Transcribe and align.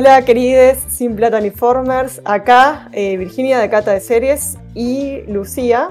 Hola, 0.00 0.24
queridos 0.24 0.78
Sin 0.88 1.14
Plata 1.14 1.38
ni 1.42 1.50
Formers. 1.50 2.22
Acá 2.24 2.88
eh, 2.92 3.18
Virginia 3.18 3.58
de 3.58 3.68
Cata 3.68 3.92
de 3.92 4.00
Series 4.00 4.56
y 4.74 5.20
Lucía. 5.30 5.90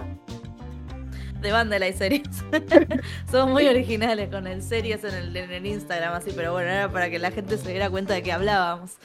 De 1.40 1.52
banda 1.52 1.78
de 1.78 1.94
series. 1.94 2.28
Somos 3.32 3.52
muy 3.52 3.68
originales 3.68 4.30
con 4.30 4.48
el 4.48 4.64
series 4.64 5.04
en 5.04 5.14
el, 5.14 5.38
en 5.38 5.52
el, 5.52 5.64
Instagram, 5.64 6.16
así, 6.16 6.32
pero 6.36 6.54
bueno, 6.54 6.72
era 6.72 6.90
para 6.92 7.12
que 7.12 7.20
la 7.20 7.30
gente 7.30 7.56
se 7.60 7.70
diera 7.70 7.92
cuenta 7.92 8.16
de 8.16 8.24
que 8.24 8.32
hablábamos. 8.32 8.98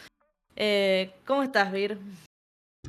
Eh, 0.56 1.10
¿Cómo 1.26 1.42
estás, 1.42 1.70
Vir? 1.70 1.98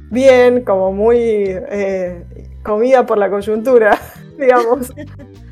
Bien, 0.09 0.63
como 0.63 0.93
muy 0.93 1.17
eh, 1.17 2.23
comida 2.63 3.05
por 3.05 3.17
la 3.17 3.29
coyuntura, 3.29 3.99
digamos. 4.39 4.93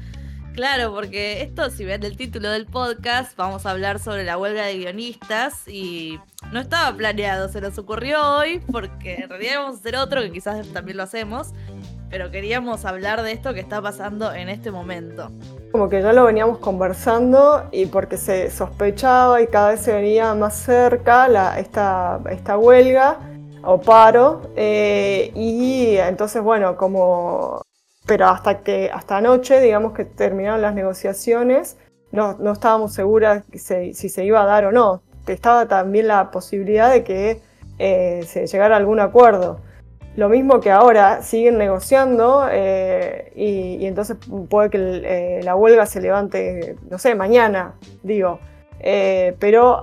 Claro, 0.53 0.93
porque 0.93 1.41
esto, 1.41 1.71
si 1.71 1.83
ven 1.83 2.03
el 2.03 2.15
título 2.15 2.51
del 2.51 2.67
podcast, 2.67 3.35
vamos 3.35 3.65
a 3.65 3.71
hablar 3.71 3.97
sobre 3.97 4.23
la 4.23 4.37
huelga 4.37 4.65
de 4.65 4.77
guionistas 4.77 5.67
y 5.67 6.19
no 6.51 6.59
estaba 6.59 6.95
planeado, 6.95 7.49
se 7.49 7.59
nos 7.59 7.75
ocurrió 7.79 8.37
hoy 8.37 8.61
porque 8.71 9.15
en 9.15 9.29
realidad 9.29 9.61
vamos 9.61 9.77
a 9.77 9.79
hacer 9.79 9.95
otro 9.95 10.21
que 10.21 10.31
quizás 10.31 10.67
también 10.67 10.97
lo 10.97 11.03
hacemos, 11.03 11.53
pero 12.11 12.29
queríamos 12.29 12.85
hablar 12.85 13.23
de 13.23 13.31
esto 13.31 13.55
que 13.55 13.61
está 13.61 13.81
pasando 13.81 14.31
en 14.31 14.47
este 14.47 14.69
momento. 14.69 15.31
Como 15.71 15.89
que 15.89 16.03
ya 16.03 16.13
lo 16.13 16.25
veníamos 16.25 16.59
conversando 16.59 17.67
y 17.71 17.87
porque 17.87 18.17
se 18.17 18.51
sospechaba 18.51 19.41
y 19.41 19.47
cada 19.47 19.71
vez 19.71 19.79
se 19.79 19.91
venía 19.91 20.35
más 20.35 20.55
cerca 20.55 21.27
la, 21.29 21.59
esta, 21.59 22.19
esta 22.29 22.59
huelga 22.59 23.17
o 23.63 23.81
paro 23.81 24.51
eh, 24.55 25.31
y 25.33 25.97
entonces 25.97 26.43
bueno, 26.43 26.77
como 26.77 27.63
pero 28.05 28.27
hasta 28.27 28.59
que 28.59 28.89
hasta 28.93 29.17
anoche, 29.17 29.59
digamos 29.59 29.93
que 29.93 30.05
terminaron 30.05 30.61
las 30.61 30.73
negociaciones, 30.73 31.77
no, 32.11 32.37
no 32.37 32.51
estábamos 32.51 32.93
seguras 32.93 33.43
si, 33.53 33.93
se 33.93 34.25
iba 34.25 34.41
a 34.41 34.45
dar 34.45 34.65
o 34.65 34.71
no. 34.71 35.01
Estaba 35.25 35.67
también 35.67 36.07
la 36.07 36.31
posibilidad 36.31 36.91
de 36.91 37.03
que 37.03 37.39
eh, 37.79 38.23
se 38.27 38.45
llegara 38.45 38.75
a 38.75 38.77
algún 38.77 38.99
acuerdo. 38.99 39.59
Lo 40.15 40.29
mismo 40.29 40.59
que 40.59 40.69
ahora 40.69 41.23
siguen 41.23 41.57
negociando 41.57 42.47
eh, 42.51 43.31
y, 43.35 43.85
entonces 43.85 44.17
puede 44.47 44.69
que 44.69 44.77
eh, 44.79 45.43
la 45.43 45.55
huelga 45.55 45.87
se 45.87 46.01
levante, 46.01 46.75
no 46.89 46.99
sé, 46.99 47.15
mañana, 47.15 47.73
digo. 48.03 48.39
pero 49.39 49.81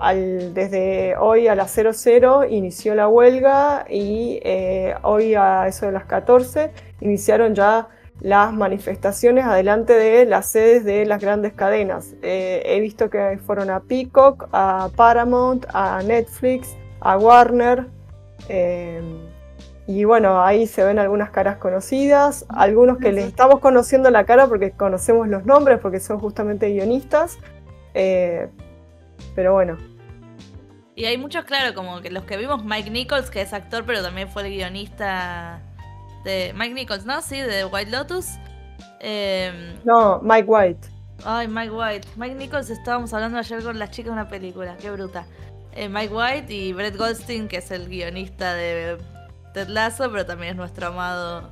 desde 0.54 1.16
hoy 1.16 1.48
a 1.48 1.54
las 1.54 1.72
00 1.72 2.44
inició 2.48 2.94
la 2.94 3.08
huelga 3.08 3.86
y 3.88 4.40
hoy 5.02 5.34
a 5.34 5.66
eso 5.66 5.86
de 5.86 5.92
las 5.92 6.04
14 6.04 6.70
iniciaron 7.00 7.54
ya 7.54 7.88
las 8.20 8.52
manifestaciones 8.52 9.44
adelante 9.44 9.94
de 9.94 10.26
las 10.26 10.46
sedes 10.46 10.84
de 10.84 11.06
las 11.06 11.20
grandes 11.20 11.52
cadenas. 11.54 12.14
Eh, 12.22 12.62
he 12.66 12.80
visto 12.80 13.08
que 13.08 13.38
fueron 13.44 13.70
a 13.70 13.80
Peacock, 13.80 14.48
a 14.52 14.90
Paramount, 14.94 15.66
a 15.72 16.02
Netflix, 16.02 16.76
a 17.00 17.16
Warner. 17.16 17.86
Eh, 18.48 19.00
y 19.86 20.04
bueno, 20.04 20.42
ahí 20.42 20.66
se 20.66 20.84
ven 20.84 20.98
algunas 20.98 21.30
caras 21.30 21.56
conocidas, 21.56 22.44
algunos 22.48 22.98
que 22.98 23.10
les 23.10 23.24
estamos 23.24 23.58
conociendo 23.60 24.10
la 24.10 24.24
cara 24.24 24.46
porque 24.46 24.70
conocemos 24.70 25.26
los 25.26 25.44
nombres, 25.46 25.80
porque 25.80 25.98
son 25.98 26.20
justamente 26.20 26.68
guionistas. 26.68 27.38
Eh, 27.94 28.48
pero 29.34 29.54
bueno. 29.54 29.78
Y 30.94 31.06
hay 31.06 31.16
muchos, 31.16 31.44
claro, 31.44 31.74
como 31.74 32.02
que 32.02 32.10
los 32.10 32.24
que 32.24 32.36
vimos 32.36 32.64
Mike 32.64 32.90
Nichols, 32.90 33.30
que 33.30 33.40
es 33.40 33.54
actor, 33.54 33.84
pero 33.86 34.02
también 34.02 34.28
fue 34.28 34.46
el 34.46 34.52
guionista 34.52 35.62
de 36.24 36.52
Mike 36.54 36.74
Nichols, 36.74 37.06
¿no? 37.06 37.20
Sí, 37.22 37.36
de 37.40 37.64
White 37.64 37.90
Lotus. 37.90 38.26
Em, 39.00 39.76
no, 39.84 40.20
Mike 40.22 40.46
White. 40.46 40.88
Ay, 41.24 41.48
Mike 41.48 41.70
White. 41.70 42.08
Mike 42.16 42.34
Nichols 42.34 42.70
estábamos 42.70 43.12
hablando 43.12 43.38
ayer 43.38 43.62
con 43.62 43.78
las 43.78 43.90
chicas 43.90 44.06
de 44.06 44.12
una 44.12 44.28
película, 44.28 44.76
qué 44.80 44.90
bruta. 44.90 45.26
Eh, 45.72 45.88
Mike 45.88 46.12
White 46.12 46.52
y 46.52 46.72
Brett 46.72 46.96
Goldstein, 46.96 47.48
que 47.48 47.58
es 47.58 47.70
el 47.70 47.88
guionista 47.88 48.54
de 48.54 48.98
Ted 49.54 49.68
Lasso, 49.68 50.10
pero 50.10 50.26
también 50.26 50.52
es 50.52 50.56
nuestro 50.56 50.88
amado. 50.88 51.50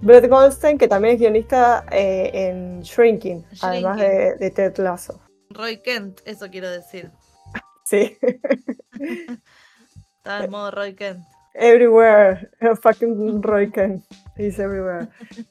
Brett 0.00 0.28
Goldstein, 0.28 0.78
que 0.78 0.88
también 0.88 1.14
es 1.14 1.20
guionista 1.20 1.84
eh, 1.90 2.30
en 2.32 2.82
Shrinking, 2.82 3.44
además 3.60 3.98
de, 3.98 4.52
Ted 4.54 4.76
Lasso. 4.78 5.20
Roy 5.50 5.80
Kent, 5.82 6.20
eso 6.24 6.48
quiero 6.50 6.70
decir. 6.70 7.10
Sí. 7.84 8.16
Está 10.16 10.44
en 10.44 10.50
modo 10.50 10.70
Roy 10.70 10.94
Kent. 10.94 11.26
Everywhere, 11.54 12.50
fucking 12.82 13.42
Roy 13.42 13.70
Kent 13.70 14.04
is 14.36 14.58
everywhere. 14.58 15.08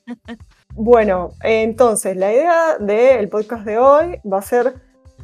Bueno, 0.74 1.32
entonces 1.44 2.16
la 2.16 2.32
idea 2.32 2.78
del 2.80 3.28
podcast 3.28 3.66
de 3.66 3.78
hoy 3.78 4.22
va 4.26 4.38
a 4.38 4.42
ser 4.42 4.74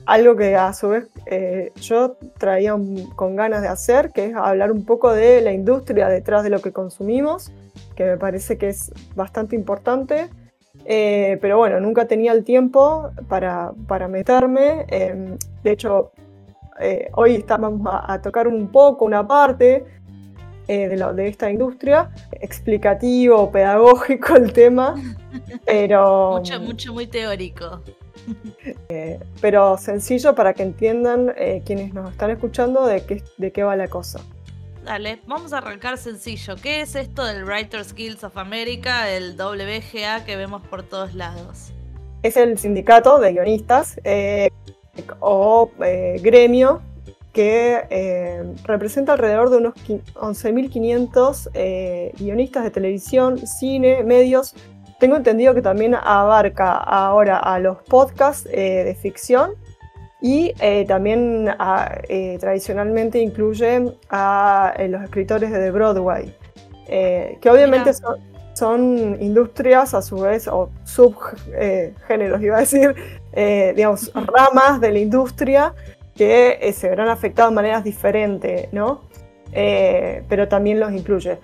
algo 0.05 0.35
que 0.35 0.57
a 0.57 0.73
su 0.73 0.89
vez 0.89 1.07
eh, 1.25 1.71
yo 1.75 2.17
traía 2.37 2.75
con 3.15 3.37
ganas 3.37 3.61
de 3.61 3.69
hacer, 3.69 4.11
que 4.11 4.25
es 4.25 4.35
hablar 4.35 4.73
un 4.73 4.83
poco 4.83 5.13
de 5.13 5.41
la 5.41 5.53
industria 5.53 6.09
detrás 6.09 6.43
de 6.43 6.49
lo 6.49 6.61
que 6.61 6.73
consumimos, 6.73 7.53
que 7.95 8.03
me 8.03 8.17
parece 8.17 8.57
que 8.57 8.67
es 8.69 8.91
bastante 9.15 9.55
importante. 9.55 10.29
Eh, 10.85 11.37
pero 11.41 11.57
bueno, 11.57 11.79
nunca 11.79 12.07
tenía 12.07 12.33
el 12.33 12.43
tiempo 12.43 13.11
para, 13.29 13.71
para 13.87 14.09
meterme. 14.09 14.85
Em, 14.89 15.37
de 15.63 15.71
hecho, 15.71 16.11
eh, 16.79 17.09
hoy 17.13 17.35
estamos 17.35 17.79
a, 17.85 18.13
a, 18.13 18.21
tocar 18.21 18.47
un 18.47 18.69
poco, 18.69 19.05
una 19.05 19.25
parte, 19.27 19.85
eh, 20.67 20.89
de, 20.89 21.13
de, 21.13 21.27
esta 21.27 21.49
industria, 21.49 22.09
explicativo, 22.31 23.51
pedagógico 23.53 24.35
el 24.35 24.51
tema, 24.51 24.95
pero... 25.65 26.37
mucho, 26.39 26.59
mucho, 26.59 26.93
muy 26.93 27.07
teórico. 27.07 27.81
Eh, 28.89 29.19
pero 29.39 29.77
sencillo 29.77 30.35
para 30.35 30.53
que 30.53 30.63
entiendan 30.63 31.33
eh, 31.37 31.61
quienes 31.65 31.93
nos 31.93 32.11
están 32.11 32.31
escuchando 32.31 32.85
de 32.85 33.05
qué, 33.05 33.23
de 33.37 33.51
qué 33.53 33.63
va 33.63 33.77
la 33.77 33.87
cosa. 33.87 34.19
Dale, 34.83 35.21
vamos 35.25 35.53
a 35.53 35.59
arrancar 35.59 35.97
sencillo. 35.97 36.55
¿Qué 36.61 36.81
es 36.81 36.95
esto 36.95 37.23
del 37.23 37.45
Writers 37.45 37.93
Guild 37.93 38.25
of 38.25 38.37
America, 38.37 39.09
el 39.09 39.37
WGA 39.39 40.25
que 40.25 40.35
vemos 40.35 40.61
por 40.67 40.83
todos 40.83 41.13
lados? 41.13 41.71
Es 42.23 42.35
el 42.35 42.57
sindicato 42.57 43.19
de 43.19 43.31
guionistas 43.31 43.97
o 45.21 45.71
gremio 45.77 46.81
que 47.37 47.85
eh, 47.91 48.43
representa 48.63 49.13
alrededor 49.13 49.51
de 49.51 49.57
unos 49.57 49.75
11.500 50.15 51.51
eh, 51.53 52.11
guionistas 52.17 52.63
de 52.63 52.71
televisión, 52.71 53.37
cine, 53.45 54.03
medios. 54.03 54.55
Tengo 54.99 55.17
entendido 55.17 55.53
que 55.53 55.61
también 55.61 55.93
abarca 55.93 56.77
ahora 56.77 57.37
a 57.37 57.59
los 57.59 57.77
podcasts 57.83 58.49
eh, 58.51 58.83
de 58.85 58.95
ficción 58.95 59.51
y 60.19 60.51
también 60.87 61.47
tradicionalmente 62.39 63.19
incluye 63.19 63.93
a 64.09 64.73
los 64.89 65.03
escritores 65.03 65.51
de 65.51 65.69
Broadway, 65.69 66.33
que 66.87 67.49
obviamente 67.51 67.91
son, 68.55 69.21
industrias 69.21 69.93
a 69.93 70.01
su 70.01 70.17
vez, 70.17 70.47
o 70.47 70.71
subgéneros, 70.85 72.41
iba 72.41 72.57
a 72.57 72.61
decir, 72.61 72.95
digamos, 73.75 74.11
ramas 74.15 74.81
de 74.81 74.91
la 74.91 74.97
industria 74.97 75.75
que 76.17 76.57
eh, 76.61 76.73
se 76.73 76.89
verán 76.89 77.07
afectados 77.07 77.51
de 77.51 77.55
maneras 77.55 77.83
diferentes, 77.83 78.67
¿no? 78.73 79.01
Eh, 79.53 80.23
pero 80.27 80.47
también 80.47 80.79
los 80.79 80.91
incluye. 80.91 81.37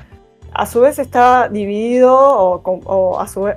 A 0.51 0.65
su 0.65 0.81
vez 0.81 0.99
está 0.99 1.47
dividido 1.47 2.15
o, 2.15 3.19
a 3.19 3.27
su 3.27 3.49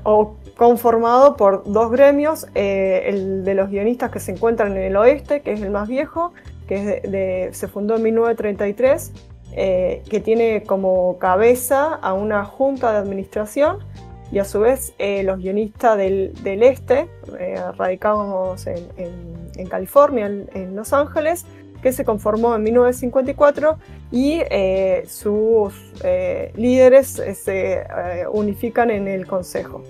conformado 0.57 1.37
por 1.37 1.65
dos 1.71 1.91
gremios, 1.91 2.47
eh, 2.55 3.05
el 3.09 3.45
de 3.45 3.55
los 3.55 3.69
guionistas 3.69 4.11
que 4.11 4.21
se 4.21 4.33
encuentran 4.33 4.73
en 4.77 4.83
el 4.85 4.97
oeste, 4.97 5.43
que 5.43 5.53
es 5.53 5.61
el 5.61 5.71
más 5.71 5.89
viejo, 5.89 6.33
que 6.67 7.51
se 7.53 7.69
fundó 7.69 7.97
en 7.97 8.03
1933, 8.03 9.13
que 9.55 10.23
tiene 10.25 10.63
como 10.63 11.19
cabeza 11.19 11.95
a 11.95 12.15
una 12.15 12.45
junta 12.45 12.93
de 12.93 12.99
administración 12.99 13.79
y 14.33 14.39
a 14.39 14.45
su 14.45 14.61
vez 14.61 14.95
los 14.99 15.39
guionistas 15.39 15.99
del, 15.99 16.33
este, 16.45 17.09
radicados 17.77 18.67
en 18.67 18.89
en 18.97 19.46
California, 19.69 20.27
en, 20.27 20.77
Los 20.77 20.93
Ángeles, 20.93 21.45
que 21.83 21.93
se 21.93 22.05
conformó 22.05 22.55
en 22.55 22.63
1954 22.63 23.79
y 24.11 24.41
eh, 24.51 25.05
sus 25.07 25.75
eh, 26.05 26.53
líderes 26.57 27.19
eh, 27.19 27.35
se 27.35 28.27
unifican 28.29 28.91
en 28.91 29.09
el 29.09 29.27
Consejo. 29.27 29.83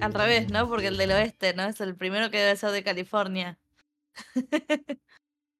Al 0.00 0.14
revés, 0.14 0.50
¿no? 0.50 0.68
Porque 0.68 0.88
el 0.88 0.96
del 0.96 1.10
oeste, 1.10 1.54
¿no? 1.54 1.64
Es 1.64 1.80
el 1.80 1.96
primero 1.96 2.30
que 2.30 2.38
debe 2.38 2.56
ser 2.56 2.70
de 2.70 2.82
California. 2.82 3.58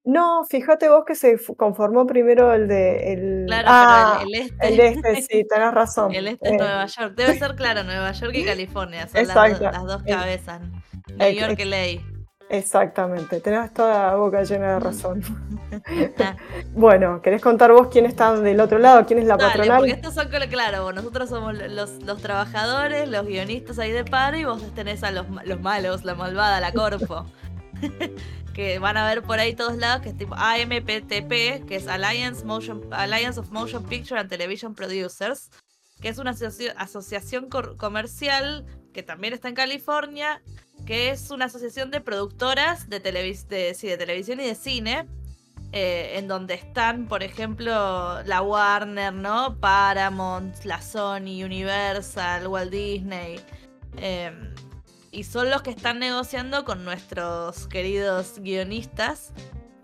No, 0.08 0.42
fíjate 0.44 0.88
vos 0.88 1.04
que 1.06 1.14
se 1.14 1.38
conformó 1.54 2.06
primero 2.06 2.54
el 2.54 2.66
de 2.66 3.12
el, 3.12 3.44
claro, 3.46 3.68
ah, 3.70 4.24
el, 4.26 4.34
este. 4.34 4.68
El 4.68 4.80
este, 4.80 5.16
sí, 5.20 5.46
tenés 5.46 5.74
razón. 5.74 6.14
El 6.14 6.28
este 6.28 6.48
es 6.48 6.54
Nueva 6.54 6.86
York. 6.86 7.14
Debe 7.14 7.34
ser 7.38 7.54
claro, 7.56 7.84
Nueva 7.84 8.12
York 8.12 8.32
y 8.34 8.42
California. 8.42 9.06
Son 9.06 9.26
las, 9.26 9.60
las, 9.60 9.84
dos 9.84 10.02
cabezas. 10.04 10.62
New 11.14 11.32
York 11.32 11.58
y 11.58 11.64
LA. 11.66 12.17
Exactamente, 12.50 13.40
tenés 13.40 13.72
toda 13.74 14.08
la 14.08 14.14
boca 14.16 14.42
llena 14.42 14.74
de 14.74 14.80
razón. 14.80 15.22
bueno, 16.74 17.20
¿querés 17.20 17.42
contar 17.42 17.72
vos 17.72 17.88
quién 17.88 18.06
está 18.06 18.34
del 18.40 18.60
otro 18.60 18.78
lado? 18.78 19.04
¿Quién 19.04 19.18
es 19.18 19.26
la 19.26 19.36
Dale, 19.36 19.50
patronal? 19.50 19.78
Porque 19.78 19.92
estos 19.92 20.14
son, 20.14 20.28
claro, 20.28 20.92
nosotros 20.92 21.28
somos 21.28 21.54
los, 21.54 22.22
trabajadores, 22.22 23.08
los 23.08 23.26
guionistas 23.26 23.78
ahí 23.78 23.92
de 23.92 24.04
par 24.04 24.34
y 24.34 24.44
vos 24.44 24.62
tenés 24.74 25.02
a 25.02 25.10
los, 25.10 25.26
los 25.44 25.60
malos, 25.60 26.04
la 26.04 26.14
malvada, 26.14 26.60
la 26.60 26.72
corpo. 26.72 27.26
que 28.54 28.80
van 28.80 28.96
a 28.96 29.06
ver 29.06 29.22
por 29.22 29.38
ahí 29.38 29.54
todos 29.54 29.76
lados, 29.76 30.02
que 30.02 30.08
es 30.08 30.16
tipo 30.16 30.34
AMPTP, 30.34 31.64
que 31.64 31.76
es 31.76 31.86
Alliance, 31.86 32.44
Motion, 32.44 32.82
Alliance 32.90 33.38
of 33.38 33.50
Motion 33.50 33.84
Picture 33.84 34.18
and 34.18 34.28
Television 34.28 34.74
Producers, 34.74 35.50
que 36.00 36.08
es 36.08 36.18
una 36.18 36.34
asociación 36.76 37.48
comercial 37.48 38.66
que 38.92 39.04
también 39.04 39.32
está 39.32 39.48
en 39.48 39.54
California, 39.54 40.42
que 40.88 41.10
es 41.10 41.30
una 41.30 41.44
asociación 41.44 41.90
de 41.90 42.00
productoras 42.00 42.88
de, 42.88 42.98
de, 42.98 43.12
de 43.12 43.96
televisión 43.98 44.40
y 44.40 44.46
de 44.46 44.54
cine, 44.54 45.06
eh, 45.70 46.12
en 46.14 46.28
donde 46.28 46.54
están, 46.54 47.08
por 47.08 47.22
ejemplo, 47.22 48.22
la 48.22 48.40
Warner, 48.40 49.12
¿no? 49.12 49.60
Paramount, 49.60 50.64
la 50.64 50.80
Sony, 50.80 51.44
Universal, 51.44 52.46
Walt 52.46 52.70
Disney. 52.70 53.38
Em, 53.98 54.54
y 55.10 55.24
son 55.24 55.50
los 55.50 55.60
que 55.60 55.68
están 55.68 55.98
negociando 55.98 56.64
con 56.64 56.86
nuestros 56.86 57.68
queridos 57.68 58.38
guionistas 58.38 59.34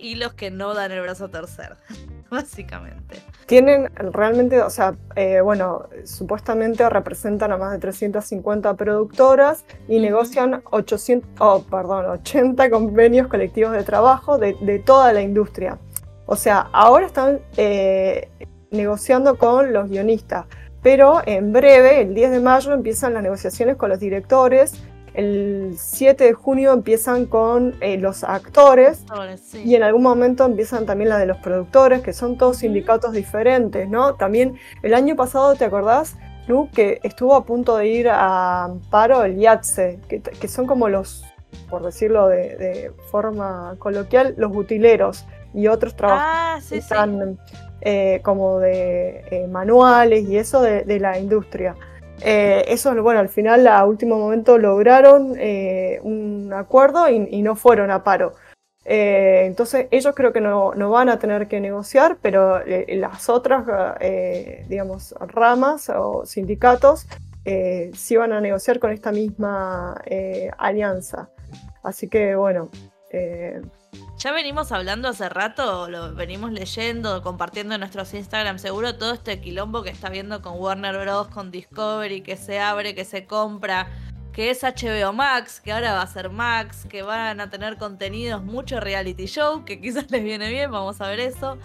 y 0.05 0.17
los 0.17 0.35
que 0.35 0.51
no 0.51 0.75
dan 0.75 0.93
el 0.93 1.01
brazo 1.01 1.25
a 1.25 1.29
torcer, 1.29 1.77
básicamente. 2.31 3.23
Tienen 3.47 3.91
realmente, 3.97 4.61
o 4.61 4.69
sea, 4.69 4.95
eh, 5.17 5.41
bueno, 5.41 5.89
supuestamente 6.05 6.87
representan 6.91 7.53
a 7.53 7.57
más 7.57 7.73
de 7.73 7.79
350 7.79 8.75
productoras 8.75 9.65
y 9.89 9.99
negocian 10.01 10.63
800, 10.71 11.31
oh, 11.39 11.63
perdón, 11.63 12.05
80 12.05 12.69
convenios 12.69 13.29
colectivos 13.29 13.73
de 13.73 13.83
trabajo 13.83 14.37
de, 14.37 14.83
toda 14.85 15.11
la 15.15 15.23
industria. 15.23 15.79
O 16.27 16.37
sea, 16.37 16.69
ahora 16.73 17.07
están 17.07 17.41
eh, 17.57 18.29
negociando 18.71 19.39
con 19.39 19.73
los 19.73 19.89
guionistas, 19.89 20.45
pero 20.83 21.23
en 21.25 21.51
breve, 21.51 22.03
el 22.03 22.15
10 22.15 22.31
de 22.31 22.41
mayo, 22.41 22.75
empiezan 22.75 23.15
las 23.15 23.23
negociaciones 23.23 23.77
con 23.77 23.89
los 23.89 24.01
directores 24.01 24.83
el 25.15 25.77
7 25.79 26.25
de 26.25 26.33
junio 26.33 26.73
empiezan 26.73 27.27
con 27.27 27.77
eh, 27.81 27.97
los 27.99 28.25
actores 28.25 29.05
y 29.65 29.77
en 29.77 29.85
algún 29.85 30.03
momento 30.03 30.45
empiezan 30.45 30.87
también 30.87 31.09
la 31.09 31.19
de 31.19 31.27
los 31.27 31.39
productores, 31.39 32.03
que 32.03 32.13
son 32.13 32.37
todos 32.37 32.59
sindicatos 32.59 33.13
diferentes, 33.13 33.89
¿no? 33.89 34.15
También 34.17 34.57
el 34.83 34.93
año 34.93 35.15
pasado, 35.15 35.55
¿te 35.55 35.65
acordás, 35.65 36.17
Lu, 36.49 36.69
que 36.71 37.01
estuvo 37.05 37.35
a 37.37 37.45
punto 37.45 37.77
de 37.77 37.87
ir 37.87 38.09
a 38.11 38.75
paro 38.91 39.25
el 39.25 39.39
IATSE, 39.39 40.01
que, 40.09 40.49
son 40.49 40.67
como 40.67 40.89
los, 40.89 41.25
por 41.71 41.85
decirlo 41.85 42.29
de, 42.29 42.93
forma 43.13 43.77
coloquial, 43.79 44.35
los 44.37 44.51
butileros 44.51 45.25
y 45.55 45.69
otros 45.69 45.95
trabajos 45.95 46.25
ah, 46.27 46.59
que 46.69 46.79
están 46.79 47.39
eh, 47.81 48.21
como 48.25 48.59
de 48.59 49.25
eh, 49.31 49.47
manuales 49.47 50.29
y 50.29 50.39
eso 50.39 50.61
de 50.61 50.99
la 50.99 51.19
industria. 51.19 51.77
Eh, 52.21 52.65
eso, 52.69 52.95
bueno, 53.03 53.21
al 53.21 53.29
final 53.29 53.67
a 53.67 53.85
último 53.85 54.17
momento 54.17 54.59
lograron 54.59 55.35
eh, 55.39 56.01
un 56.03 56.53
acuerdo 56.53 57.09
y, 57.09 57.43
no 57.43 57.57
fueron 57.57 57.91
a 57.91 58.05
paro. 58.05 58.35
Eh, 58.85 59.45
entonces 59.47 59.87
ellos 59.91 60.15
creo 60.15 60.33
que 60.33 60.41
no, 60.41 60.73
van 60.91 61.09
a 61.09 61.19
tener 61.19 61.49
que 61.49 61.61
negociar, 61.61 62.19
pero 62.21 62.63
las 62.89 63.29
otras, 63.29 63.65
digamos, 64.69 65.15
ramas 65.21 65.91
o 65.91 66.25
sindicatos 66.27 67.07
sí 67.45 68.17
van 68.17 68.33
a 68.33 68.41
negociar 68.41 68.79
con 68.79 68.91
esta 68.91 69.13
misma 69.13 70.01
alianza. 70.59 71.29
Así 71.83 72.09
que 72.09 72.35
bueno, 72.37 72.71
ya 74.19 74.33
venimos 74.33 74.73
hablando 74.73 75.09
hace 75.09 75.29
rato, 75.29 75.89
lo 75.89 76.15
venimos 76.15 76.53
leyendo, 76.53 77.23
compartiendo 77.23 77.75
en 77.75 77.81
nuestros 77.81 78.15
Instagram, 78.15 78.59
seguro 78.59 78.97
todo 78.97 79.13
este 79.13 79.41
quilombo 79.41 79.83
que 79.83 79.91
está 79.91 80.09
viendo 80.09 80.43
con 80.43 80.59
Warner 80.59 80.99
Bros., 80.99 81.29
con 81.29 81.51
Discovery, 81.51 82.23
que 82.23 82.37
se 82.37 82.61
abre, 82.61 82.95
que 82.95 83.05
se 83.05 83.27
compra, 83.27 83.89
que 84.33 84.51
es 84.51 84.63
HBO 84.63 85.13
Max, 85.13 85.61
que 85.61 85.73
ahora 85.73 85.93
va 85.93 86.03
a 86.03 86.07
ser 86.07 86.31
Max, 86.31 86.87
que 86.89 87.03
van 87.03 87.41
a 87.41 87.51
tener 87.51 87.77
contenidos, 87.77 88.43
mucho 88.43 88.81
reality 88.81 89.27
show, 89.27 89.65
que 89.65 89.81
quizás 89.81 90.11
les 90.11 90.25
viene 90.25 90.51
bien, 90.51 90.71
vamos 90.71 91.01
a 91.01 91.09
ver 91.09 91.21
eso. 91.21 91.59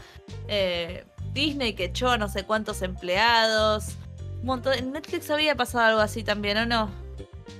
Eh, 0.48 1.06
Disney 1.34 1.74
que 1.74 1.86
echó 1.86 2.10
a 2.10 2.18
no 2.18 2.28
sé 2.28 2.44
cuántos 2.44 2.82
empleados. 2.82 3.96
Un 4.42 4.46
montón. 4.46 4.74
En 4.74 4.92
Netflix 4.92 5.30
había 5.30 5.56
pasado 5.56 5.86
algo 5.86 6.02
así 6.02 6.24
también, 6.24 6.58
¿o 6.58 6.66
no? 6.66 7.09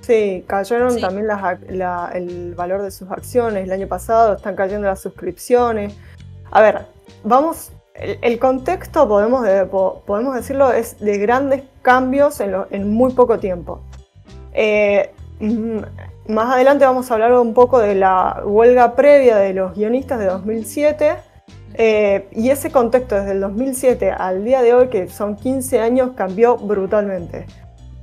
Sí, 0.02 0.44
cayeron 0.48 1.00
también 1.00 1.28
el 2.14 2.56
valor 2.56 2.82
de 2.82 2.92
sus 2.92 3.10
acciones. 3.12 3.66
El 3.66 3.72
año 3.72 3.88
pasado 3.88 4.36
están 4.36 4.56
cayendo 4.56 4.88
las 4.88 5.02
suscripciones. 5.02 5.96
A 6.52 6.62
ver, 6.62 6.86
vamos, 7.24 7.72
el, 7.94 8.40
contexto, 8.40 9.08
podemos, 9.08 9.46
podemos 10.06 10.36
decirlo, 10.36 10.72
es 10.72 11.00
de 11.00 11.18
grandes 11.18 11.64
cambios 11.82 12.40
en, 12.40 12.90
muy 12.90 13.14
poco 13.14 13.40
tiempo. 13.40 13.82
Eh, 14.54 15.12
mm, 15.40 15.80
más 16.30 16.54
adelante 16.54 16.86
vamos 16.86 17.10
a 17.10 17.14
hablar 17.16 17.34
un 17.34 17.54
poco 17.54 17.80
de 17.80 17.96
la 17.96 18.42
huelga 18.46 18.96
previa 18.96 19.38
de 19.38 19.54
los 19.54 19.76
guionistas 19.76 20.20
de 20.20 20.26
2007. 20.26 21.16
Eh, 21.76 22.28
y 22.32 22.50
ese 22.50 22.72
contexto 22.72 23.16
desde 23.16 23.32
el 23.32 23.42
2007 23.42 24.12
al 24.12 24.44
día 24.44 24.62
de 24.62 24.74
hoy, 24.74 24.88
que 24.88 25.08
son 25.08 25.36
15 25.36 25.80
años, 25.80 26.12
cambió 26.16 26.58
brutalmente. 26.58 27.46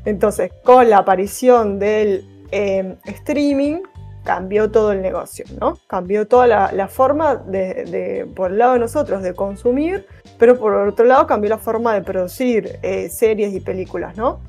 Entonces, 0.07 0.53
con 0.65 0.89
la 0.89 0.99
aparición 0.99 1.79
del 1.79 2.25
em, 2.51 2.97
streaming, 3.05 3.83
cambió 4.25 4.71
todo 4.71 4.93
el 4.93 5.03
negocio, 5.03 5.45
¿no? 5.61 5.79
Cambió 5.87 6.27
toda 6.27 6.47
la, 6.47 6.89
forma 6.89 7.37
de, 7.37 8.27
por 8.35 8.51
el 8.51 8.59
lado 8.59 8.73
de 8.75 8.79
nosotros, 8.79 9.23
de 9.23 9.35
consumir, 9.35 10.07
pero 10.39 10.59
por 10.59 10.75
otro 10.75 11.05
lado 11.05 11.27
cambió 11.27 11.51
la 11.51 11.59
forma 11.59 11.93
de 11.95 12.03
producir 12.03 12.79
eh, 12.83 13.09
series 13.09 13.53
y 13.53 13.61
películas, 13.61 14.17
¿no? 14.17 14.41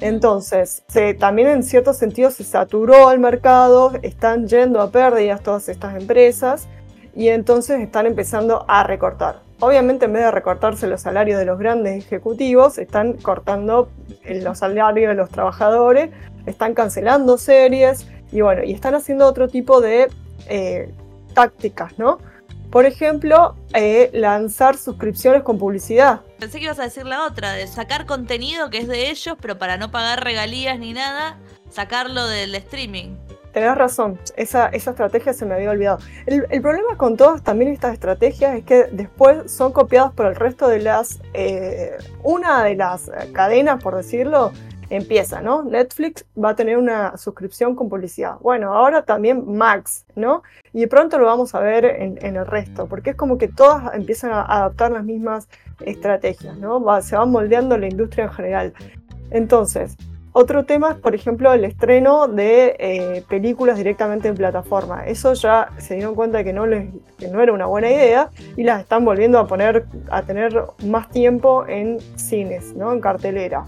Entonces, 0.00 0.84
también 1.18 1.48
en 1.48 1.62
cierto 1.64 1.92
sentido 1.92 2.30
se 2.30 2.44
saturó 2.44 3.10
el 3.10 3.18
mercado, 3.18 3.92
están 4.02 4.46
yendo 4.46 4.80
a 4.80 4.92
pérdidas 4.92 5.42
todas 5.42 5.68
estas 5.68 5.96
empresas 5.96 6.68
y 7.12 7.28
entonces 7.28 7.80
están 7.80 8.06
empezando 8.06 8.64
a 8.68 8.84
recortar. 8.84 9.42
Obviamente 9.60 10.06
en 10.06 10.14
vez 10.14 10.24
de 10.24 10.30
recortarse 10.30 10.86
los 10.86 11.02
salarios 11.02 11.38
de 11.38 11.44
los 11.44 11.58
grandes 11.58 12.04
ejecutivos, 12.04 12.78
están 12.78 13.12
cortando 13.14 13.90
los 14.24 14.58
salarios 14.58 15.10
de 15.10 15.14
los 15.14 15.28
trabajadores, 15.28 16.10
están 16.46 16.72
cancelando 16.72 17.36
series 17.36 18.08
y 18.32 18.40
bueno, 18.40 18.62
y 18.64 18.72
están 18.72 18.94
haciendo 18.94 19.26
otro 19.26 19.48
tipo 19.48 19.82
de 19.82 20.08
eh, 20.48 20.90
tácticas, 21.34 21.98
¿no? 21.98 22.18
Por 22.70 22.86
ejemplo, 22.86 23.56
eh, 23.74 24.10
lanzar 24.14 24.76
suscripciones 24.76 25.42
con 25.42 25.58
publicidad. 25.58 26.20
Pensé 26.38 26.58
que 26.58 26.64
ibas 26.64 26.78
a 26.78 26.84
decir 26.84 27.04
la 27.04 27.26
otra, 27.26 27.52
de 27.52 27.66
sacar 27.66 28.06
contenido 28.06 28.70
que 28.70 28.78
es 28.78 28.88
de 28.88 29.10
ellos, 29.10 29.36
pero 29.42 29.58
para 29.58 29.76
no 29.76 29.90
pagar 29.90 30.24
regalías 30.24 30.78
ni 30.78 30.92
nada, 30.92 31.38
sacarlo 31.68 32.26
del 32.28 32.54
streaming. 32.54 33.16
Tenés 33.52 33.76
razón, 33.76 34.18
esa, 34.36 34.68
estrategia 34.68 35.32
se 35.32 35.44
me 35.44 35.54
había 35.54 35.70
olvidado. 35.70 35.98
El, 36.26 36.62
problema 36.62 36.96
con 36.96 37.16
todas 37.16 37.42
también 37.42 37.72
estas 37.72 37.94
estrategias 37.94 38.56
es 38.56 38.64
que 38.64 38.84
después 38.92 39.50
son 39.50 39.72
copiadas 39.72 40.12
por 40.12 40.26
el 40.26 40.36
resto 40.36 40.68
de 40.68 40.80
las... 40.80 41.20
Eh, 41.34 41.96
una 42.22 42.62
de 42.64 42.76
las 42.76 43.10
cadenas, 43.32 43.82
por 43.82 43.96
decirlo, 43.96 44.52
empieza, 44.90 45.40
¿no? 45.40 45.62
Netflix 45.62 46.26
va 46.36 46.50
a 46.50 46.56
tener 46.56 46.76
una 46.76 47.16
suscripción 47.16 47.74
con 47.76 47.88
publicidad. 47.88 48.36
Bueno, 48.40 48.74
ahora 48.74 49.02
también 49.02 49.56
Max, 49.56 50.04
¿no? 50.16 50.42
Y 50.72 50.86
pronto 50.86 51.18
lo 51.18 51.26
vamos 51.26 51.54
a 51.54 51.60
ver 51.60 51.84
en, 51.84 52.18
el 52.36 52.46
resto, 52.46 52.86
porque 52.86 53.10
es 53.10 53.16
como 53.16 53.38
que 53.38 53.48
todas 53.48 53.94
empiezan 53.94 54.32
a 54.32 54.42
adaptar 54.42 54.90
las 54.90 55.04
mismas 55.04 55.48
estrategias, 55.80 56.56
¿no? 56.58 56.82
se 57.00 57.16
va 57.16 57.24
moldeando 57.24 57.78
la 57.78 57.88
industria 57.88 58.24
en 58.24 58.32
general. 58.32 58.74
Entonces, 59.30 59.96
otro 60.32 60.64
tema 60.64 60.92
es, 60.92 60.96
por 60.96 61.14
ejemplo, 61.14 61.52
el 61.52 61.64
estreno 61.64 62.28
de 62.28 62.76
eh, 62.78 63.24
películas 63.28 63.76
directamente 63.76 64.28
en 64.28 64.36
plataforma. 64.36 65.04
Eso 65.06 65.32
ya 65.34 65.70
se 65.78 65.94
dieron 65.94 66.14
cuenta 66.14 66.38
de 66.38 66.44
que 66.44 66.52
no, 66.52 66.66
les, 66.66 66.88
no 67.32 67.40
era 67.40 67.52
una 67.52 67.66
buena 67.66 67.90
idea 67.90 68.30
y 68.56 68.62
las 68.62 68.80
están 68.80 69.04
volviendo 69.04 69.40
a 69.40 69.48
poner 69.48 69.86
a 70.08 70.22
tener 70.22 70.54
más 70.86 71.10
tiempo 71.10 71.66
en 71.66 71.98
cines, 72.16 72.74
¿no? 72.76 72.92
en 72.92 73.00
cartelera. 73.00 73.64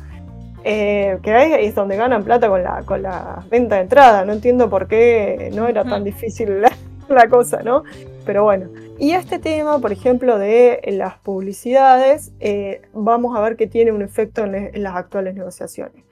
Eh, 0.64 1.18
que 1.24 1.32
ahí 1.32 1.66
es 1.66 1.74
donde 1.74 1.96
ganan 1.96 2.22
plata 2.22 2.48
con 2.48 2.62
la, 2.62 2.82
con 2.84 3.02
la 3.02 3.44
venta 3.50 3.76
de 3.76 3.82
entrada. 3.82 4.24
No 4.24 4.32
entiendo 4.32 4.70
por 4.70 4.86
qué 4.86 5.50
no 5.52 5.66
era 5.66 5.82
tan 5.82 6.04
difícil 6.04 6.60
la, 7.08 7.28
cosa, 7.28 7.62
¿no? 7.64 7.82
Pero 8.24 8.44
bueno. 8.44 8.68
Y 9.00 9.12
este 9.12 9.40
tema, 9.40 9.80
por 9.80 9.90
ejemplo, 9.90 10.38
de 10.38 10.80
las 10.92 11.18
publicidades, 11.18 12.30
eh, 12.38 12.82
vamos 12.92 13.36
a 13.36 13.40
ver 13.40 13.56
que 13.56 13.66
tiene 13.66 13.90
un 13.90 14.02
efecto 14.02 14.44
en 14.44 14.80
las 14.80 14.94
actuales 14.94 15.34
negociaciones. 15.34 16.11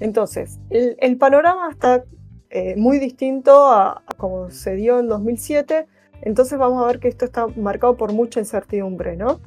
Entonces, 0.00 0.58
el, 0.70 1.18
panorama 1.18 1.68
está 1.70 2.04
eh, 2.48 2.74
muy 2.76 2.98
distinto 2.98 3.66
a, 3.66 4.02
como 4.16 4.50
se 4.50 4.74
dio 4.74 4.98
en 4.98 5.08
2007, 5.08 5.86
entonces 6.22 6.58
vamos 6.58 6.82
a 6.82 6.86
ver 6.86 6.98
que 6.98 7.08
esto 7.08 7.26
está 7.26 7.46
marcado 7.48 7.96
por 7.96 8.12
mucha 8.12 8.40
incertidumbre, 8.40 9.16
¿no? 9.16 9.40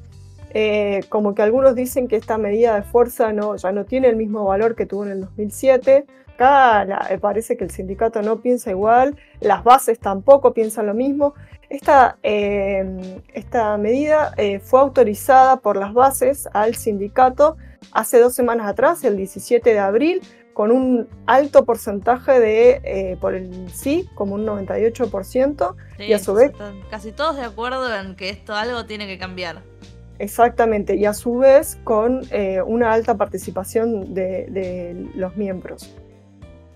Eh, 0.54 1.02
como 1.10 1.34
que 1.34 1.42
algunos 1.42 1.74
dicen 1.74 2.08
que 2.08 2.16
esta 2.16 2.38
medida 2.38 2.76
de 2.76 2.84
fuerza 2.84 3.34
no, 3.34 3.56
ya 3.56 3.72
no 3.72 3.86
tiene 3.86 4.08
el 4.08 4.16
mismo 4.16 4.46
valor 4.46 4.76
que 4.76 4.86
tuvo 4.86 5.06
en 5.06 5.12
el 5.12 5.22
2007. 5.22 6.06
Acá 6.36 7.08
eh, 7.10 7.18
parece 7.18 7.58
que 7.58 7.64
el 7.64 7.72
sindicato 7.72 8.22
no 8.22 8.40
piensa 8.42 8.70
igual, 8.70 9.18
las 9.40 9.64
bases 9.64 10.00
tampoco 10.00 10.54
piensan 10.54 10.86
lo 10.86 10.94
mismo. 10.94 11.34
Esta, 11.70 12.20
esta 12.22 13.78
medida 13.80 14.36
fue 14.62 14.80
autorizada 14.80 15.58
por 15.58 15.76
las 15.76 15.92
bases 15.92 16.48
al 16.54 16.76
sindicato 16.76 17.58
hace 17.92 18.20
dos 18.20 18.36
semanas 18.36 18.68
atrás, 18.68 19.04
el 19.04 19.18
17 19.18 19.74
de 19.74 19.80
abril, 19.80 20.22
con 20.54 20.72
un 20.72 21.08
alto 21.26 21.66
porcentaje 21.66 22.40
de 22.40 22.82
eh, 22.84 23.18
por 23.20 23.34
el 23.34 23.70
sí, 23.72 24.10
como 24.16 24.36
un 24.36 24.46
98%, 24.46 25.76
y 26.00 26.14
a 26.14 26.20
su 26.20 26.34
vez... 26.34 26.52
casi 26.90 27.12
todos 27.12 27.36
de 27.38 27.44
acuerdo 27.44 27.94
en 27.96 28.16
que 28.16 28.30
esto 28.30 28.56
algo 28.56 28.86
tiene 28.86 29.08
que 29.08 29.18
cambiar. 29.18 29.62
Exactamente, 30.20 30.96
y 30.96 31.06
a 31.06 31.14
su 31.14 31.38
vez 31.38 31.78
con 31.84 32.22
eh, 32.32 32.62
una 32.62 32.94
alta 32.94 33.18
participación 33.18 34.14
de 34.14 35.10
los 35.16 35.36
miembros. 35.36 35.96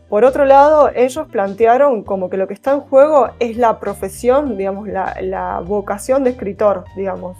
Por 0.10 0.24
otro 0.24 0.46
lado, 0.46 0.90
ellos 0.96 1.28
plantearon 1.28 2.02
como 2.02 2.30
que 2.30 2.38
lo 2.38 2.48
que 2.48 2.54
está 2.54 2.72
en 2.72 2.80
juego 2.80 3.30
es 3.40 3.58
la 3.58 3.78
profesión, 3.78 4.58
digamos, 4.58 4.88
la, 4.88 5.62
vocación 5.66 6.24
de 6.24 6.30
escritor, 6.30 6.86
digamos. 6.96 7.38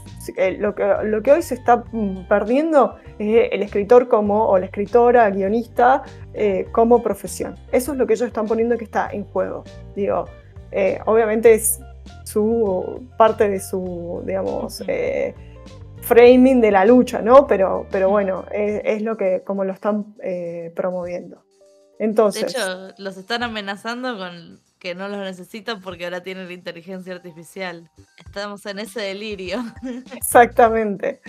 Lo 0.60 0.76
que, 0.76 0.94
lo 1.04 1.24
que 1.24 1.32
hoy 1.32 1.42
se 1.42 1.56
está 1.56 1.86
mm, 1.94 2.28
perdiendo 2.28 2.96
es 3.20 3.50
el 3.54 3.64
escritor 3.64 4.10
como, 4.10 4.48
o 4.50 4.58
la 4.58 4.66
escritora, 4.66 5.30
guionista, 5.30 6.04
eh, 6.34 6.68
como 6.74 7.02
profesión. 7.02 7.56
Eso 7.72 7.94
es 7.94 7.98
lo 7.98 8.06
que 8.06 8.14
ellos 8.14 8.28
están 8.28 8.48
poniendo 8.48 8.78
que 8.78 8.84
está 8.84 9.10
en 9.14 9.24
juego. 9.24 9.64
Digo, 9.96 10.26
eh, 10.72 11.00
obviamente 11.06 11.54
es 11.54 11.80
su 12.26 13.08
parte 13.18 13.48
de 13.48 13.62
su, 13.62 14.24
digamos, 14.26 14.84
eh, 14.88 15.34
framing 16.02 16.60
de 16.60 16.72
la 16.72 16.84
lucha, 16.84 17.22
¿no? 17.22 17.48
Pero, 17.48 17.86
pero 17.90 18.10
bueno, 18.10 18.44
es, 18.52 18.82
es 18.84 19.02
lo 19.04 19.16
que, 19.16 19.42
como 19.46 19.64
lo 19.64 19.72
están 19.72 20.16
promoviendo. 20.76 21.47
Entonces. 22.00 22.54
De 22.54 22.60
hecho, 22.60 22.94
los 22.98 23.18
están 23.18 23.44
amenazando 23.44 24.18
con 24.18 24.60
que 24.80 24.94
no 24.94 25.08
los 25.08 25.20
necesitan 25.20 25.82
porque 25.82 26.06
ahora 26.06 26.22
tienen 26.22 26.48
la 26.48 26.54
inteligencia 26.54 27.14
artificial. 27.14 27.90
Estamos 28.18 28.66
en 28.66 28.80
ese 28.80 29.02
delirio. 29.02 29.64
Exactamente. 30.16 31.22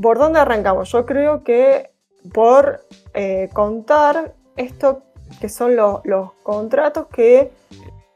¿Por 0.00 0.18
dónde 0.18 0.40
arrancamos? 0.40 0.90
Yo 0.90 1.06
creo 1.06 1.44
que 1.44 1.90
por 2.32 2.86
eh, 3.14 3.48
contar 3.52 4.34
esto 4.56 5.04
que 5.40 5.48
son 5.48 5.76
los 5.76 6.32
contratos 6.42 7.06
que 7.08 7.50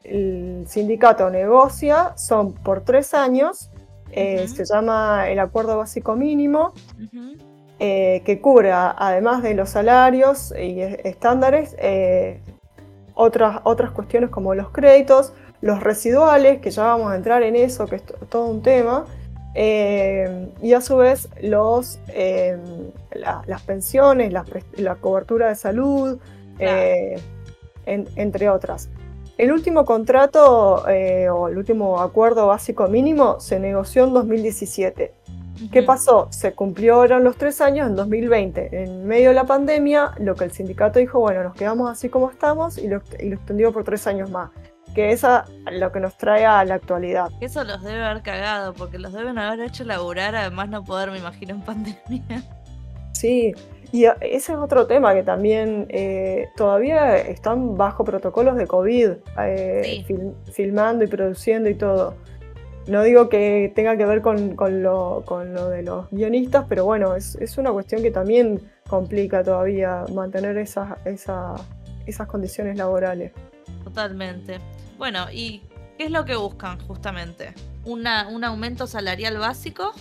el 0.03 0.65
sindicato 0.67 1.29
negocia, 1.29 2.15
son 2.17 2.53
por 2.53 2.83
tres 2.83 3.13
años, 3.13 3.69
eh, 4.11 4.47
se 4.47 4.65
llama 4.65 5.29
el 5.29 5.39
acuerdo 5.39 5.77
básico 5.77 6.15
mínimo. 6.15 6.73
Eh, 7.79 8.23
que 8.25 8.41
cubra, 8.41 8.95
además 8.97 9.43
de 9.43 9.53
los 9.53 9.69
salarios 9.69 10.51
y 10.59 10.81
estándares, 10.81 11.75
eh, 11.77 12.39
otras, 13.13 13.61
otras 13.65 13.91
cuestiones 13.91 14.31
como 14.31 14.55
los 14.55 14.69
créditos, 14.71 15.31
los 15.61 15.83
residuales, 15.83 16.59
que 16.59 16.71
ya 16.71 16.85
vamos 16.85 17.11
a 17.11 17.15
entrar 17.15 17.43
en 17.43 17.55
eso, 17.55 17.85
que 17.85 17.97
es 17.97 18.03
todo 18.29 18.47
un 18.47 18.63
tema, 18.63 19.05
eh, 19.53 20.47
y 20.59 20.73
a 20.73 20.81
su 20.81 20.97
vez 20.97 21.29
los, 21.39 21.99
las 23.11 23.61
pensiones, 23.61 24.33
la, 24.33 24.95
cobertura 24.95 25.49
de 25.49 25.55
salud, 25.55 26.17
entre 27.85 28.49
otras. 28.49 28.89
El 29.37 29.51
último 29.51 29.85
contrato 29.85 30.83
o 30.83 31.47
el 31.47 31.57
último 31.57 32.01
acuerdo 32.01 32.47
básico 32.47 32.87
mínimo 32.87 33.39
se 33.39 33.59
negoció 33.59 34.05
en 34.05 34.13
2017. 34.15 35.13
¿Qué 35.71 35.83
pasó? 35.83 36.27
Se 36.31 36.53
cumplieron 36.53 37.23
los 37.23 37.37
tres 37.37 37.61
años 37.61 37.87
en 37.87 37.95
2020. 37.95 38.83
En 38.83 39.05
medio 39.05 39.29
de 39.29 39.35
la 39.35 39.45
pandemia, 39.45 40.11
lo 40.19 40.35
que 40.35 40.45
el 40.45 40.51
sindicato 40.51 40.99
dijo, 40.99 41.19
bueno, 41.19 41.43
nos 41.43 41.55
quedamos 41.55 41.89
así 41.89 42.09
como 42.09 42.29
estamos 42.29 42.77
y 42.77 42.87
lo, 42.87 42.97
extendió 43.19 43.71
por 43.71 43.83
tres 43.83 44.07
años 44.07 44.29
más. 44.29 44.51
Que 44.95 45.11
es 45.11 45.23
lo 45.71 45.91
que 45.91 45.99
nos 45.99 46.17
trae 46.17 46.45
a 46.45 46.63
la 46.65 46.75
actualidad. 46.75 47.29
Eso 47.41 47.63
los 47.63 47.83
debe 47.83 48.03
haber 48.03 48.23
cagado, 48.23 48.73
porque 48.73 48.97
los 48.97 49.13
deben 49.13 49.37
haber 49.37 49.67
hecho 49.67 49.83
laburar, 49.83 50.35
además 50.35 50.69
no 50.69 50.83
poder, 50.83 51.11
me 51.11 51.19
imagino, 51.19 51.53
en 51.55 51.61
pandemia. 51.61 52.43
Sí, 53.11 53.53
y 53.91 54.05
ese 54.05 54.53
es 54.53 54.57
otro 54.57 54.85
tema 54.85 55.13
que 55.13 55.23
también 55.23 55.87
eh, 55.89 56.49
todavía 56.55 57.17
están 57.17 57.77
bajo 57.77 58.03
protocolos 58.03 58.57
de 58.57 58.67
COVID, 58.67 59.11
eh, 59.39 60.05
filmando 60.51 61.03
y 61.03 61.07
produciendo 61.07 61.69
y 61.69 61.75
todo. 61.75 62.15
No 62.87 63.03
digo 63.03 63.27
que 63.27 63.71
tenga 63.75 63.97
que 63.97 64.05
ver 64.05 64.21
con, 64.21 64.55
lo, 64.81 65.23
de 65.69 65.83
los 65.83 66.09
guionistas, 66.09 66.65
pero 66.69 66.85
bueno, 66.85 67.15
es, 67.15 67.57
una 67.57 67.71
cuestión 67.71 68.01
que 68.01 68.11
también 68.11 68.61
complica 68.87 69.43
todavía 69.43 70.05
mantener 70.13 70.57
esas, 70.57 70.97
esas 71.05 72.27
condiciones 72.27 72.77
laborales. 72.77 73.33
Totalmente. 73.83 74.59
Bueno, 74.97 75.25
¿y 75.31 75.63
qué 75.97 76.05
es 76.05 76.11
lo 76.11 76.23
que 76.23 76.37
buscan 76.37 76.79
justamente? 76.87 77.53
¿Una, 77.83 78.29
¿Un 78.29 78.45
aumento 78.45 78.87
salarial 78.87 79.37
básico? 79.37 79.91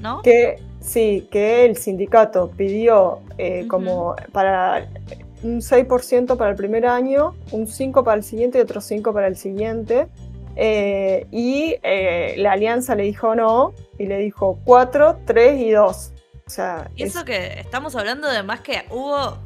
¿No? 0.00 0.22
Que 0.22 0.62
sí, 0.80 1.26
que 1.32 1.64
el 1.64 1.76
sindicato 1.76 2.52
pidió 2.56 3.20
eh, 3.38 3.66
como 3.66 4.14
para 4.30 4.86
un 5.42 5.60
6% 5.60 6.36
para 6.36 6.50
el 6.50 6.56
primer 6.56 6.86
año, 6.86 7.34
un 7.50 7.66
5% 7.66 8.04
para 8.04 8.16
el 8.16 8.22
siguiente 8.22 8.58
y 8.58 8.60
otro 8.60 8.80
5% 8.80 9.12
para 9.12 9.26
el 9.26 9.36
siguiente 9.36 10.06
eh, 10.60 11.28
y 11.30 11.76
eh, 11.84 12.34
la 12.36 12.52
alianza 12.52 12.96
le 12.96 13.04
dijo 13.04 13.36
no, 13.36 13.74
y 13.96 14.06
le 14.06 14.18
dijo 14.18 14.58
4, 14.64 15.20
3 15.24 15.60
y 15.60 15.70
2. 15.70 16.12
O 16.46 16.50
sea, 16.50 16.90
y 16.96 17.04
eso 17.04 17.24
que 17.24 17.60
estamos 17.60 17.94
hablando 17.94 18.28
de 18.28 18.42
más 18.42 18.60
que 18.62 18.84
hubo, 18.90 19.38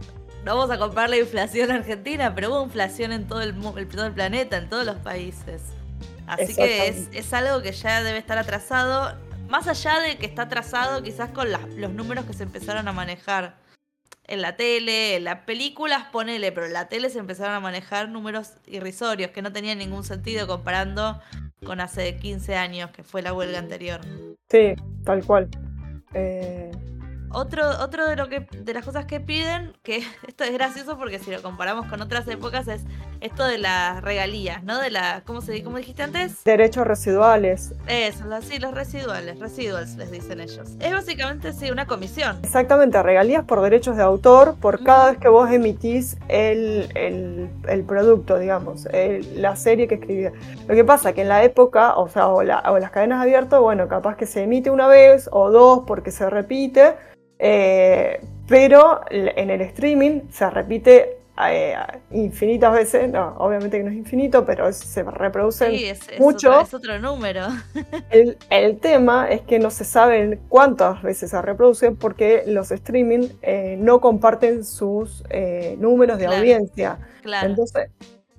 no 0.44 0.56
vamos 0.56 0.70
a 0.70 0.78
comparar 0.78 1.10
la 1.10 1.18
inflación 1.18 1.70
argentina, 1.70 2.34
pero 2.34 2.48
hubo 2.48 2.64
inflación 2.64 3.12
en 3.12 3.26
todo 3.26 3.42
el, 3.42 3.54
todo 3.60 4.06
el 4.06 4.12
planeta, 4.12 4.56
en 4.56 4.70
todos 4.70 4.86
los 4.86 4.96
países. 4.96 5.60
Así 6.26 6.54
que 6.54 7.06
es, 7.12 7.32
algo 7.34 7.60
que 7.60 7.72
ya 7.72 8.02
debe 8.02 8.16
estar 8.16 8.38
atrasado, 8.38 9.14
más 9.50 9.68
allá 9.68 9.98
de 9.98 10.16
que 10.16 10.24
está 10.24 10.42
atrasado 10.42 11.02
quizás 11.02 11.28
con 11.32 11.48
los 11.52 11.92
números 11.92 12.24
que 12.24 12.32
se 12.32 12.44
empezaron 12.44 12.88
a 12.88 12.92
manejar 12.92 13.56
en 14.26 14.40
la 14.40 14.56
tele, 14.56 15.16
en 15.16 15.24
las 15.24 15.40
películas, 15.40 16.04
ponele, 16.12 16.52
pero 16.52 16.66
en 16.66 16.72
la 16.72 16.88
tele 16.88 17.10
se 17.10 17.18
empezaron 17.18 17.54
a 17.54 17.60
manejar 17.60 18.08
números 18.08 18.54
irrisorios 18.66 19.30
que 19.30 19.42
no 19.42 19.52
tenían 19.52 19.78
ningún 19.78 20.04
sentido 20.04 20.46
comparando 20.46 21.20
con 21.64 21.80
hace 21.80 22.16
15 22.16 22.56
años, 22.56 22.90
que 22.90 23.02
fue 23.02 23.22
la 23.22 23.32
huelga 23.32 23.58
anterior. 23.58 24.00
Sí, 24.48 24.74
tal 25.04 25.24
cual. 25.24 25.48
Eh, 26.14 26.70
otro, 27.34 27.62
otro 27.80 28.06
de 28.06 28.16
lo 28.16 28.28
que, 28.28 28.46
de 28.52 28.74
las 28.74 28.84
cosas 28.84 29.06
que 29.06 29.20
piden, 29.20 29.72
que 29.82 30.02
esto 30.26 30.44
es 30.44 30.52
gracioso 30.52 30.98
porque 30.98 31.18
si 31.18 31.30
lo 31.30 31.42
comparamos 31.42 31.86
con 31.86 32.00
otras 32.00 32.26
épocas, 32.28 32.68
es 32.68 32.82
esto 33.20 33.46
de 33.46 33.58
las 33.58 34.02
regalías, 34.02 34.64
¿no? 34.64 34.80
De 34.80 34.90
la, 34.90 35.22
¿cómo 35.24 35.40
se 35.40 35.62
cómo 35.62 35.76
dijiste 35.76 36.02
antes? 36.02 36.42
Derechos 36.44 36.86
residuales. 36.86 37.74
Eso, 37.86 38.24
sí, 38.42 38.58
los 38.58 38.74
residuales, 38.74 39.38
residuals 39.38 39.96
les 39.96 40.10
dicen 40.10 40.40
ellos. 40.40 40.70
Es 40.80 40.92
básicamente 40.92 41.52
sí, 41.52 41.70
una 41.70 41.86
comisión. 41.86 42.38
Exactamente, 42.42 43.00
regalías 43.02 43.44
por 43.44 43.60
derechos 43.60 43.96
de 43.96 44.02
autor 44.02 44.56
por 44.60 44.82
cada 44.82 45.10
vez 45.10 45.18
que 45.18 45.28
vos 45.28 45.50
emitís 45.50 46.16
el, 46.28 46.88
el, 46.94 47.84
producto, 47.84 48.38
digamos, 48.38 48.88
la 49.34 49.56
serie 49.56 49.86
que 49.86 49.96
escribías. 49.96 50.32
Lo 50.66 50.74
que 50.74 50.84
pasa 50.84 51.12
que 51.12 51.22
en 51.22 51.28
la 51.28 51.44
época, 51.44 51.96
o 51.96 52.08
sea, 52.08 52.28
o, 52.28 52.38
o 52.38 52.42
las 52.42 52.90
cadenas 52.90 53.20
abiertas, 53.20 53.60
bueno, 53.60 53.88
capaz 53.88 54.16
que 54.16 54.26
se 54.26 54.42
emite 54.42 54.70
una 54.70 54.88
vez 54.88 55.28
o 55.32 55.50
dos 55.50 55.84
porque 55.86 56.10
se 56.10 56.28
repite 56.28 56.94
eh, 57.38 58.20
pero 58.46 59.00
en 59.10 59.50
el 59.50 59.60
streaming 59.62 60.22
se 60.30 60.50
repite 60.50 61.18
eh, 61.48 61.74
infinitas 62.10 62.72
veces, 62.72 63.10
no, 63.10 63.36
obviamente 63.38 63.78
que 63.78 63.84
no 63.84 63.90
es 63.90 63.96
infinito, 63.96 64.44
pero 64.44 64.70
se 64.72 65.02
reproducen 65.02 65.70
sí, 65.70 65.86
es, 65.86 66.00
mucho. 66.18 66.60
es 66.60 66.74
otro 66.74 66.98
número. 66.98 67.46
el, 68.50 68.78
tema 68.78 69.30
es 69.30 69.40
que 69.40 69.58
no 69.58 69.70
se 69.70 69.84
sabe 69.84 70.38
cuántas 70.48 71.02
veces 71.02 71.30
se 71.30 71.40
reproducen 71.40 71.96
porque 71.96 72.44
los 72.46 72.70
streaming 72.70 73.28
eh, 73.40 73.76
no 73.78 74.00
comparten 74.00 74.64
sus 74.64 75.24
números 75.78 76.18
de 76.18 76.26
audiencia. 76.26 76.98
Claro. 77.22 77.48
Entonces, 77.48 77.88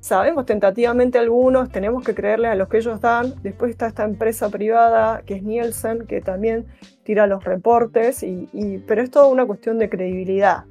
sabemos 0.03 0.45
tentativamente 0.45 1.17
algunos, 1.17 1.72
tenemos 1.72 2.03
que 2.03 2.13
creerle 2.13 2.50
a 2.50 2.55
los 2.55 2.67
que 2.67 2.77
ellos 2.77 3.00
dan. 3.00 3.36
Después 3.41 3.72
está 3.72 3.88
esta 3.88 4.03
empresa 4.03 4.50
privada 4.50 5.22
que 5.25 5.36
es 5.36 5.43
Nielsen, 5.43 6.05
que 6.07 6.19
también 6.19 6.65
tira 7.03 7.25
los 7.25 7.45
reportes, 7.45 8.22
y, 8.22 8.83
pero 8.86 9.01
es 9.01 9.10
toda 9.10 9.27
una 9.27 9.45
cuestión 9.45 9.79
de 9.79 9.89
credibilidad 9.89 10.65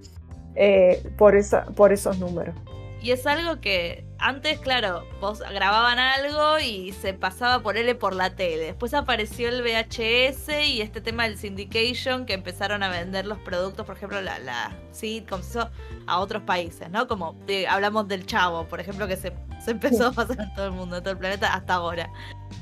eh, 0.55 1.03
por 1.17 1.35
esos 1.35 2.19
números. 2.19 2.55
Y 3.03 3.11
es 3.11 3.27
algo 3.27 3.61
que 3.61 4.05
antes, 4.19 4.61
claro, 4.61 5.05
vos 5.21 5.41
grababan 5.41 5.99
algo 5.99 6.61
y 6.61 6.93
se 6.93 7.13
pasaba 7.15 7.61
por 7.61 7.77
L 7.77 7.95
por 7.97 8.15
la 8.15 8.37
tele. 8.37 8.67
Después 8.67 8.95
apareció 8.95 9.49
el 9.49 9.63
VHS 9.63 10.49
y 10.69 10.81
este 10.81 11.01
tema 11.01 11.25
del 11.25 11.37
syndication 11.37 12.25
que 12.25 12.35
empezaron 12.35 12.85
a 12.85 12.89
vender 12.89 13.27
los 13.27 13.39
productos, 13.39 13.85
por 13.85 13.97
ejemplo, 13.97 14.23
la, 14.23 14.39
la 14.39 14.77
sitcoms, 14.93 15.59
a 16.07 16.19
otros 16.21 16.45
países, 16.45 16.89
¿no? 16.91 17.09
Como 17.09 17.37
hablamos 17.69 18.07
del 18.07 18.25
Chavo, 18.25 18.69
por 18.69 18.79
ejemplo, 18.79 19.09
que 19.09 19.17
se, 19.17 19.33
empezó 19.67 20.07
a 20.07 20.13
pasar 20.13 20.41
en 20.41 20.55
todo 20.55 20.67
el 20.67 20.73
mundo, 20.73 20.99
en 20.99 21.03
todo 21.03 21.13
el 21.13 21.19
planeta, 21.19 21.53
hasta 21.53 21.75
ahora. 21.75 22.09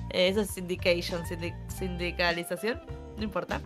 Eh, 0.09 0.28
eso 0.28 0.40
es 0.40 0.50
syndication, 0.50 1.23
sindicalización 1.68 2.80
no 3.20 3.25
importa. 3.25 3.61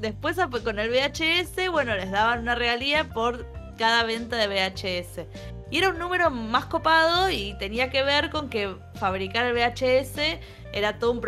Después 0.00 0.36
con 0.64 0.78
el 0.78 0.90
VHS, 0.90 1.70
bueno, 1.70 1.94
les 1.94 2.10
daban 2.10 2.40
una 2.40 2.56
regalía 2.56 3.08
por 3.08 3.46
cada 3.78 4.02
venta 4.04 4.36
de 4.36 4.48
VHS. 4.48 5.20
Y 5.70 5.78
era 5.78 5.88
un 5.88 5.98
número 5.98 6.30
más 6.30 6.66
copado 6.66 7.28
y 7.28 7.56
tenía 7.58 7.90
que 7.90 8.02
ver 8.02 8.30
con 8.30 8.48
que 8.48 8.76
fabricar 8.94 9.46
el 9.46 9.54
VHS 9.54 10.38
era 10.72 10.98
todo 10.98 11.12
un, 11.12 11.20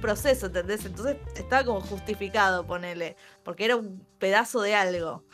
proceso, 0.00 0.46
¿entendés? 0.46 0.84
Entonces 0.84 1.16
estaba 1.34 1.64
como 1.64 1.80
justificado, 1.80 2.66
ponele, 2.66 3.16
porque 3.42 3.64
era 3.64 3.76
un 3.76 4.06
pedazo 4.18 4.60
de 4.60 4.74
algo. 4.74 5.24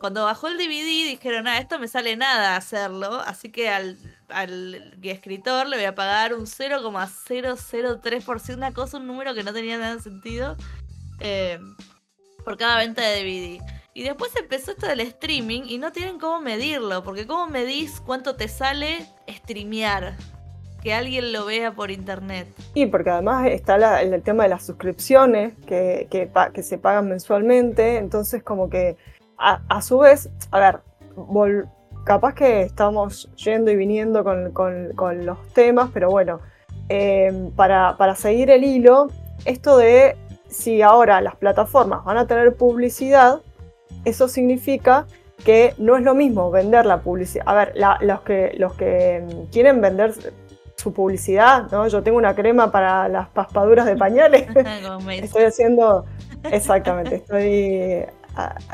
cuando 0.00 0.24
bajó 0.24 0.48
el 0.48 0.56
DVD 0.56 1.10
dijeron, 1.10 1.46
ah, 1.46 1.58
esto 1.58 1.78
me 1.78 1.86
sale 1.86 2.16
nada 2.16 2.56
hacerlo, 2.56 3.20
así 3.20 3.52
que 3.52 3.68
al, 3.68 3.98
al 4.28 4.98
escritor 5.02 5.68
le 5.68 5.76
voy 5.76 5.84
a 5.84 5.94
pagar 5.94 6.34
un 6.34 6.46
0,003%, 6.46 8.54
una 8.54 8.72
cosa, 8.72 8.96
un 8.96 9.06
número 9.06 9.34
que 9.34 9.44
no 9.44 9.52
tenía 9.52 9.76
nada 9.76 9.96
de 9.96 10.02
sentido, 10.02 10.56
eh, 11.20 11.60
por 12.44 12.56
cada 12.56 12.78
venta 12.78 13.02
de 13.02 13.22
DVD. 13.22 13.60
Y 13.92 14.04
después 14.04 14.34
empezó 14.36 14.70
esto 14.70 14.86
del 14.86 15.00
streaming 15.00 15.62
y 15.66 15.78
no 15.78 15.90
tienen 15.90 16.18
cómo 16.18 16.40
medirlo, 16.40 17.02
porque 17.02 17.26
¿cómo 17.26 17.48
medís 17.48 18.00
cuánto 18.00 18.36
te 18.36 18.46
sale 18.46 19.06
streamear? 19.28 20.14
Que 20.80 20.94
alguien 20.94 21.32
lo 21.32 21.44
vea 21.44 21.72
por 21.72 21.90
internet. 21.90 22.46
Y 22.72 22.86
porque 22.86 23.10
además 23.10 23.48
está 23.48 24.00
el, 24.00 24.22
tema 24.22 24.44
de 24.44 24.48
las 24.48 24.64
suscripciones 24.64 25.54
que, 25.66 26.08
se 26.62 26.78
pagan 26.78 27.08
mensualmente, 27.08 27.98
entonces 27.98 28.42
como 28.42 28.70
que 28.70 28.96
a, 29.36 29.82
su 29.82 29.98
vez, 29.98 30.30
a 30.52 30.60
ver, 30.60 30.80
capaz 32.04 32.34
que 32.34 32.62
estamos 32.62 33.28
yendo 33.36 33.70
y 33.70 33.76
viniendo 33.76 34.22
con, 34.22 35.26
los 35.26 35.48
temas, 35.52 35.90
pero 35.92 36.10
bueno, 36.10 36.40
em, 36.88 37.50
para 37.50 38.14
seguir 38.14 38.50
el 38.50 38.62
hilo, 38.62 39.08
esto 39.44 39.76
de 39.76 40.16
si 40.48 40.82
ahora 40.82 41.20
las 41.20 41.36
plataformas 41.36 42.04
van 42.04 42.18
a 42.18 42.26
tener 42.26 42.54
publicidad, 42.56 43.40
eso 44.04 44.28
significa 44.28 45.06
que 45.44 45.74
no 45.78 45.96
es 45.96 46.02
lo 46.02 46.14
mismo 46.14 46.50
vender 46.50 46.86
la 46.86 47.00
publicidad. 47.00 47.44
A 47.48 47.54
ver, 47.54 47.74
los, 48.00 48.20
que, 48.22 48.54
los 48.58 48.74
que 48.74 49.24
mm, 49.24 49.50
quieren 49.50 49.80
vender 49.80 50.12
su 50.76 50.92
publicidad, 50.92 51.70
¿no? 51.70 51.86
Yo 51.88 52.02
tengo 52.02 52.18
una 52.18 52.34
crema 52.34 52.70
para 52.70 53.08
las 53.08 53.28
paspaduras 53.28 53.86
de 53.86 53.96
pañales. 53.96 54.46
estoy 55.10 55.44
haciendo, 55.44 56.04
exactamente, 56.50 57.16
estoy 57.16 58.06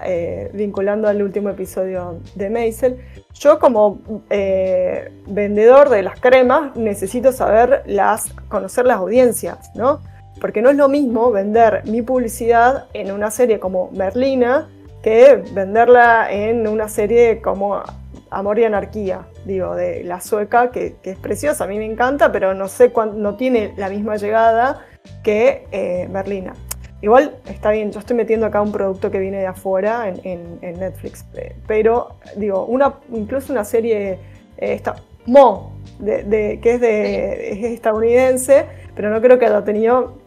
eh, 0.05 0.51
vinculando 0.53 1.09
al 1.09 1.23
último 1.23 1.51
episodio 1.51 2.21
de 2.35 2.51
Maisel. 2.51 2.99
Yo 3.35 3.59
como 3.59 4.01
eh, 4.31 5.13
vendedor 5.27 5.89
de 5.89 6.03
las 6.03 6.21
cremas 6.21 6.77
necesito 6.77 7.33
saber 7.33 7.83
las, 7.87 8.33
conocer 8.49 8.87
las 8.87 8.99
audiencias, 8.99 9.71
¿no? 9.75 10.01
Porque 10.41 10.63
no 10.63 10.71
es 10.71 10.77
lo 10.77 10.89
mismo 10.89 11.31
vender 11.33 11.83
mi 11.87 12.03
publicidad 12.03 12.87
en 12.93 13.11
una 13.11 13.31
serie 13.31 13.59
como 13.59 13.91
Merlina 13.93 14.69
que 15.07 15.41
venderla 15.53 16.33
en 16.33 16.67
una 16.67 16.89
serie 16.89 17.41
como 17.41 17.81
Amor 18.29 18.59
y 18.59 18.65
Anarquía, 18.65 19.29
digo, 19.45 19.77
de 19.77 20.03
la 20.03 20.21
sueca, 20.21 20.73
que, 20.73 20.97
es 21.01 21.17
preciosa, 21.17 21.63
a 21.63 21.69
mí 21.69 21.79
me 21.79 21.85
encanta, 21.85 22.33
pero 22.33 22.55
no 22.55 22.67
sé 22.67 22.93
no 23.15 23.37
tiene 23.37 23.73
la 23.77 23.89
misma 23.89 24.17
llegada 24.17 24.85
que 25.23 25.69
eh, 25.71 26.09
Merlina. 26.11 26.55
Igual 27.03 27.37
está 27.49 27.71
bien, 27.71 27.93
yo 27.93 28.01
estoy 28.01 28.17
metiendo 28.17 28.47
acá 28.47 28.61
un 28.61 28.73
producto 28.73 29.09
que 29.09 29.21
viene 29.21 29.39
de 29.39 29.47
afuera 29.47 30.09
en, 30.09 30.59
Netflix, 30.61 31.25
pero 31.69 32.17
digo, 32.35 32.67
una, 32.67 32.95
incluso 33.13 33.53
una 33.53 33.65
serie, 33.65 34.11
eh, 34.11 34.19
esta, 34.59 34.97
Mo, 35.25 35.73
de, 36.01 36.59
que 36.61 36.75
es, 36.75 36.81
de, 36.81 37.53
es 37.53 37.65
estadounidense, 37.75 38.67
pero 38.97 39.11
no 39.11 39.21
creo 39.21 39.39
que 39.39 39.47
haya 39.47 39.63
tenido 39.63 40.19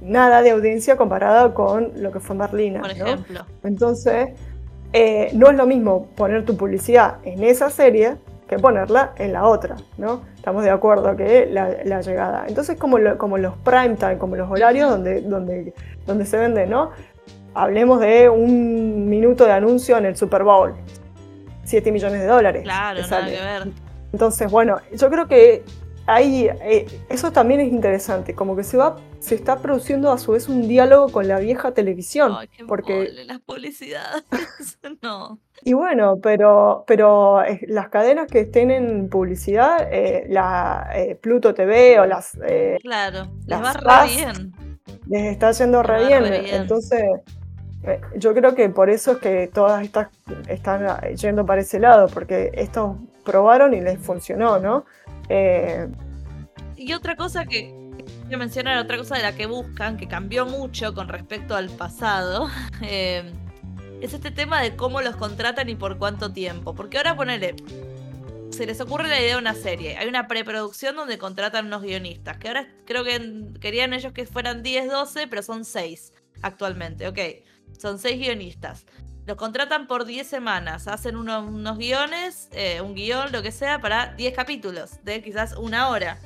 nada 0.00 0.42
de 0.42 0.50
audiencia 0.50 0.96
comparada 0.96 1.52
con 1.54 1.92
lo 1.96 2.12
que 2.12 2.20
fue 2.20 2.36
Merlina. 2.36 2.80
Por 2.80 2.90
ejemplo. 2.90 3.44
Entonces, 3.62 4.30
eh, 4.92 5.30
no 5.34 5.50
es 5.50 5.56
lo 5.56 5.66
mismo 5.66 6.06
poner 6.16 6.44
tu 6.44 6.56
publicidad 6.56 7.16
en 7.24 7.44
esa 7.44 7.70
serie 7.70 8.16
que 8.48 8.58
ponerla 8.58 9.12
en 9.16 9.34
la 9.34 9.46
otra, 9.46 9.76
¿no? 9.98 10.22
Estamos 10.34 10.64
de 10.64 10.70
acuerdo 10.70 11.14
que 11.16 11.46
la, 11.46 12.00
llegada. 12.00 12.46
Entonces, 12.48 12.78
como, 12.78 12.96
como 13.18 13.36
los 13.36 13.54
prime 13.58 13.96
time, 13.96 14.16
como 14.16 14.36
los 14.36 14.50
horarios 14.50 14.88
donde, 14.88 15.20
donde, 15.20 15.74
donde 16.06 16.24
se 16.24 16.38
vende, 16.38 16.66
¿no? 16.66 16.90
Hablemos 17.54 18.00
de 18.00 18.30
un 18.30 19.08
minuto 19.08 19.44
de 19.44 19.52
anuncio 19.52 19.98
en 19.98 20.06
el 20.06 20.16
Super 20.16 20.44
Bowl. 20.44 20.74
7 21.64 21.92
millones 21.92 22.20
de 22.20 22.26
dólares. 22.26 22.62
Claro, 22.62 23.00
nada 23.02 23.26
que 23.26 23.32
ver. 23.32 23.68
Entonces, 24.12 24.50
bueno, 24.50 24.78
yo 24.96 25.10
creo 25.10 25.28
que 25.28 25.64
ahí 26.08 26.48
eh, 26.62 26.86
eso 27.08 27.30
también 27.32 27.60
es 27.60 27.70
interesante, 27.70 28.34
como 28.34 28.56
que 28.56 28.64
se 28.64 28.76
va, 28.76 28.96
se 29.20 29.34
está 29.34 29.58
produciendo 29.58 30.10
a 30.10 30.18
su 30.18 30.32
vez 30.32 30.48
un 30.48 30.66
diálogo 30.66 31.12
con 31.12 31.28
la 31.28 31.38
vieja 31.38 31.72
televisión. 31.72 32.34
Ay, 32.36 32.48
qué 32.48 32.64
porque 32.64 33.10
las 33.26 33.40
publicidades, 33.40 34.24
no. 35.02 35.38
Y 35.62 35.74
bueno, 35.74 36.18
pero, 36.22 36.84
pero 36.86 37.44
eh, 37.44 37.60
las 37.68 37.88
cadenas 37.90 38.26
que 38.28 38.40
estén 38.40 38.70
en 38.70 39.08
publicidad, 39.08 39.88
eh, 39.92 40.24
la 40.28 40.88
Pluto 41.20 41.52
TV 41.52 42.00
o 42.00 42.06
las. 42.06 42.38
claro, 42.80 43.28
les 43.46 43.62
va 43.62 43.72
re 43.72 44.08
bien. 44.08 44.52
Les 45.08 45.32
está 45.32 45.52
yendo 45.52 45.82
re 45.82 46.06
bien. 46.06 46.24
Entonces, 46.24 47.02
yo 48.16 48.34
creo 48.34 48.54
que 48.54 48.68
por 48.68 48.88
eso 48.88 49.12
es 49.12 49.18
que 49.18 49.50
todas 49.52 49.84
estas 49.84 50.08
están 50.48 50.86
yendo 51.16 51.44
para 51.44 51.60
ese 51.60 51.78
lado, 51.78 52.08
porque 52.08 52.50
estos 52.54 52.96
probaron 53.24 53.74
y 53.74 53.80
les 53.80 53.98
funcionó, 53.98 54.58
¿no? 54.58 54.86
Eh, 55.28 55.88
y 56.76 56.92
otra 56.92 57.16
cosa 57.16 57.44
que 57.44 57.74
quiero 58.22 58.38
mencionar, 58.38 58.78
otra 58.78 58.96
cosa 58.96 59.16
de 59.16 59.22
la 59.22 59.34
que 59.34 59.46
buscan, 59.46 59.96
que 59.96 60.08
cambió 60.08 60.46
mucho 60.46 60.94
con 60.94 61.08
respecto 61.08 61.56
al 61.56 61.70
pasado, 61.70 62.48
eh, 62.82 63.32
es 64.00 64.14
este 64.14 64.30
tema 64.30 64.62
de 64.62 64.76
cómo 64.76 65.00
los 65.00 65.16
contratan 65.16 65.68
y 65.68 65.74
por 65.74 65.98
cuánto 65.98 66.32
tiempo. 66.32 66.74
Porque 66.74 66.98
ahora 66.98 67.16
ponele, 67.16 67.56
se 68.50 68.66
les 68.66 68.80
ocurre 68.80 69.08
la 69.08 69.20
idea 69.20 69.34
de 69.34 69.40
una 69.40 69.54
serie. 69.54 69.96
Hay 69.98 70.08
una 70.08 70.28
preproducción 70.28 70.96
donde 70.96 71.18
contratan 71.18 71.66
unos 71.66 71.82
guionistas, 71.82 72.38
que 72.38 72.48
ahora 72.48 72.68
creo 72.86 73.04
que 73.04 73.58
querían 73.60 73.92
ellos 73.92 74.12
que 74.12 74.26
fueran 74.26 74.62
10, 74.62 74.90
12, 74.90 75.26
pero 75.26 75.42
son 75.42 75.64
6 75.64 76.12
actualmente. 76.42 77.08
Ok, 77.08 77.18
son 77.78 77.98
6 77.98 78.18
guionistas. 78.18 78.86
Los 79.28 79.36
contratan 79.36 79.86
por 79.86 80.06
10 80.06 80.26
semanas, 80.26 80.88
hacen 80.88 81.14
unos 81.14 81.76
guiones, 81.76 82.48
eh, 82.52 82.80
un 82.80 82.94
guion, 82.94 83.30
lo 83.30 83.42
que 83.42 83.52
sea, 83.52 83.78
para 83.78 84.14
10 84.14 84.34
capítulos, 84.34 85.04
de 85.04 85.22
quizás 85.22 85.54
una 85.54 85.90
hora. 85.90 86.16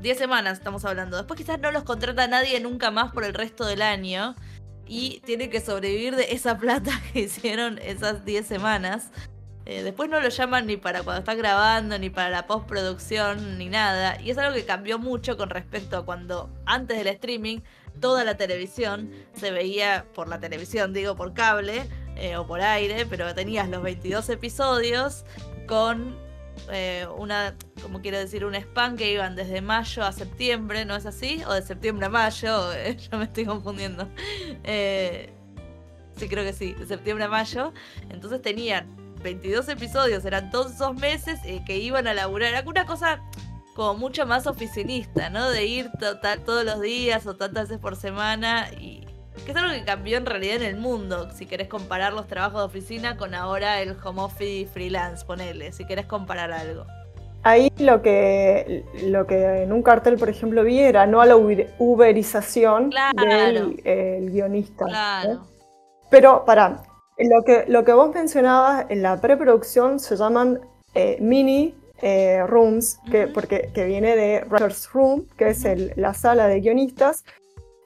10 0.00 0.18
semanas 0.18 0.58
estamos 0.58 0.84
hablando. 0.84 1.16
Después 1.16 1.38
quizás 1.38 1.60
no 1.60 1.70
los 1.70 1.84
contrata 1.84 2.26
nadie 2.26 2.58
nunca 2.58 2.90
más 2.90 3.12
por 3.12 3.22
el 3.22 3.32
resto 3.32 3.64
del 3.64 3.80
año 3.80 4.34
y 4.88 5.20
tienen 5.24 5.50
que 5.50 5.60
sobrevivir 5.60 6.16
de 6.16 6.32
esa 6.32 6.58
plata 6.58 6.90
que 7.12 7.20
hicieron 7.20 7.78
esas 7.78 8.24
10 8.24 8.44
semanas. 8.44 9.12
Eh, 9.64 9.84
después 9.84 10.10
no 10.10 10.18
lo 10.20 10.28
llaman 10.28 10.66
ni 10.66 10.76
para 10.76 11.04
cuando 11.04 11.20
están 11.20 11.38
grabando, 11.38 11.96
ni 11.96 12.10
para 12.10 12.28
la 12.28 12.48
postproducción, 12.48 13.56
ni 13.56 13.68
nada. 13.68 14.20
Y 14.20 14.30
es 14.30 14.38
algo 14.38 14.56
que 14.56 14.64
cambió 14.64 14.98
mucho 14.98 15.36
con 15.36 15.48
respecto 15.48 15.96
a 15.96 16.04
cuando 16.04 16.50
antes 16.66 16.98
del 16.98 17.06
streaming 17.06 17.60
toda 18.00 18.24
la 18.24 18.36
televisión 18.36 19.10
se 19.34 19.50
veía 19.50 20.06
por 20.14 20.28
la 20.28 20.40
televisión, 20.40 20.92
digo 20.92 21.16
por 21.16 21.34
cable, 21.34 21.88
eh, 22.18 22.36
o 22.36 22.46
por 22.46 22.60
aire, 22.60 23.06
pero 23.06 23.34
tenías 23.34 23.68
los 23.68 23.82
22 23.82 24.28
episodios 24.30 25.24
con 25.66 26.16
eh, 26.70 27.06
una, 27.16 27.54
como 27.80 28.00
quiero 28.00 28.18
decir, 28.18 28.44
un 28.44 28.54
spam 28.56 28.96
que 28.96 29.12
iban 29.12 29.36
desde 29.36 29.60
mayo 29.60 30.04
a 30.04 30.12
septiembre, 30.12 30.84
¿no 30.84 30.96
es 30.96 31.06
así? 31.06 31.42
O 31.46 31.52
de 31.52 31.62
septiembre 31.62 32.06
a 32.06 32.08
mayo, 32.08 32.72
eh, 32.74 32.96
yo 32.96 33.18
me 33.18 33.24
estoy 33.24 33.44
confundiendo. 33.44 34.08
sí, 36.16 36.28
creo 36.28 36.44
que 36.44 36.52
sí, 36.52 36.74
de 36.74 36.86
septiembre 36.86 37.24
a 37.24 37.28
mayo. 37.28 37.72
Entonces 38.10 38.42
tenían 38.42 38.88
22 39.22 39.68
episodios, 39.68 40.24
eran 40.24 40.50
todos 40.50 40.72
esos 40.72 40.94
meses 40.96 41.40
que 41.64 41.78
iban 41.78 42.06
a 42.08 42.14
laburar. 42.14 42.48
Era 42.48 42.62
una 42.68 42.84
cosa 42.84 43.22
como 43.74 43.94
mucho 43.94 44.26
más 44.26 44.48
oficinista, 44.48 45.30
¿no? 45.30 45.48
De 45.50 45.66
ir 45.66 45.88
todos 46.44 46.64
los 46.64 46.80
días 46.80 47.28
o 47.28 47.36
tantas 47.36 47.68
veces 47.68 47.78
por 47.78 47.94
semana 47.94 48.68
y, 48.72 49.07
que 49.44 49.52
es 49.52 49.56
algo 49.56 49.72
que 49.72 49.84
cambió 49.84 50.16
en 50.16 50.26
realidad 50.26 50.56
en 50.56 50.62
el 50.62 50.76
mundo, 50.76 51.30
si 51.32 51.46
querés 51.46 51.68
comparar 51.68 52.12
los 52.12 52.26
trabajos 52.26 52.60
de 52.60 52.66
oficina 52.66 53.16
con 53.16 53.34
ahora 53.34 53.80
el 53.80 53.96
home 54.02 54.22
office 54.22 54.70
freelance, 54.72 55.24
ponele, 55.24 55.72
si 55.72 55.86
querés 55.86 56.06
comparar 56.06 56.52
algo. 56.52 56.86
Ahí 57.44 57.72
lo 57.78 58.02
que, 58.02 58.84
lo 59.04 59.26
que 59.26 59.62
en 59.62 59.72
un 59.72 59.82
cartel, 59.82 60.16
por 60.16 60.28
ejemplo, 60.28 60.64
vi 60.64 60.80
era 60.80 61.06
no 61.06 61.20
a 61.20 61.26
la 61.26 61.36
uberización 61.36 62.90
del 62.90 64.30
guionista. 64.30 64.84
Claro. 64.86 65.46
Pero, 66.10 66.44
para, 66.44 66.82
lo 67.18 67.44
que, 67.44 67.64
lo 67.68 67.84
que 67.84 67.92
vos 67.92 68.12
mencionabas 68.14 68.86
en 68.88 69.02
la 69.02 69.20
preproducción 69.20 70.00
se 70.00 70.16
llaman 70.16 70.60
eh, 70.94 71.18
mini 71.20 71.74
eh, 72.02 72.44
rooms, 72.46 72.98
que, 73.10 73.28
porque, 73.28 73.70
que 73.72 73.84
viene 73.84 74.16
de 74.16 74.44
Writer's 74.48 74.90
Room, 74.92 75.26
que 75.36 75.50
es 75.50 75.64
la 75.96 76.14
sala 76.14 76.48
de 76.48 76.60
guionistas, 76.60 77.24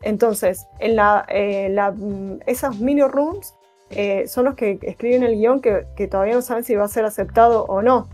entonces, 0.02 0.66
en 0.80 0.96
la, 0.96 1.24
eh, 1.28 1.68
mm, 1.70 2.40
esas 2.46 2.78
mini 2.78 3.02
rooms 3.02 3.54
eh, 3.90 4.26
son 4.26 4.46
los 4.46 4.54
que 4.54 4.78
escriben 4.82 5.22
el 5.22 5.36
guion 5.36 5.60
que, 5.60 6.08
todavía 6.10 6.34
no 6.34 6.42
saben 6.42 6.64
si 6.64 6.74
va 6.74 6.84
a 6.84 6.88
ser 6.88 7.04
aceptado 7.04 7.64
o 7.64 7.82
no. 7.82 8.08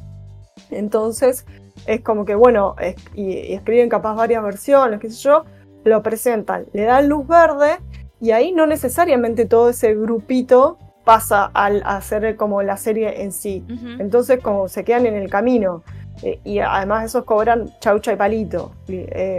Entonces, 0.71 1.47
es 1.87 2.01
como 2.03 2.25
que, 2.25 2.35
bueno, 2.35 2.77
y, 3.15 3.55
escriben 3.55 3.89
capaz 3.89 4.15
varias 4.15 4.43
versiones, 4.43 5.01
qué 5.01 5.11
sé 5.11 5.23
yo, 5.23 5.45
lo 5.85 6.03
presentan, 6.03 6.67
le 6.73 6.83
dan 6.83 7.09
luz 7.09 7.27
verde 7.27 7.79
y 8.21 8.33
ahí 8.33 8.53
no 8.53 8.67
necesariamente 8.67 9.47
todo 9.47 9.71
ese 9.71 9.95
grupito 9.95 10.77
pasa 11.05 11.51
al 11.55 11.83
hacer 11.87 12.37
como 12.37 12.63
la 12.63 12.77
serie 12.77 13.23
en 13.23 13.33
sí. 13.33 13.65
Entonces, 13.99 14.41
como 14.43 14.69
se 14.69 14.85
quedan 14.85 15.07
en 15.07 15.15
el 15.15 15.31
camino. 15.31 15.83
Eh, 16.25 16.41
y 16.43 16.59
además 16.59 17.05
esos 17.05 17.25
cobran 17.25 17.71
chaucha 17.79 18.13
y 18.13 18.17
palito, 18.17 18.73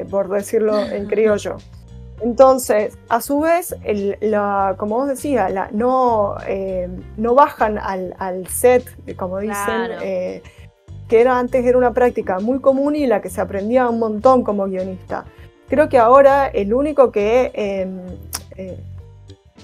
por 0.09 0.29
decirlo 0.29 0.79
en 0.79 1.07
criollo. 1.09 1.57
Entonces, 2.21 2.97
a 3.08 3.21
su 3.21 3.39
vez, 3.39 3.75
la, 4.21 4.75
como 4.77 4.97
vos 4.97 5.08
decías, 5.08 5.51
la, 5.51 5.69
no, 5.71 6.36
eh, 6.47 6.89
no 7.17 7.34
bajan 7.34 7.77
al, 7.77 8.47
set, 8.47 8.84
como 9.15 9.39
dicen, 9.39 9.91
eh, 10.01 10.41
que 11.08 11.21
era 11.21 11.39
antes 11.39 11.65
era 11.65 11.77
una 11.77 11.93
práctica 11.93 12.39
muy 12.39 12.60
común 12.60 12.95
y 12.95 13.08
la 13.08 13.21
que 13.21 13.29
se 13.29 13.41
aprendía 13.41 13.89
un 13.89 13.99
montón 13.99 14.43
como 14.43 14.65
guionista. 14.65 15.25
Creo 15.69 15.88
que 15.88 15.97
ahora 15.97 16.47
el 16.47 16.73
único 16.73 17.12
que, 17.12 17.51
em, 17.53 17.99
eh, 18.58 18.77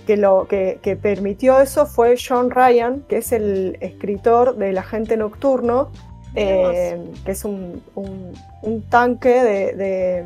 que, 0.08 0.18
lo, 0.18 0.48
que, 0.48 0.98
permitió 1.02 1.60
eso 1.60 1.86
fue 1.86 2.16
John 2.16 2.52
Ryan, 2.52 3.02
que 3.10 3.18
es 3.18 3.32
el 3.32 3.78
escritor 3.82 4.56
del 4.56 4.78
Agente 4.78 5.18
Nocturno, 5.18 5.90
em, 6.36 7.12
que 7.26 7.32
es 7.32 7.44
un, 7.44 7.82
tanque 8.90 9.74
de, 9.74 10.24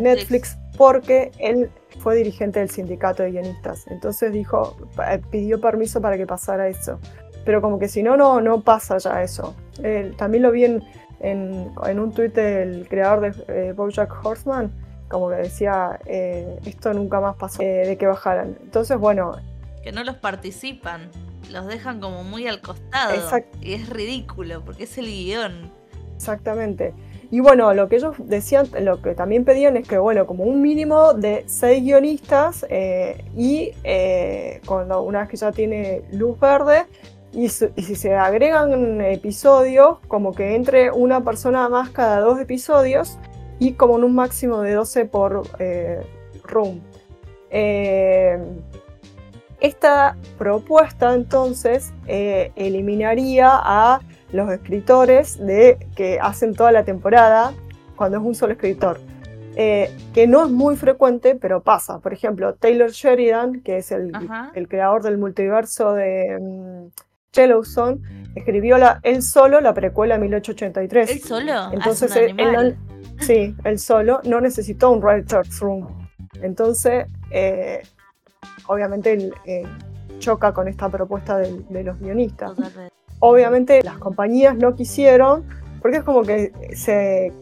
Netflix. 0.00 0.58
Porque 0.76 1.30
él 1.38 1.70
fue 2.00 2.16
dirigente 2.16 2.60
del 2.60 2.70
sindicato 2.70 3.22
de 3.22 3.32
guionistas. 3.32 3.86
Entonces 3.88 4.32
dijo, 4.32 4.76
eh, 5.08 5.20
pidió 5.30 5.60
permiso 5.60 6.00
para 6.00 6.16
que 6.16 6.26
pasara 6.26 6.68
eso. 6.68 6.98
Pero 7.44 7.60
como 7.60 7.78
que 7.78 7.88
si 7.88 8.02
no, 8.02 8.16
no, 8.16 8.40
no 8.40 8.62
pasa 8.62 8.98
ya 8.98 9.22
eso. 9.22 9.54
también 10.16 10.42
lo 10.42 10.50
vi 10.50 10.64
en, 10.64 10.82
en, 11.20 11.98
un 11.98 12.12
tuit 12.12 12.34
del 12.34 12.86
creador 12.88 13.32
de 13.32 13.68
eh, 13.68 13.72
Bojack 13.72 14.24
Horseman, 14.24 14.72
como 15.08 15.30
que 15.30 15.36
decía, 15.36 15.98
eh, 16.06 16.58
esto 16.64 16.92
nunca 16.92 17.20
más 17.20 17.36
pasó, 17.36 17.62
eh, 17.62 17.86
de 17.86 17.96
que 17.96 18.06
bajaran. 18.06 18.58
Entonces, 18.62 18.98
bueno. 18.98 19.36
Que 19.82 19.92
no 19.92 20.02
los 20.04 20.16
participan, 20.16 21.10
los 21.50 21.66
dejan 21.66 22.00
como 22.00 22.24
muy 22.24 22.46
al 22.46 22.60
costado. 22.60 23.14
Y 23.60 23.74
es 23.74 23.88
ridículo, 23.88 24.64
porque 24.64 24.84
es 24.84 24.98
el 24.98 25.06
guion. 25.06 25.70
Exactamente. 26.16 26.94
Y 27.34 27.40
bueno, 27.40 27.74
lo 27.74 27.88
que 27.88 27.96
ellos 27.96 28.14
decían, 28.18 28.68
lo 28.80 29.02
que 29.02 29.16
también 29.16 29.44
pedían 29.44 29.76
es 29.76 29.88
que, 29.88 29.98
bueno, 29.98 30.24
como 30.24 30.44
un 30.44 30.62
mínimo 30.62 31.14
de 31.14 31.42
seis 31.46 31.82
guionistas 31.82 32.64
eh, 32.70 33.24
y 33.36 33.72
cuando 34.64 35.02
una 35.02 35.18
vez 35.18 35.30
que 35.30 35.36
ya 35.36 35.50
tiene 35.50 36.02
luz 36.12 36.38
verde, 36.38 36.84
y, 37.32 37.48
si 37.48 37.96
se 37.96 38.14
agregan 38.14 39.00
episodios, 39.00 39.98
como 40.06 40.30
que 40.32 40.54
entre 40.54 40.92
una 40.92 41.24
persona 41.24 41.68
más 41.68 41.90
cada 41.90 42.20
dos 42.20 42.38
episodios, 42.38 43.18
y 43.58 43.72
como 43.72 43.96
en 43.96 44.04
un 44.04 44.14
máximo 44.14 44.60
de 44.60 44.74
12 44.74 45.06
por 45.06 45.42
eh, 45.58 46.06
room. 46.44 46.80
Eh, 47.50 48.38
esta 49.60 50.16
propuesta 50.38 51.14
entonces 51.14 51.92
eh, 52.06 52.52
eliminaría 52.54 53.48
a 53.50 54.00
los 54.34 54.50
escritores 54.50 55.38
de, 55.38 55.78
que 55.96 56.18
hacen 56.20 56.54
toda 56.54 56.72
la 56.72 56.84
temporada 56.84 57.54
cuando 57.96 58.18
es 58.18 58.24
un 58.24 58.34
solo 58.34 58.52
escritor. 58.52 59.00
que 59.54 60.26
no 60.28 60.44
es 60.44 60.50
muy 60.50 60.76
frecuente, 60.76 61.36
pero 61.36 61.62
pasa. 61.62 62.00
Por 62.00 62.12
ejemplo, 62.12 62.54
Taylor 62.54 62.90
Sheridan, 62.90 63.60
que 63.62 63.78
es 63.78 63.92
el, 63.92 64.12
creador 64.68 65.02
del 65.02 65.16
multiverso 65.16 65.94
de 65.94 66.36
um, 66.40 66.90
Yellowstone, 67.32 68.00
escribió 68.34 68.78
la, 68.78 68.98
él 69.04 69.22
solo 69.22 69.60
la 69.60 69.72
precuela 69.72 70.18
1883. 70.18 71.10
¿Él 71.10 71.20
solo? 71.20 71.72
Entonces, 71.72 72.16
él, 72.16 72.76
Sí, 73.20 73.54
él 73.64 73.78
solo 73.78 74.20
no 74.24 74.40
necesitó 74.40 74.90
un 74.90 75.02
writer's 75.02 75.60
room. 75.60 76.08
Entonces, 76.42 77.06
eh, 77.30 77.82
obviamente 78.66 79.12
él 79.12 79.34
eh, 79.46 79.64
choca 80.18 80.52
con 80.52 80.68
esta 80.68 80.88
propuesta 80.88 81.38
de, 81.38 81.84
los 81.84 81.98
guionistas. 81.98 82.52
Obviamente 83.26 83.82
las 83.82 83.96
compañías 83.96 84.54
no 84.54 84.74
quisieron, 84.74 85.44
porque 85.80 85.96
es 85.96 86.04
como 86.04 86.24
que 86.24 86.52
se, 86.76 87.32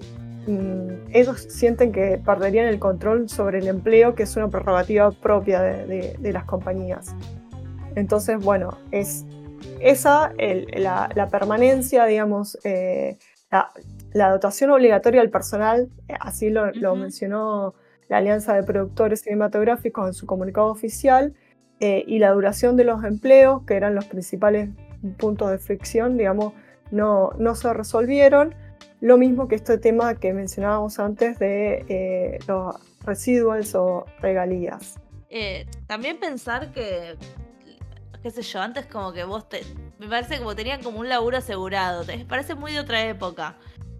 mm, 0.46 1.10
ellos 1.12 1.44
sienten 1.50 1.90
que 1.90 2.20
perderían 2.24 2.66
el 2.66 2.78
control 2.78 3.28
sobre 3.28 3.58
el 3.58 3.66
empleo, 3.66 4.14
que 4.14 4.22
es 4.22 4.36
una 4.36 4.46
prerrogativa 4.46 5.10
propia 5.10 5.60
de, 5.60 6.32
las 6.32 6.44
compañías. 6.44 7.16
Entonces, 7.96 8.38
bueno, 8.38 8.78
es 8.92 9.24
esa, 9.80 10.32
la, 10.76 11.28
permanencia, 11.32 12.04
digamos, 12.06 12.56
eh, 12.62 13.18
la 14.12 14.30
dotación 14.30 14.70
obligatoria 14.70 15.20
al 15.20 15.30
personal, 15.30 15.88
eh, 16.06 16.14
así 16.20 16.50
lo, 16.50 16.94
mencionó 16.94 17.74
la 18.08 18.18
Alianza 18.18 18.54
de 18.54 18.62
Productores 18.62 19.22
Cinematográficos 19.22 20.06
en 20.06 20.14
su 20.14 20.26
comunicado 20.26 20.68
oficial, 20.68 21.34
eh, 21.80 22.04
y 22.06 22.20
la 22.20 22.30
duración 22.30 22.76
de 22.76 22.84
los 22.84 23.02
empleos, 23.02 23.64
que 23.66 23.74
eran 23.74 23.96
los 23.96 24.04
principales 24.04 24.70
puntos 25.18 25.50
de 25.50 25.58
fricción, 25.58 26.16
digamos, 26.16 26.54
no, 26.90 27.30
no 27.38 27.54
se 27.54 27.72
resolvieron. 27.72 28.54
Lo 29.00 29.18
mismo 29.18 29.48
que 29.48 29.56
este 29.56 29.78
tema 29.78 30.14
que 30.14 30.32
mencionábamos 30.32 30.98
antes 30.98 31.38
de 31.38 31.84
eh, 31.88 32.38
los 32.46 32.76
residuals 33.04 33.74
o 33.74 34.04
regalías. 34.20 35.00
también 35.86 36.20
pensar 36.20 36.72
que, 36.72 37.16
qué 38.22 38.30
sé 38.30 38.42
yo, 38.42 38.60
antes 38.60 38.86
como 38.86 39.12
que 39.12 39.24
vos 39.24 39.48
te... 39.48 39.62
Me 39.98 40.08
parece 40.08 40.38
como 40.38 40.54
tenían 40.54 40.82
como 40.82 41.00
un 41.00 41.08
laburo 41.08 41.38
asegurado. 41.38 42.04
Te 42.04 42.24
parece 42.24 42.54
muy 42.54 42.72
de 42.72 42.80
otra 42.80 43.04
época. 43.08 43.56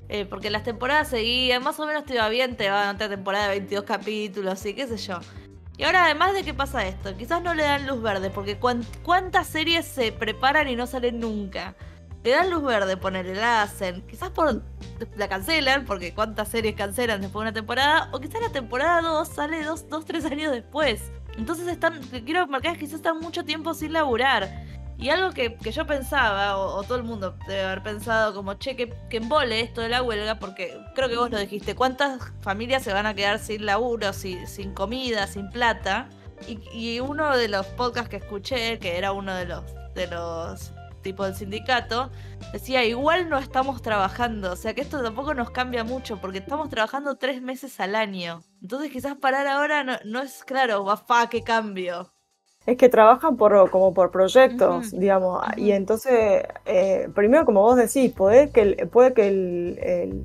Eh, 0.09 0.27
porque 0.27 0.51
las 0.51 0.62
temporadas 0.62 1.09
seguían, 1.09 1.62
más 1.62 1.81
o 1.81 1.87
menos 1.87 2.05
te 2.05 2.15
iba 2.15 2.29
bien, 2.29 2.55
te 2.55 2.69
a 2.69 2.91
otra 2.93 3.09
temporada 3.09 3.45
de 3.45 3.61
22 3.61 3.85
capítulos 3.85 4.67
y 4.67 4.75
qué 4.75 4.87
sé 4.87 4.99
yo. 4.99 5.19
Y 5.77 5.85
ahora 5.85 6.05
además 6.05 6.35
de 6.35 6.45
qué 6.45 6.53
pasa 6.53 6.87
esto, 6.87 7.17
quizás 7.17 7.43
no 7.43 7.55
le 7.55 7.63
dan 7.63 7.87
luz 7.87 8.03
verde, 8.03 8.31
porque 8.31 8.59
cuántas 8.59 9.47
series 9.47 9.87
se 9.87 10.13
preparan 10.13 10.69
y 10.69 10.77
no 10.77 10.87
salen 10.87 11.19
nunca. 11.19 11.75
Le 12.25 12.31
dan 12.31 12.51
luz 12.51 12.63
verde, 12.63 12.97
ponerle, 12.97 13.35
la 13.35 13.63
hacen, 13.63 14.03
quizás 14.03 14.31
por 14.31 14.63
la 15.17 15.29
cancelan, 15.29 15.85
porque 15.85 16.15
cuántas 16.15 16.49
series 16.49 16.77
cancelan 16.77 17.21
después 17.21 17.43
de 17.43 17.49
una 17.49 17.53
temporada, 17.53 18.11
o 18.13 18.21
quizás 18.21 18.41
la 18.43 18.53
temporada 18.53 19.01
2 19.01 19.29
sale 19.29 19.65
2, 19.65 19.87
3 20.05 20.25
años 20.27 20.53
después. 20.53 21.11
Entonces 21.37 21.67
están, 21.67 22.01
quiero 22.25 22.47
marcar 22.47 22.75
que 22.75 22.81
quizás 22.81 22.97
están 22.97 23.19
mucho 23.19 23.45
tiempo 23.45 23.75
sin 23.75 23.95
laburar. 23.95 24.51
Y 25.03 25.11
algo 25.11 25.33
que, 25.33 25.59
yo 25.73 25.85
pensaba, 25.85 26.57
o, 26.57 26.81
todo 26.85 26.97
el 26.97 27.03
mundo 27.03 27.37
debe 27.49 27.65
haber 27.65 27.83
pensado 27.83 28.33
como, 28.33 28.55
che, 28.55 28.77
que, 28.77 28.95
que 29.11 29.17
embole 29.17 29.59
esto 29.61 29.81
de 29.81 29.88
la 29.88 30.01
huelga, 30.01 30.38
porque 30.38 30.81
creo 30.95 31.09
que 31.09 31.17
vos 31.17 31.29
lo 31.29 31.41
dijiste, 31.41 31.75
¿cuántas 31.75 32.33
familias 32.41 32.85
se 32.85 32.93
van 32.93 33.07
a 33.07 33.12
quedar 33.12 33.41
sin 33.41 33.67
laburo, 33.67 34.12
sin, 34.12 34.73
comida, 34.75 35.27
sin 35.27 35.51
plata? 35.51 36.09
Y, 36.47 37.01
uno 37.01 37.37
de 37.37 37.49
los 37.49 37.67
podcasts 37.67 38.11
que 38.11 38.19
escuché, 38.19 38.79
que 38.79 38.97
era 38.97 39.11
uno 39.11 39.35
de 39.35 39.47
los, 39.47 39.65
de 39.95 40.07
los 40.07 40.73
tipos 41.03 41.27
del 41.27 41.35
sindicato, 41.35 42.12
decía, 42.53 42.85
igual 42.85 43.29
no 43.29 43.38
estamos 43.38 43.83
trabajando, 43.83 44.53
o 44.53 44.57
sea 44.57 44.73
que 44.73 44.83
esto 44.83 45.03
tampoco 45.03 45.35
nos 45.35 45.51
cambia 45.51 45.83
mucho, 45.83 46.21
porque 46.21 46.38
estamos 46.38 46.69
trabajando 46.69 47.17
tres 47.17 47.43
meses 47.43 47.81
al 47.81 47.97
año. 47.97 48.45
Entonces 48.62 48.93
quizás 48.93 49.17
parar 49.17 49.49
ahora 49.49 49.83
no, 49.83 49.97
no 50.05 50.23
es 50.23 50.45
claro, 50.45 50.97
fa, 50.97 51.29
qué 51.29 51.43
cambio. 51.43 52.12
Es 52.64 52.77
que 52.77 52.88
trabajan 52.88 53.37
por, 53.37 53.70
como 53.70 53.92
por 53.92 54.11
proyectos, 54.12 54.92
digamos, 54.92 55.44
y 55.57 55.72
entonces, 55.72 56.44
eh, 56.64 57.09
primero 57.14 57.44
como 57.44 57.61
vos 57.61 57.77
decís, 57.77 58.12
puede 58.12 58.51
que, 58.51 58.62
el, 58.62 58.88
puede 58.88 59.12
que 59.14 59.27
el, 59.27 60.25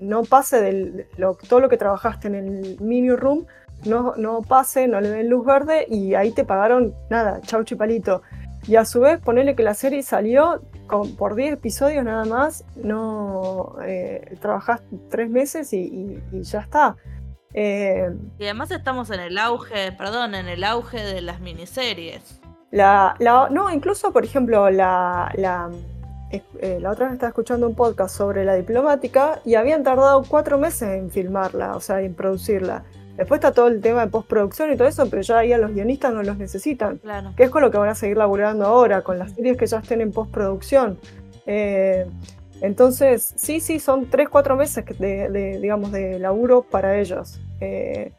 no 0.00 0.22
pase 0.24 0.60
del, 0.60 1.06
todo 1.48 1.60
lo 1.60 1.68
que 1.70 1.78
trabajaste 1.78 2.28
en 2.28 2.34
el 2.34 2.76
mini 2.80 3.10
room, 3.10 3.46
no, 3.86 4.14
no 4.16 4.42
pase, 4.42 4.86
no 4.86 5.00
le 5.00 5.10
den 5.10 5.28
luz 5.28 5.46
verde 5.46 5.86
y 5.88 6.14
ahí 6.14 6.30
te 6.32 6.44
pagaron 6.44 6.94
nada, 7.10 7.40
chau 7.42 7.64
chipalito. 7.64 8.22
Y 8.66 8.76
a 8.76 8.84
su 8.86 9.00
vez, 9.00 9.20
ponerle 9.20 9.54
que 9.54 9.62
la 9.62 9.74
serie 9.74 10.02
salió 10.02 10.62
con, 10.86 11.16
por 11.16 11.34
10 11.34 11.54
episodios 11.54 12.02
nada 12.04 12.24
más, 12.24 12.64
no 12.76 13.76
eh, 13.84 14.36
trabajás 14.40 14.82
tres 15.10 15.28
meses 15.28 15.72
y 15.72 16.22
ya 16.32 16.60
está. 16.60 16.96
Eh, 17.54 18.10
y 18.38 18.44
además 18.44 18.70
estamos 18.72 19.10
en 19.10 19.20
el 19.20 19.38
auge, 19.38 19.92
perdón, 19.92 20.34
en 20.34 20.48
el 20.48 20.64
auge 20.64 21.02
de 21.02 21.20
las 21.20 21.40
miniseries. 21.40 22.40
La, 22.70 23.16
no, 23.20 23.72
incluso, 23.72 24.12
por 24.12 24.24
ejemplo, 24.24 24.68
la, 24.68 25.30
la, 25.36 25.70
eh, 26.32 26.78
la 26.80 26.90
otra 26.90 27.06
vez 27.06 27.14
estaba 27.14 27.28
escuchando 27.28 27.68
un 27.68 27.76
podcast 27.76 28.16
sobre 28.16 28.44
la 28.44 28.54
diplomática 28.54 29.40
y 29.44 29.54
habían 29.54 29.84
tardado 29.84 30.24
cuatro 30.28 30.58
meses 30.58 30.88
en 30.88 31.10
filmarla, 31.10 31.76
o 31.76 31.80
sea, 31.80 32.00
en 32.00 32.14
producirla. 32.14 32.82
Después 33.16 33.38
está 33.38 33.52
todo 33.52 33.68
el 33.68 33.80
tema 33.80 34.04
de 34.04 34.10
postproducción 34.10 34.72
y 34.72 34.76
todo 34.76 34.88
eso, 34.88 35.08
pero 35.08 35.22
ya 35.22 35.38
ahí 35.38 35.52
a 35.52 35.58
los 35.58 35.72
guionistas 35.72 36.12
no 36.12 36.24
los 36.24 36.36
necesitan. 36.36 36.98
Claro. 36.98 37.32
Que 37.36 37.44
es 37.44 37.50
con 37.50 37.62
lo 37.62 37.70
que 37.70 37.78
van 37.78 37.90
a 37.90 37.94
seguir 37.94 38.16
laburando 38.16 38.66
ahora, 38.66 39.02
con 39.02 39.20
las 39.20 39.32
series 39.32 39.56
que 39.56 39.66
ya 39.66 39.78
estén 39.78 40.00
en 40.00 40.10
postproducción. 40.10 40.98
Eh, 41.46 42.06
entonces, 42.60 43.34
sí, 43.36 43.60
sí, 43.60 43.78
son 43.78 44.06
3, 44.06 44.28
4 44.28 44.56
meses 44.56 44.84
de, 44.98 45.58
digamos, 45.60 45.92
de 45.92 46.18
laburo 46.18 46.62
para 46.62 46.98
ellos. 46.98 47.40
Eh, 47.64 48.12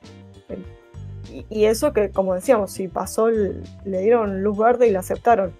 y, 1.49 1.65
eso 1.65 1.93
que, 1.93 2.11
como 2.11 2.33
decíamos, 2.33 2.71
si 2.71 2.87
pasó, 2.87 3.29
le 3.29 3.99
dieron 3.99 4.41
luz 4.41 4.57
verde 4.57 4.87
y 4.87 4.91
la 4.91 4.99
aceptaron. 4.99 5.53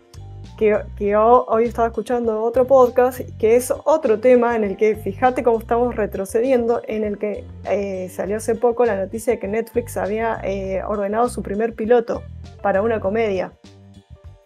Que, 0.57 0.79
que 0.97 1.17
hoy 1.17 1.65
estaba 1.65 1.89
escuchando 1.89 2.41
otro 2.41 2.65
podcast, 2.65 3.19
que 3.37 3.57
es 3.57 3.73
otro 3.83 4.19
tema 4.21 4.55
en 4.55 4.63
el 4.63 4.77
que, 4.77 4.95
fíjate 4.95 5.43
cómo 5.43 5.59
estamos 5.59 5.95
retrocediendo, 5.95 6.81
en 6.87 7.03
el 7.03 7.17
que 7.17 7.43
eh, 7.65 8.07
salió 8.09 8.37
hace 8.37 8.55
poco 8.55 8.85
la 8.85 8.95
noticia 8.95 9.33
de 9.33 9.39
que 9.39 9.49
Netflix 9.49 9.97
había 9.97 10.39
eh, 10.43 10.81
ordenado 10.87 11.27
su 11.27 11.41
primer 11.41 11.75
piloto 11.75 12.23
para 12.61 12.81
una 12.81 13.01
comedia. 13.01 13.51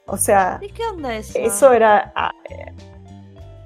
O 0.08 0.18
sea, 0.18 0.60
qué 0.60 0.84
onda 0.92 1.16
eso? 1.16 1.38
Eso 1.38 1.72
era... 1.74 2.12
Ah, 2.16 2.32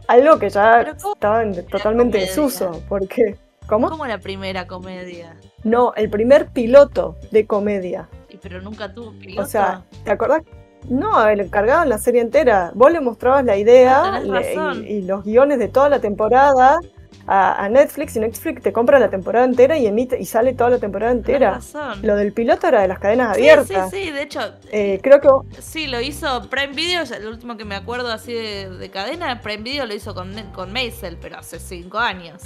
algo 0.08 0.38
que 0.38 0.50
ya 0.50 0.82
estaba 0.82 1.44
totalmente 1.70 2.18
desuso, 2.20 2.84
porque... 2.90 3.38
¿Cómo? 3.68 3.90
Como 3.90 4.06
la 4.06 4.18
primera 4.18 4.68
comedia. 4.68 5.38
No, 5.64 5.94
el 5.96 6.10
primer 6.10 6.48
piloto 6.50 7.16
de 7.32 7.46
comedia. 7.46 8.10
Pero 8.42 8.62
nunca 8.62 8.94
tuvo 8.94 9.12
piloto. 9.14 9.42
O 9.42 9.46
sea, 9.46 9.84
¿te 10.04 10.12
acordás? 10.12 10.42
No, 10.90 11.26
el 11.28 11.40
encargado 11.40 11.84
en 11.84 11.90
la 11.90 11.98
serie 11.98 12.20
entera. 12.20 12.72
Vos 12.76 12.92
le 12.92 13.00
mostrabas 13.00 13.46
la 13.46 13.56
idea 13.56 14.16
Ah, 14.16 14.20
le- 14.20 14.54
y, 14.90 14.96
y 14.98 15.02
los 15.04 15.24
guiones 15.24 15.60
de 15.60 15.70
toda 15.70 15.88
la 15.88 16.00
temporada 16.02 16.78
a, 17.26 17.64
a 17.64 17.70
Netflix 17.70 18.18
y 18.18 18.20
Netflix 18.20 18.62
te 18.62 18.74
compra 18.74 19.00
la 19.00 19.10
temporada 19.10 19.46
entera 19.46 19.78
y 19.78 19.88
emite 19.88 20.20
y 20.20 20.26
sale 20.26 20.52
toda 20.54 20.72
la 20.72 20.80
temporada 20.80 21.14
entera. 21.14 21.52
razón. 21.52 22.00
Lo 22.02 22.18
del 22.18 22.34
piloto 22.34 22.68
era 22.68 22.82
de 22.82 22.90
las 22.90 23.00
cadenas 23.00 23.38
Sí, 23.38 23.42
abiertas. 23.44 23.90
Sí, 23.92 24.04
sí, 24.08 24.12
de 24.12 24.24
hecho, 24.24 24.42
Eh, 24.74 25.00
creo 25.02 25.22
que 25.22 25.30
sí, 25.62 25.88
lo 25.88 26.02
hizo 26.02 26.50
Prime 26.50 26.74
Video, 26.74 27.04
lo 27.22 27.30
último 27.30 27.56
que 27.56 27.64
me 27.64 27.76
acuerdo 27.76 28.12
así 28.12 28.34
de, 28.34 28.70
de 28.70 28.90
cadena, 28.92 29.40
Prime 29.40 29.64
Video 29.64 29.86
lo 29.86 29.94
hizo 29.94 30.14
con, 30.14 30.34
con 30.54 30.74
Maisel, 30.74 31.18
pero 31.22 31.38
hace 31.38 31.60
cinco 31.60 31.98
años. 31.98 32.42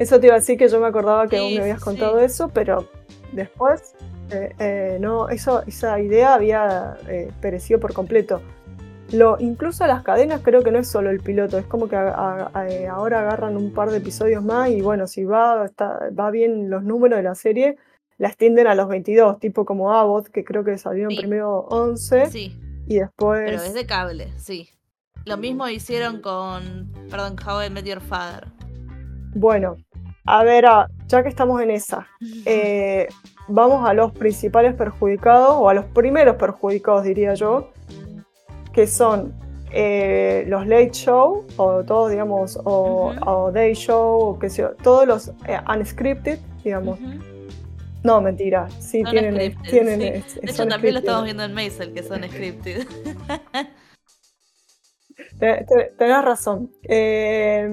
Eso 0.00 0.18
te 0.18 0.26
iba 0.26 0.34
a 0.34 0.38
decir 0.38 0.58
que 0.58 0.68
yo 0.68 0.80
me 0.80 0.88
acordaba 0.88 1.28
que 1.28 1.36
Sí, 1.36 1.42
vos 1.42 1.52
me 1.52 1.60
habías 1.60 1.80
contado 1.80 2.18
sí. 2.18 2.24
eso, 2.24 2.48
pero 2.48 2.88
después 3.32 3.94
eh, 4.32 4.54
eh, 4.58 4.98
no, 5.00 5.28
eso, 5.28 5.62
esa 5.66 6.00
idea 6.00 6.34
había 6.34 6.96
eh, 7.08 7.30
perecido 7.40 7.78
por 7.80 7.92
completo. 7.92 8.40
Lo, 9.12 9.36
incluso 9.40 9.84
las 9.88 10.02
cadenas 10.04 10.40
creo 10.44 10.62
que 10.62 10.70
no 10.70 10.78
es 10.78 10.88
solo 10.88 11.10
el 11.10 11.18
piloto, 11.18 11.58
es 11.58 11.66
como 11.66 11.88
que 11.88 11.96
a- 11.96 12.10
a- 12.14 12.50
a- 12.54 12.90
ahora 12.92 13.20
agarran 13.20 13.56
un 13.56 13.72
par 13.72 13.90
de 13.90 13.98
episodios 13.98 14.42
más 14.44 14.68
y 14.70 14.82
bueno, 14.82 15.08
si 15.08 15.24
va, 15.24 15.64
está, 15.64 16.10
va 16.18 16.30
bien 16.30 16.70
los 16.70 16.84
números 16.84 17.16
de 17.16 17.24
la 17.24 17.34
serie, 17.34 17.76
la 18.18 18.28
extienden 18.28 18.68
a 18.68 18.74
los 18.76 18.86
22, 18.86 19.40
tipo 19.40 19.64
como 19.64 19.92
Abbott, 19.92 20.28
que 20.28 20.44
creo 20.44 20.62
que 20.62 20.78
salieron 20.78 21.10
Sí. 21.10 21.16
primero 21.18 21.66
11 21.70 22.26
Sí, 22.30 22.56
y 22.86 22.98
después... 23.00 23.42
pero 23.46 23.56
es 23.62 23.74
de 23.74 23.84
cable, 23.86 24.28
sí. 24.36 24.68
Lo 25.24 25.36
mismo 25.36 25.68
hicieron 25.68 26.20
con, 26.20 26.92
perdón, 27.10 27.34
How 27.44 27.64
I 27.64 27.70
Met 27.70 27.84
Your 27.86 28.00
Father. 28.00 28.46
Bueno, 29.34 29.76
a 30.38 30.44
ver, 30.44 30.66
ah, 30.66 30.88
ya 31.08 31.22
que 31.22 31.28
estamos 31.28 31.60
en 31.60 31.70
esa, 31.70 32.06
eh, 32.46 33.08
vamos 33.48 33.88
a 33.88 33.94
los 33.94 34.12
principales 34.12 34.74
perjudicados, 34.74 35.56
o 35.58 35.68
a 35.68 35.74
los 35.74 35.84
primeros 35.86 36.36
perjudicados, 36.36 37.04
diría 37.04 37.34
yo, 37.34 37.70
que 38.72 38.86
son 38.86 39.32
eh, 39.72 40.44
los 40.48 40.66
late 40.66 40.90
show, 40.92 41.44
o 41.56 41.84
todos, 41.84 42.10
digamos, 42.10 42.58
o, 42.64 43.50
day 43.52 43.74
show, 43.74 44.20
o 44.20 44.38
qué 44.38 44.48
sé 44.50 44.62
yo, 44.62 44.70
todos 44.82 45.06
los 45.06 45.28
eh, 45.46 45.58
unscripted, 45.68 46.38
digamos. 46.64 46.98
No, 48.02 48.20
mentira, 48.20 48.66
sí, 48.80 49.02
Son 49.02 49.10
tienen, 49.10 49.34
scripted, 49.34 49.70
tienen 49.70 50.00
sí. 50.00 50.06
es- 50.06 50.40
De 50.40 50.50
hecho, 50.50 50.66
también 50.66 50.94
lo 50.94 51.00
estamos 51.00 51.24
viendo 51.24 51.42
en 51.44 51.52
Maisel, 51.52 51.92
que 51.92 52.02
son 52.02 52.22
scripted. 52.24 52.86
Te- 55.38 55.64
te- 55.68 55.92
Tenés 55.98 56.24
razón. 56.24 56.70
Eh, 56.82 57.68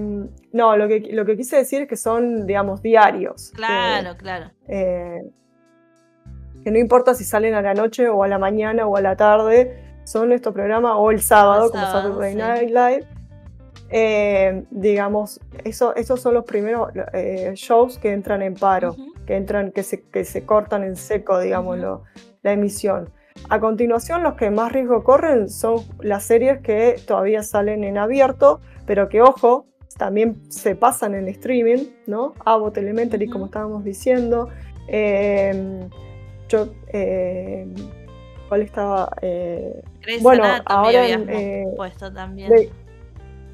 no, 0.58 0.76
lo 0.76 0.88
que, 0.90 1.00
lo 1.12 1.24
que 1.26 1.38
quise 1.38 1.56
decir 1.56 1.84
es 1.84 1.88
que 1.88 1.96
son, 1.96 2.46
digamos, 2.46 2.82
diarios. 2.82 3.52
que- 3.52 3.58
Claro, 3.58 4.18
claro. 4.18 4.52
eh, 4.68 5.22
que 6.64 6.72
no 6.72 6.80
importa 6.80 7.14
si 7.14 7.24
salen 7.24 7.54
a 7.54 7.62
la 7.62 7.74
noche 7.74 8.10
o 8.10 8.24
a 8.24 8.28
la 8.28 8.38
mañana 8.40 8.86
o 8.86 8.98
a 8.98 9.02
la 9.02 9.16
tarde, 9.16 10.00
son 10.04 10.32
estos 10.34 10.54
programas, 10.54 10.94
o 10.96 11.12
el 11.12 11.22
sábado, 11.22 11.66
El 11.66 11.72
como 11.72 11.86
Saturday 11.86 12.32
sí. 12.34 12.38
Night 12.38 12.70
Live. 12.70 13.06
Eh, 13.90 14.64
digamos, 14.72 15.40
eso, 15.64 15.96
esos 15.96 16.20
son 16.22 16.34
los 16.34 16.44
primeros 16.44 16.90
eh, 17.14 17.52
shows 17.56 17.98
que 17.98 18.12
entran 18.12 18.42
en 18.42 18.54
paro, 18.56 18.96
que 19.26 19.36
entran, 19.38 19.72
que 19.72 19.84
se, 19.84 20.02
que 20.10 20.26
se 20.26 20.46
cortan 20.46 20.84
en 20.84 20.96
seco, 20.98 21.40
digamos, 21.40 21.78
lo- 21.78 22.04
la 22.44 22.52
emisión. 22.52 23.10
A 23.50 23.60
continuación, 23.62 24.24
los 24.24 24.34
que 24.34 24.50
más 24.50 24.72
riesgo 24.74 25.04
corren 25.04 25.48
son 25.50 25.84
las 26.02 26.24
series 26.24 26.60
que 26.62 26.96
todavía 27.08 27.44
salen 27.44 27.84
en 27.86 27.98
abierto, 27.98 28.60
pero 28.86 29.08
que, 29.08 29.22
ojo, 29.22 29.68
también 29.98 30.42
se 30.50 30.76
pasan 30.76 31.16
en 31.16 31.28
streaming, 31.28 31.86
¿no? 32.06 32.34
Abbott 32.46 32.78
Elementary, 32.78 33.28
como 33.28 33.46
estábamos 33.46 33.84
diciendo. 33.84 34.50
Eh, 34.88 35.88
yo, 36.50 36.70
eh, 36.94 37.68
¿cuál 38.48 38.62
estaba? 38.62 39.12
Eh, 39.22 39.82
Grey's 40.02 40.24
Bueno, 40.24 40.44
Anatomy 40.44 40.64
ahora 40.68 41.08
en, 41.10 41.30
eh, 41.30 41.66
puesto 41.76 42.12
también. 42.14 42.50
Grey- 42.50 42.70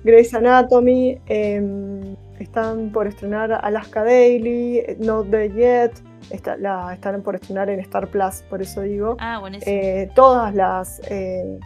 Grey's 0.03 0.34
Anatomy, 0.34 1.17
eh, 1.27 2.15
están 2.39 2.91
por 2.91 3.08
estrenar 3.08 3.51
Alaska 3.63 4.03
Daily, 4.03 4.79
eh, 4.79 4.97
Not 4.99 5.27
Dead 5.27 5.51
Yet, 5.53 5.91
está- 6.29 6.58
la, 6.58 6.93
están 6.93 7.21
por 7.21 7.36
estrenar 7.36 7.69
en 7.69 7.79
Star 7.79 8.08
Plus, 8.10 8.43
por 8.49 8.62
eso 8.62 8.82
digo. 8.82 9.15
Ah, 9.19 9.39
buenísimo. 9.39 9.71
Eh, 9.73 10.10
todas 10.13 10.53
las 10.53 10.99
eh, 11.10 11.58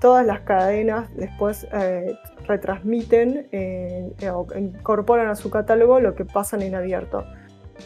todas 0.00 0.26
las 0.26 0.40
cadenas 0.40 1.14
después 1.16 1.66
eh, 1.72 2.16
retransmiten 2.46 3.48
eh, 3.52 4.12
o 4.32 4.46
incorporan 4.56 5.28
a 5.28 5.36
su 5.36 5.50
catálogo 5.50 6.00
lo 6.00 6.14
que 6.14 6.24
pasan 6.24 6.62
en 6.62 6.74
abierto. 6.74 7.24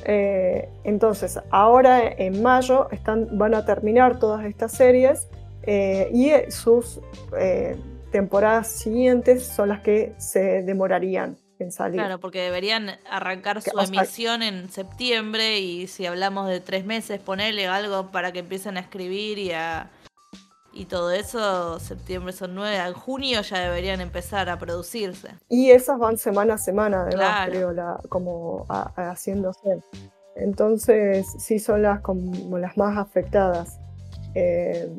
Eh, 0.05 0.69
entonces, 0.85 1.39
ahora 1.51 2.03
en 2.03 2.43
mayo 2.43 2.89
están, 2.91 3.39
van 3.39 3.55
a 3.55 3.65
terminar 3.65 4.19
todas 4.19 4.45
estas 4.45 4.73
series 4.73 5.29
y 5.67 6.31
sus 6.51 7.01
temporadas 8.13 8.69
siguientes 8.69 9.47
son 9.47 9.71
las 9.71 9.81
que 9.81 10.13
se 10.19 10.63
demorarían 10.63 11.39
en 11.59 11.73
salir. 11.73 12.01
Claro, 12.01 12.21
porque 12.21 12.41
deberían 12.43 12.91
arrancar 13.09 13.63
su 13.63 13.71
o 13.71 13.81
sea- 13.81 13.89
emisión 13.89 14.43
en 14.43 14.71
septiembre 14.71 15.59
y 15.61 15.87
si 15.87 16.07
hablamos 16.07 16.49
de 16.49 16.61
tres 16.61 16.85
meses, 16.85 17.21
ponerle 17.21 17.67
algo 17.67 18.11
para 18.11 18.33
que 18.33 18.41
empiecen 18.41 18.77
a 18.77 18.81
escribir 18.81 19.39
y 19.39 19.53
a 19.53 19.91
y 20.75 20.87
todo 20.87 21.11
eso, 21.13 21.79
septiembre 21.81 22.33
son 22.33 22.55
nueve, 22.55 22.77
en 22.77 22.93
junio 22.95 23.41
ya 23.43 23.59
deberían 23.61 24.01
empezar 24.01 24.49
a 24.51 24.59
producirse. 24.59 25.29
Y 25.49 25.71
esas 25.71 25.99
van 25.99 26.19
semana 26.19 26.55
a 26.55 26.59
semana, 26.59 27.03
además, 27.03 27.15
Claro. 27.27 27.53
creo, 27.53 27.73
la, 27.73 28.01
como 28.09 28.67
a- 28.69 28.93
a- 28.97 29.11
haciéndose. 29.11 29.79
Entonces, 30.37 31.27
sí 31.39 31.59
son 31.59 31.83
las 31.83 32.01
como 32.01 32.59
las 32.59 32.77
más 32.77 32.99
afectadas. 32.99 33.79
Eh, 34.35 34.91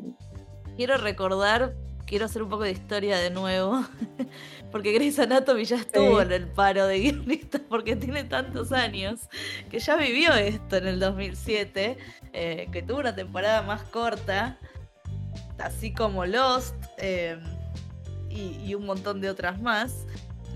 Quiero 0.76 0.98
recordar, 0.98 1.72
quiero 2.06 2.26
hacer 2.26 2.42
un 2.42 2.50
poco 2.50 2.64
de 2.64 2.70
historia 2.72 3.16
de 3.16 3.30
nuevo, 3.30 3.82
porque 4.70 4.92
Grey's 4.92 5.18
Anatomy 5.18 5.64
ya 5.64 5.76
estuvo 5.76 6.18
Sí. 6.20 6.26
en 6.26 6.32
el 6.32 6.48
paro 6.48 6.86
de 6.86 7.00
guionistas 7.00 7.62
porque 7.70 7.96
tiene 7.96 8.24
tantos 8.24 8.72
años, 8.72 9.20
que 9.70 9.78
ya 9.78 9.96
vivió 9.96 10.34
esto 10.34 10.76
en 10.76 10.86
el 10.86 11.00
2007, 11.00 11.96
eh, 12.34 12.68
que 12.72 12.82
tuvo 12.82 12.98
una 13.00 13.14
temporada 13.14 13.62
más 13.62 13.82
corta, 13.84 14.58
así 15.58 15.92
como 15.92 16.26
Lost 16.26 16.74
eh, 16.98 17.38
y, 18.28 18.58
y 18.64 18.74
un 18.74 18.86
montón 18.86 19.20
de 19.20 19.30
otras 19.30 19.60
más. 19.60 20.06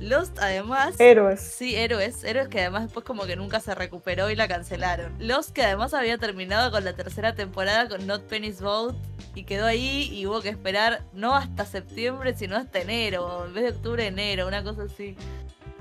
Lost 0.01 0.39
además... 0.39 0.99
héroes. 0.99 1.41
Sí, 1.41 1.77
héroes, 1.77 2.25
héroes 2.25 2.49
que 2.49 2.61
además 2.61 2.85
después 2.85 3.05
como 3.05 3.25
que 3.27 3.37
nunca 3.37 3.61
se 3.61 3.75
recuperó 3.75 4.31
y 4.31 4.37
la 4.37 4.49
cancelaron. 4.49 5.15
Lost 5.19 5.51
que 5.51 5.63
además 5.63 5.93
había 5.93 6.17
terminado 6.17 6.71
con 6.71 6.85
la 6.85 6.95
tercera 6.95 7.35
temporada 7.35 7.87
con 7.89 8.07
Not 8.07 8.23
Penny's 8.23 8.63
Boat 8.63 8.97
y 9.35 9.45
quedó 9.45 9.67
ahí 9.67 10.09
y 10.11 10.27
hubo 10.27 10.41
que 10.41 10.49
esperar 10.49 11.05
no 11.13 11.37
hasta 11.37 11.67
septiembre 11.67 12.35
sino 12.35 12.57
hasta 12.57 12.81
enero, 12.81 13.45
en 13.47 13.55
vez 13.55 13.65
de 13.65 13.71
octubre, 13.71 14.07
enero, 14.07 14.49
una 14.49 14.65
cosa 14.65 14.85
así. 14.85 15.17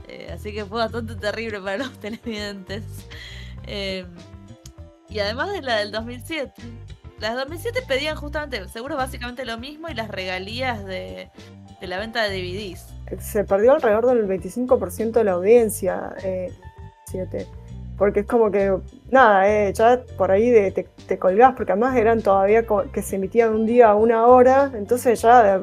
Eh, 0.10 0.32
así 0.34 0.52
que 0.54 0.66
fue 0.66 0.80
bastante 0.80 1.16
terrible 1.16 1.62
para 1.62 1.78
los 1.78 1.92
televidentes. 2.00 2.84
Eh, 3.68 4.06
y 5.08 5.20
además 5.20 5.52
de 5.52 5.62
la 5.62 5.78
del 5.78 5.92
2007. 5.92 6.52
Las 7.20 7.36
2007 7.36 7.82
pedían 7.88 8.16
justamente, 8.16 8.68
seguro 8.70 8.96
básicamente 8.96 9.46
lo 9.46 9.58
mismo 9.58 9.90
y 9.90 9.94
las 9.94 10.08
regalías 10.10 10.86
de, 10.86 11.30
la 11.82 12.00
venta 12.00 12.24
de 12.24 12.30
DVDs. 12.38 12.88
Se 13.22 13.44
perdió 13.44 13.74
alrededor 13.74 14.06
del 14.08 14.26
25% 14.28 15.12
de 15.12 15.24
la 15.24 15.32
audiencia. 15.34 16.14
Eh. 16.24 16.52
Porque 17.98 18.22
es 18.22 18.26
como 18.28 18.50
que, 18.50 18.74
nada, 19.12 19.50
eh, 19.50 19.74
ya 19.74 20.02
por 20.18 20.32
ahí 20.32 20.50
de- 20.52 20.72
te, 20.72 20.84
te 21.06 21.18
colgás, 21.20 21.54
porque 21.56 21.74
además 21.74 21.98
eran 21.98 22.22
todavía 22.22 22.64
que 22.94 23.02
se 23.02 23.18
emitían 23.18 23.54
un 23.54 23.66
día 23.66 23.90
a 23.90 23.96
una 23.96 24.26
hora, 24.28 24.72
entonces 24.74 25.22
ya 25.22 25.60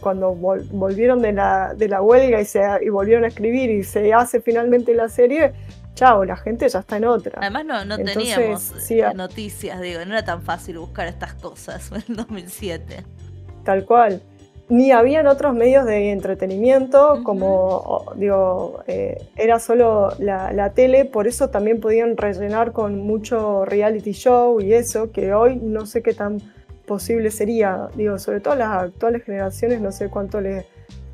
cuando 0.00 0.32
vol- 0.36 0.68
volvieron 0.70 1.20
de 1.20 1.32
la, 1.32 1.74
de 1.74 1.88
la 1.88 2.00
huelga 2.00 2.40
y, 2.40 2.44
se, 2.44 2.60
y 2.82 2.90
volvieron 2.90 3.24
a 3.24 3.28
escribir 3.28 3.70
y 3.70 3.82
se 3.82 4.12
hace 4.12 4.40
finalmente 4.40 4.94
la 4.94 5.08
serie, 5.08 5.52
chao, 6.00 6.24
la 6.24 6.36
gente 6.36 6.66
ya 6.68 6.78
está 6.78 6.96
en 6.96 7.04
otra. 7.04 7.40
Además 7.42 7.64
no, 7.66 7.84
no 7.84 7.94
Entonces, 7.96 8.34
teníamos 8.34 8.62
sí, 8.78 9.00
eh, 9.00 9.04
a- 9.04 9.12
noticias, 9.12 9.80
digo, 9.82 10.00
no 10.06 10.12
era 10.14 10.24
tan 10.24 10.40
fácil 10.42 10.78
buscar 10.78 11.06
estas 11.08 11.34
cosas 11.34 11.90
en 11.92 12.02
el 12.08 12.16
2007. 12.16 13.04
Tal 13.64 13.84
cual. 13.84 14.22
Ni 14.70 14.92
habían 14.92 15.26
otros 15.26 15.52
medios 15.52 15.84
de 15.84 16.12
entretenimiento, 16.12 17.22
como, 17.24 18.04
digo, 18.16 18.82
eh, 18.86 19.18
era 19.36 19.58
solo 19.58 20.10
la, 20.20 20.52
la 20.52 20.70
tele, 20.72 21.04
por 21.04 21.26
eso 21.26 21.50
también 21.50 21.80
podían 21.80 22.16
rellenar 22.16 22.70
con 22.72 22.98
mucho 23.00 23.64
reality 23.64 24.12
show 24.12 24.60
y 24.60 24.72
eso, 24.72 25.10
que 25.10 25.34
hoy 25.34 25.56
no 25.56 25.86
sé 25.86 26.02
qué 26.02 26.14
tan 26.14 26.38
posible 26.86 27.30
sería. 27.32 27.88
Digo, 27.96 28.18
sobre 28.20 28.38
todo 28.40 28.54
las 28.54 28.68
actuales 28.84 29.24
generaciones, 29.24 29.80
no 29.80 29.90
sé 29.92 30.08
cuánto 30.08 30.40
les 30.40 30.64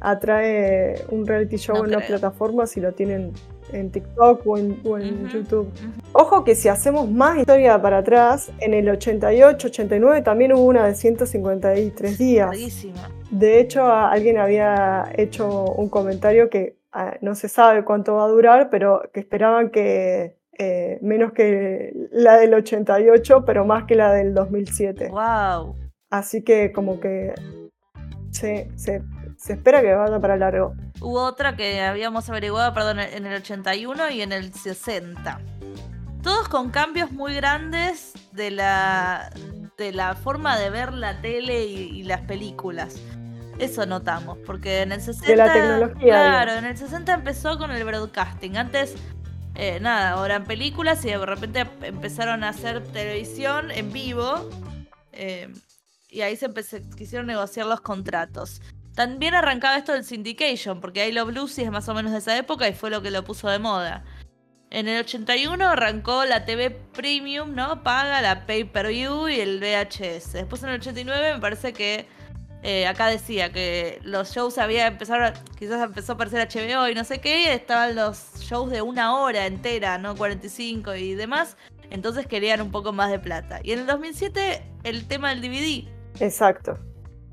atrae 0.01 1.03
un 1.11 1.27
reality 1.27 1.57
show 1.57 1.77
No 1.77 1.85
en 1.85 1.89
una 1.89 2.05
creo. 2.05 2.19
plataforma 2.19 2.67
si 2.67 2.81
lo 2.81 2.93
tienen 2.93 3.33
en 3.73 3.91
TikTok 3.91 4.47
o 4.47 4.59
en, 4.59 4.81
o 4.85 4.99
en 4.99 5.25
Ujú, 5.25 5.29
YouTube. 5.29 5.73
Ojo 6.13 6.45
que 6.45 6.55
si 6.55 6.69
hacemos 6.69 7.11
más 7.11 7.39
historia 7.39 7.81
para 7.81 7.99
atrás, 7.99 8.51
en 8.61 8.75
el 8.75 8.89
88, 8.89 9.67
89 9.69 10.23
también 10.23 10.53
hubo 10.53 10.65
una 10.65 10.87
de 10.87 10.95
153 10.95 12.19
días. 12.19 12.49
Larguísima. 12.49 13.11
De 13.31 13.61
hecho, 13.61 13.85
alguien 13.87 14.39
había 14.39 15.13
hecho 15.17 15.65
un 15.65 15.89
comentario 15.89 16.49
que 16.49 16.77
ah, 16.93 17.17
no 17.21 17.35
se 17.35 17.49
sabe 17.49 17.85
cuánto 17.85 18.15
va 18.15 18.25
a 18.25 18.29
durar, 18.29 18.71
pero 18.71 19.03
que 19.13 19.21
esperaban 19.21 19.71
que 19.71 20.37
eh, 20.59 20.99
menos 21.03 21.33
que 21.33 21.93
la 22.13 22.39
del 22.39 22.55
88, 22.55 23.45
pero 23.45 23.65
más 23.67 23.85
que 23.85 23.95
la 23.95 24.13
del 24.13 24.33
2007. 24.33 25.09
¡Wow! 25.09 25.75
Así 26.09 26.43
que 26.43 26.73
como 26.73 26.99
que 26.99 27.35
se, 28.31 28.71
se, 28.77 29.03
se 29.37 29.53
espera 29.55 29.83
que 29.83 29.95
vaya 29.95 30.19
para 30.21 30.37
largo. 30.37 30.73
Hubo 31.07 31.23
otra 31.23 31.55
que 31.55 31.81
habíamos 31.83 32.29
averiguado, 32.29 32.75
perdón, 32.75 32.99
en 32.99 33.27
el 33.27 33.35
81 33.37 34.11
y 34.11 34.23
en 34.23 34.33
el 34.33 34.53
60. 34.53 35.41
Todos 36.21 36.49
con 36.49 36.71
cambios 36.71 37.13
muy 37.13 37.33
grandes 37.37 38.13
de 38.33 38.51
la, 38.51 39.31
de 39.79 39.93
la 39.93 40.17
forma 40.17 40.59
de 40.59 40.69
ver 40.69 40.93
la 40.93 41.21
tele 41.21 41.65
y, 41.65 42.01
y 42.01 42.03
las 42.03 42.23
películas. 42.23 42.97
Eso 43.61 43.87
notamos, 43.87 44.37
porque 44.45 44.83
en 44.83 44.91
el 44.91 45.01
60. 45.01 45.31
De 45.31 45.37
la 45.37 45.53
tecnología. 45.53 46.13
Claro, 46.13 46.51
digamos. 46.51 46.65
en 46.65 46.65
el 46.65 46.77
60 46.77 47.15
empezó 47.15 47.57
con 47.57 47.71
el 47.71 47.85
broadcasting. 47.85 48.57
Antes, 48.57 48.97
eh, 49.55 49.79
nada, 49.79 50.11
ahora 50.11 50.35
en 50.35 50.45
películas 50.45 51.05
y 51.05 51.11
de 51.11 51.25
repente 51.25 51.71
empezaron 51.83 52.43
a 52.43 52.49
hacer 52.49 52.83
televisión 52.83 53.71
en 53.71 53.93
vivo. 53.93 54.51
eh, 55.13 55.53
y 56.09 56.23
ahí 56.23 56.35
se 56.35 56.51
quisieron 56.97 57.29
negociar 57.29 57.67
los 57.67 57.81
contratos. 57.81 58.61
También 58.97 59.35
arrancaba 59.35 59.77
esto 59.77 59.93
del 59.93 60.05
syndication, 60.05 60.81
porque 60.81 61.07
I 61.07 61.13
Love 61.13 61.35
Lucy 61.35 61.63
es 61.63 61.71
más 61.71 61.87
o 61.91 61.95
menos 61.95 62.13
de 62.13 62.19
esa 62.19 62.35
época 62.39 62.67
y 62.67 62.73
fue 62.73 62.89
lo 62.89 63.03
que 63.03 63.11
lo 63.11 63.23
puso 63.25 63.47
de 63.51 63.59
moda. 63.59 64.05
En 64.71 64.89
el 64.89 65.01
81 65.01 65.69
arrancó 65.69 66.25
la 66.25 66.47
TV 66.47 66.71
Premium, 66.71 67.55
¿no? 67.55 67.83
Paga, 67.83 68.23
la 68.23 68.47
Pay 68.47 68.65
Per 68.65 68.89
View 68.89 69.29
y 69.29 69.39
el 69.39 69.61
VHS. 69.61 70.33
Después 70.33 70.63
en 70.63 70.71
el 70.71 70.81
89 70.81 71.35
me 71.35 71.41
parece 71.41 71.75
que 71.75 72.09
eh, 72.63 72.87
acá 72.87 73.09
decía 73.09 73.53
que 73.53 74.01
los 74.03 74.35
shows 74.35 74.57
había 74.57 74.87
empezado, 74.87 75.31
quizás 75.59 75.83
empezó 75.83 76.13
a 76.13 76.15
aparecer 76.15 76.49
HBO 76.49 76.89
y 76.89 76.95
no 76.95 77.05
sé 77.05 77.21
qué, 77.21 77.53
estaban 77.53 77.95
los 77.95 78.41
shows 78.41 78.71
de 78.71 78.81
una 78.81 79.15
hora 79.15 79.45
entera, 79.45 79.99
¿no? 79.99 80.17
45 80.17 80.95
y 80.95 81.15
demás. 81.15 81.59
Entonces 81.91 82.27
querían 82.27 82.63
un 82.63 82.71
poco 82.71 82.95
más 82.95 83.11
de 83.11 83.19
plata. 83.19 83.61
Y 83.63 83.73
en 83.73 83.81
el 83.81 83.87
2007 83.87 84.63
el 84.85 85.07
tema 85.07 85.35
del 85.35 85.43
DVD, 85.43 85.87
Exacto. 86.19 86.79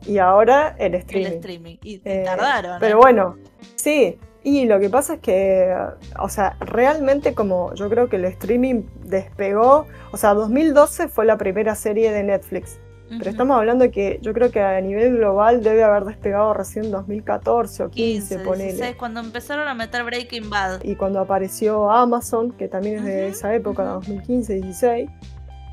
Y 0.05 0.17
ahora 0.17 0.75
el 0.79 0.95
streaming. 0.95 1.27
el 1.27 1.33
streaming. 1.33 1.75
Y, 1.83 2.01
Eh, 2.05 2.23
tardaron. 2.25 2.77
Pero 2.79 2.97
¿eh? 2.97 3.01
bueno, 3.01 3.37
sí. 3.75 4.17
Y 4.45 4.65
lo 4.65 4.77
que 4.79 4.89
pasa 4.89 5.13
es 5.15 5.19
que, 5.21 5.73
o 6.19 6.27
sea, 6.27 6.57
realmente 6.59 7.33
como 7.33 7.73
yo 7.75 7.89
creo 7.89 8.09
que 8.09 8.17
el 8.17 8.25
streaming 8.25 8.83
despegó, 9.05 9.87
o 10.11 10.17
sea, 10.17 10.33
2012 10.33 11.07
fue 11.07 11.25
la 11.25 11.37
primera 11.37 11.75
serie 11.75 12.11
de 12.11 12.23
Netflix, 12.23 12.77
pero 13.07 13.21
Ujú. 13.21 13.29
estamos 13.29 13.57
hablando 13.57 13.83
de 13.85 13.91
que 13.91 14.19
yo 14.21 14.33
creo 14.33 14.51
que 14.51 14.59
a 14.59 14.81
nivel 14.81 15.15
global 15.15 15.63
debe 15.63 15.83
haber 15.85 16.03
despegado 16.03 16.53
recién 16.53 16.91
2014 16.91 17.83
o 17.83 17.89
15, 17.89 18.35
15, 18.35 18.39
ponele. 18.43 18.71
16, 18.73 18.95
cuando 18.97 19.21
empezaron 19.21 19.65
a 19.69 19.73
meter 19.73 20.03
Breaking 20.03 20.49
Bad. 20.49 20.83
Y 20.83 20.95
cuando 20.95 21.21
apareció 21.21 21.89
Amazon, 21.89 22.51
que 22.51 22.67
también 22.67 22.97
es 22.97 23.03
de 23.05 23.21
Ujú, 23.27 23.31
esa 23.37 23.55
época, 23.55 23.83
ujú. 23.83 23.93
2015, 23.93 24.55
16. 24.55 25.09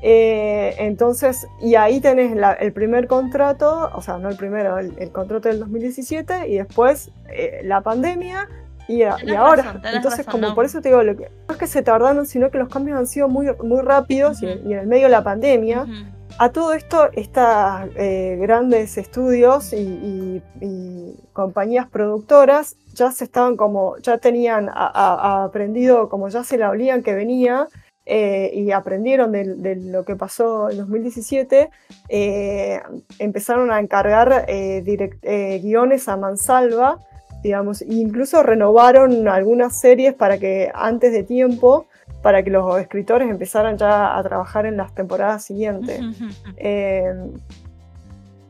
Eh, 0.01 0.75
entonces, 0.79 1.47
y 1.61 1.75
ahí 1.75 1.99
tenés 1.99 2.35
la- 2.35 2.53
el 2.53 2.73
primer 2.73 3.07
contrato, 3.07 3.89
o 3.93 4.01
sea, 4.01 4.17
no 4.17 4.29
el 4.29 4.35
primero, 4.37 4.77
el, 4.79 4.93
el 4.97 5.11
contrato 5.11 5.47
del 5.49 5.59
2017 5.59 6.47
y 6.47 6.57
después 6.57 7.11
eh, 7.29 7.61
la 7.63 7.81
pandemia 7.81 8.47
y, 8.87 9.03
a- 9.03 9.15
y 9.23 9.31
ahora. 9.35 9.63
razón, 9.63 9.81
entonces, 9.93 10.25
razón, 10.25 10.31
como 10.31 10.47
no. 10.49 10.55
por 10.55 10.65
eso 10.65 10.81
te 10.81 10.89
digo, 10.89 11.03
lo 11.03 11.15
que, 11.15 11.29
no 11.47 11.53
es 11.53 11.57
que 11.57 11.67
se 11.67 11.81
tardaron, 11.83 12.25
sino 12.25 12.49
que 12.49 12.57
los 12.57 12.67
cambios 12.69 12.97
han 12.97 13.07
sido 13.07 13.27
muy, 13.29 13.47
muy 13.63 13.81
rápidos 13.81 14.41
y- 14.41 14.47
Ujú. 14.47 14.69
y, 14.69 14.73
en 14.73 14.79
el 14.79 14.87
medio 14.87 15.03
de 15.03 15.11
la 15.11 15.23
pandemia. 15.23 15.83
Ujú. 15.83 15.91
A 16.39 16.49
todo 16.49 16.73
esto, 16.73 17.09
estas 17.13 17.89
eh, 17.95 18.37
grandes 18.41 18.97
estudios 18.97 19.73
y, 19.73 19.77
y- 19.77 20.43
y 20.61 21.15
compañías 21.33 21.87
productoras 21.87 22.75
ya 22.95 23.11
se 23.11 23.25
estaban 23.25 23.55
como, 23.55 23.97
ya 23.99 24.17
tenían 24.17 24.67
a- 24.69 24.91
a 24.93 25.43
aprendido, 25.43 26.09
como 26.09 26.29
ya 26.29 26.43
se 26.43 26.57
la 26.57 26.69
olían 26.69 27.03
que 27.03 27.13
venía 27.13 27.67
eh, 28.05 28.51
y 28.53 28.71
aprendieron 28.71 29.31
de, 29.31 29.55
de 29.55 29.75
lo 29.75 30.03
que 30.05 30.15
pasó 30.15 30.69
en 30.69 30.77
2017, 30.77 31.69
eh, 32.09 32.81
empezaron 33.19 33.71
a 33.71 33.79
encargar 33.79 34.45
eh, 34.47 34.83
direct- 34.85 35.19
eh, 35.21 35.59
guiones 35.63 36.07
a 36.09 36.17
mansalva, 36.17 36.97
digamos, 37.43 37.81
e 37.81 37.93
incluso 37.93 38.43
renovaron 38.43 39.27
algunas 39.27 39.79
series 39.79 40.13
para 40.13 40.37
que 40.37 40.71
antes 40.73 41.11
de 41.11 41.23
tiempo, 41.23 41.85
para 42.21 42.43
que 42.43 42.49
los 42.51 42.79
escritores 42.79 43.29
empezaran 43.29 43.77
ya 43.77 44.17
a 44.17 44.23
trabajar 44.23 44.65
en 44.65 44.77
las 44.77 44.93
temporadas 44.93 45.43
siguientes. 45.43 45.99
Eh, 46.57 47.13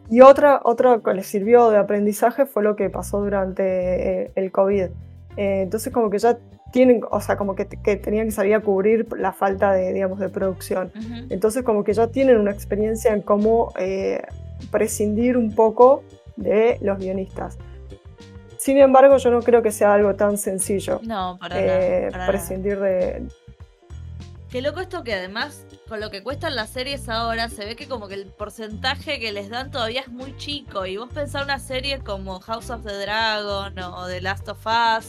y 0.09 0.19
otra, 0.19 0.59
otra 0.65 0.99
que 1.03 1.13
les 1.13 1.25
sirvió 1.25 1.69
de 1.69 1.77
aprendizaje 1.77 2.45
fue 2.45 2.63
lo 2.63 2.75
que 2.75 2.89
pasó 2.89 3.21
durante 3.21 4.31
el 4.37 4.51
COVID. 4.51 4.87
Entonces 5.37 5.93
como 5.93 6.09
que 6.09 6.19
ya 6.19 6.37
tienen, 6.71 7.01
o 7.10 7.19
sea, 7.21 7.38
como 7.38 7.55
que, 7.55 7.67
que 7.67 7.95
tenían 7.97 8.25
que 8.27 8.31
salir 8.31 8.55
a 8.55 8.60
cubrir 8.62 9.07
la 9.17 9.34
falta 9.34 9.71
de, 9.73 9.93
digamos, 9.93 10.19
de 10.19 10.29
producción. 10.29 10.91
Entonces 11.29 11.63
como 11.63 11.84
que 11.84 11.93
ya 11.93 12.07
tienen 12.07 12.38
una 12.38 12.51
experiencia 12.51 13.13
en 13.13 13.21
cómo 13.21 13.73
eh, 13.77 14.21
prescindir 14.71 15.38
un 15.38 15.53
poco 15.53 16.03
de 16.38 16.77
los 16.81 16.97
guionistas. 16.97 17.57
Sin 18.57 18.77
embargo, 18.77 19.17
yo 19.17 19.31
no 19.31 19.41
creo 19.41 19.62
que 19.63 19.71
sea 19.71 19.93
algo 19.95 20.13
tan 20.15 20.38
sencillo 20.38 20.99
No, 21.03 21.38
para 21.39 21.60
eh, 21.60 21.65
nada. 21.65 22.12
para 22.12 22.17
nada. 22.17 22.27
prescindir 22.31 22.79
de... 22.79 23.23
Qué 24.51 24.62
loco 24.62 24.81
esto 24.81 25.03
que 25.03 25.13
además, 25.13 25.65
con 25.88 25.99
lo 26.01 26.12
que 26.12 26.21
cuestan 26.23 26.55
las 26.55 26.69
series 26.69 27.07
ahora, 27.10 27.47
se 27.49 27.65
ve 27.65 27.75
que 27.77 27.88
como 27.88 28.07
que 28.10 28.15
el 28.15 28.25
porcentaje 28.27 29.17
que 29.19 29.31
les 29.31 29.49
dan 29.49 29.71
todavía 29.71 30.01
es 30.01 30.10
muy 30.10 30.36
chico. 30.38 30.86
Y 30.86 30.97
vos 30.97 31.10
pensás 31.13 31.43
una 31.45 31.57
serie 31.57 31.99
como 31.99 32.39
House 32.41 32.69
of 32.69 32.84
the 32.84 32.93
Dragon 32.93 33.79
o 33.79 34.07
The 34.07 34.21
Last 34.21 34.47
of 34.49 34.60
Us. 34.65 35.07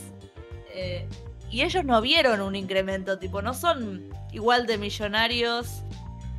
eh, 0.75 1.07
y 1.53 1.63
ellos 1.63 1.85
no 1.85 2.01
vieron 2.01 2.41
un 2.41 2.57
incremento, 2.57 3.19
tipo, 3.19 3.43
no 3.43 3.55
son 3.55 4.09
igual 4.33 4.67
de 4.67 4.79
millonarios. 4.79 5.83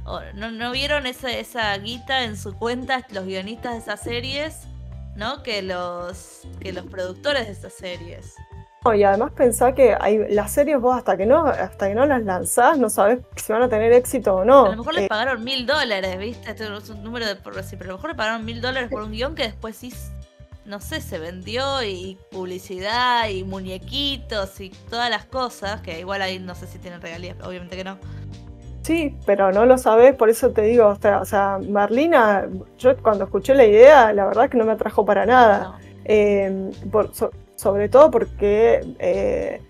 o 0.05 0.19
no, 0.33 0.51
no 0.51 0.71
vieron 0.71 1.05
esa, 1.05 1.31
esa 1.31 1.77
guita 1.77 2.23
en 2.23 2.35
su 2.37 2.53
cuenta 2.57 3.05
los 3.11 3.25
guionistas 3.25 3.73
de 3.73 3.79
esas 3.79 4.01
series, 4.01 4.67
¿no? 5.15 5.43
Que 5.43 5.61
los, 5.61 6.41
que 6.59 6.73
los 6.73 6.85
productores 6.87 7.45
de 7.47 7.53
esas 7.53 7.73
series. 7.73 8.33
No, 8.85 8.93
y 8.93 9.03
además 9.03 9.31
pensá 9.31 9.73
que 9.73 9.95
hay, 9.97 10.17
las 10.29 10.51
series 10.51 10.77
vos 10.81 10.97
hasta 10.97 11.15
que 11.15 11.25
no 11.25 11.45
hasta 11.45 11.87
que 11.87 11.95
no 11.95 12.05
las 12.05 12.21
lanzás 12.23 12.77
no 12.77 12.89
sabés 12.89 13.19
si 13.37 13.53
van 13.53 13.61
a 13.61 13.69
tener 13.69 13.93
éxito 13.93 14.35
o 14.35 14.43
no. 14.45 14.65
A 14.65 14.69
lo 14.71 14.77
mejor 14.77 14.93
les 14.95 15.05
Eh, 15.05 15.07
pagaron 15.07 15.41
mil 15.43 15.65
dólares, 15.65 16.17
¿viste? 16.17 16.49
Este 16.51 16.69
no 16.69 16.77
es 16.79 16.89
un 16.89 17.01
número 17.03 17.25
de 17.25 17.35
por 17.37 17.55
decir, 17.55 17.77
pero 17.79 17.91
a 17.91 17.93
lo 17.93 17.97
mejor 17.97 18.09
le 18.11 18.15
pagaron 18.17 18.43
mil 18.43 18.59
dólares 18.61 18.89
por 18.91 19.03
un 19.03 19.11
guion 19.11 19.35
que 19.35 19.43
después 19.43 19.77
sí, 19.77 19.93
no 20.65 20.79
sé, 20.79 21.01
se 21.01 21.19
vendió 21.19 21.83
y 21.83 22.17
publicidad 22.31 23.27
y 23.29 23.43
muñequitos 23.43 24.59
y 24.61 24.69
todas 24.89 25.09
las 25.09 25.25
cosas, 25.25 25.81
que 25.81 25.99
igual 25.99 26.21
ahí 26.21 26.39
no 26.39 26.55
sé 26.55 26.67
si 26.67 26.79
tienen 26.79 27.01
regalías, 27.01 27.35
obviamente 27.43 27.75
que 27.75 27.83
no. 27.83 27.97
sí, 28.81 29.17
pero 29.25 29.51
no 29.51 29.65
lo 29.65 29.77
sabés, 29.77 30.15
por 30.15 30.29
eso 30.29 30.51
te 30.51 30.61
digo, 30.63 30.87
o 30.87 31.25
sea, 31.25 31.59
Marlina, 31.69 32.47
yo 32.77 32.95
cuando 32.97 33.25
escuché 33.25 33.53
la 33.55 33.65
idea, 33.65 34.13
la 34.13 34.25
verdad 34.25 34.49
que 34.49 34.57
no 34.57 34.65
me 34.65 34.71
atrajo 34.73 35.05
para 35.05 35.25
nada. 35.25 35.59
No. 35.63 35.75
Eh, 36.05 36.71
por- 36.91 37.13
so- 37.13 37.31
sobre 37.55 37.87
todo 37.87 38.11
porque 38.11 38.81
eh, 38.99 39.61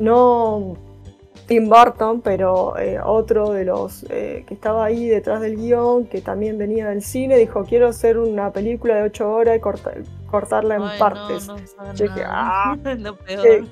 no 0.00 0.76
Tim 1.46 1.68
Burton, 1.68 2.20
pero 2.22 2.76
eh, 2.76 2.98
otro 3.02 3.52
de 3.52 3.64
los 3.64 4.04
eh, 4.10 4.44
que 4.48 4.54
estaba 4.54 4.84
ahí 4.84 5.06
detrás 5.08 5.40
del 5.40 5.56
guion, 5.56 6.06
que 6.06 6.20
también 6.20 6.58
venía 6.58 6.88
del 6.88 7.02
cine, 7.02 7.36
dijo, 7.36 7.64
quiero 7.64 7.86
hacer 7.88 8.18
una 8.18 8.50
película 8.50 8.96
de 8.96 9.02
ocho 9.04 9.30
horas 9.32 9.56
y 9.56 9.60
corta- 9.60 9.92
cortarla 10.28 10.74
en 10.74 10.82
Ay, 10.82 10.98
partes. 10.98 11.46
No, 11.46 11.56
Yo 11.94 12.04
dije. 12.06 12.22
"Ah. 12.26 12.76
¿qué, 12.84 13.64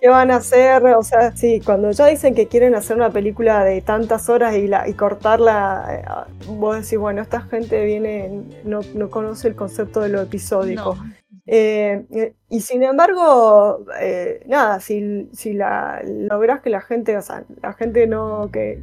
qué 0.00 0.08
van 0.10 0.30
a 0.30 0.36
hacer? 0.36 0.84
O 0.84 1.02
sea, 1.02 1.34
sí, 1.34 1.62
cuando 1.64 1.90
ya 1.90 2.06
dicen 2.06 2.34
que 2.34 2.48
quieren 2.48 2.74
hacer 2.74 2.96
una 2.96 3.08
película 3.10 3.64
de 3.64 3.80
tantas 3.80 4.28
horas 4.28 4.54
y, 4.54 4.66
la, 4.68 4.86
y 4.86 4.92
cortarla, 4.92 5.86
eh, 5.90 6.48
vos 6.48 6.76
decís, 6.76 6.98
bueno, 6.98 7.22
esta 7.22 7.40
gente 7.40 7.82
viene, 7.84 8.42
no, 8.64 8.80
no 8.94 9.08
conoce 9.10 9.48
el 9.48 9.54
concepto 9.56 10.00
de 10.00 10.10
lo 10.10 10.20
episódico. 10.20 10.96
No. 10.96 11.21
Eh, 11.46 12.04
eh, 12.12 12.34
y 12.48 12.60
sin 12.60 12.82
embargo, 12.84 13.84
eh, 14.00 14.44
nada, 14.46 14.78
si, 14.80 15.28
si 15.32 15.54
la, 15.54 16.00
lográs 16.04 16.60
que 16.60 16.70
la 16.70 16.80
gente, 16.80 17.16
o 17.16 17.22
sea, 17.22 17.44
la 17.60 17.72
gente 17.72 18.06
no, 18.06 18.48
que, 18.52 18.80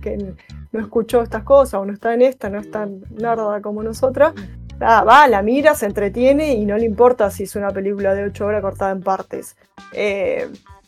no 0.71 0.79
escuchó 0.79 1.21
estas 1.21 1.43
cosas 1.43 1.75
o 1.75 1.85
no 1.85 1.93
está 1.93 2.13
en 2.13 2.21
esta, 2.21 2.49
no 2.49 2.59
es 2.59 2.69
tan 2.69 3.01
narda 3.11 3.61
como 3.61 3.81
nosotras, 3.81 4.33
va, 4.81 5.27
la 5.27 5.41
mira, 5.41 5.73
se 5.75 5.85
entretiene 5.85 6.53
y 6.53 6.65
no 6.65 6.77
le 6.77 6.85
importa 6.85 7.31
si 7.31 7.43
es 7.43 7.55
una 7.55 7.69
película 7.69 8.13
de 8.13 8.25
8 8.25 8.45
horas 8.45 8.61
cortada 8.61 8.91
en 8.91 9.01
partes. 9.01 9.55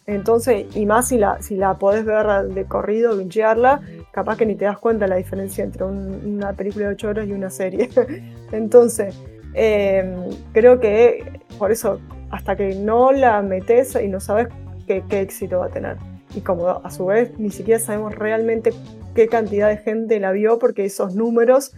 Entonces, 0.07 0.65
y 0.75 0.85
más 0.85 1.07
si 1.07 1.17
la, 1.17 1.41
si 1.41 1.55
la 1.55 1.77
podés 1.77 2.03
ver 2.03 2.25
de 2.47 2.65
corrido, 2.65 3.15
bingearla, 3.15 3.81
capaz 4.11 4.35
que 4.35 4.45
ni 4.45 4.55
te 4.55 4.65
das 4.65 4.77
cuenta 4.79 5.07
la 5.07 5.15
diferencia 5.15 5.63
entre 5.63 5.83
un- 5.85 6.35
una 6.37 6.53
película 6.53 6.87
de 6.87 6.93
8 6.93 7.09
horas 7.09 7.27
y 7.27 7.31
una 7.31 7.49
serie. 7.49 7.89
Entonces, 8.51 9.15
eh, 9.53 10.29
creo 10.53 10.79
que 10.79 11.41
por 11.57 11.71
eso, 11.71 11.99
hasta 12.29 12.55
que 12.55 12.75
no 12.75 13.11
la 13.11 13.41
metes 13.41 13.95
y 13.95 14.07
no 14.07 14.19
sabes 14.19 14.47
qué, 14.87 15.03
qué 15.09 15.21
éxito 15.21 15.59
va 15.59 15.67
a 15.67 15.69
tener. 15.69 15.97
Y 16.35 16.41
como 16.41 16.69
a 16.69 16.89
su 16.91 17.05
vez 17.07 17.37
ni 17.37 17.51
siquiera 17.51 17.79
sabemos 17.79 18.15
realmente 18.15 18.73
qué 19.13 19.27
cantidad 19.27 19.67
de 19.67 19.77
gente 19.77 20.19
la 20.19 20.31
vio, 20.31 20.59
porque 20.59 20.85
esos 20.85 21.15
números 21.15 21.73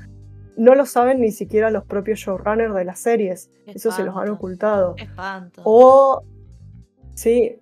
no 0.55 0.76
lo 0.76 0.86
saben 0.86 1.19
ni 1.19 1.32
siquiera 1.32 1.71
los 1.71 1.84
propios 1.86 2.19
showrunners 2.19 2.76
de 2.76 2.86
las 2.86 2.99
series. 2.99 3.49
Qué 3.65 3.71
Eso 3.71 3.91
se 3.91 4.03
los 4.03 4.15
han 4.15 4.24
espanto. 4.24 4.34
ocultado. 4.34 4.95
Espanto. 4.97 5.61
O, 5.65 6.24
sí, 7.15 7.59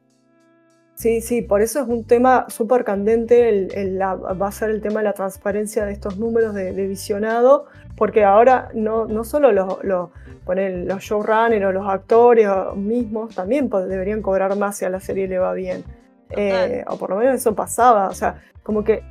Sí, 1.01 1.19
sí, 1.19 1.41
por 1.41 1.63
eso 1.63 1.79
es 1.79 1.87
un 1.87 2.03
tema 2.03 2.45
súper 2.49 2.83
candente, 2.83 3.49
el, 3.49 3.99
va 3.99 4.47
a 4.47 4.51
ser 4.51 4.69
el 4.69 4.81
tema 4.81 4.99
de 4.99 5.05
la 5.05 5.13
transparencia 5.13 5.83
de 5.83 5.93
estos 5.93 6.19
números 6.19 6.53
de, 6.53 6.71
visionado, 6.85 7.65
porque 7.97 8.23
ahora 8.23 8.69
no, 8.75 9.07
no 9.07 9.23
solo 9.23 9.51
los, 9.51 9.83
los, 9.83 10.11
los 10.45 11.01
showrunners 11.01 11.65
o 11.65 11.71
los 11.71 11.89
actores 11.89 12.47
mismos 12.75 13.33
también 13.33 13.67
deberían 13.67 14.21
cobrar 14.21 14.55
más 14.57 14.77
si 14.77 14.85
a 14.85 14.91
la 14.91 14.99
serie 14.99 15.27
le 15.27 15.39
va 15.39 15.53
bien. 15.53 15.83
Eh, 16.29 16.85
o 16.87 16.97
por 16.97 17.09
lo 17.09 17.15
menos 17.15 17.33
eso 17.33 17.55
pasaba, 17.55 18.07
o 18.07 18.13
sea, 18.13 18.39
como 18.61 18.83
que, 18.83 19.01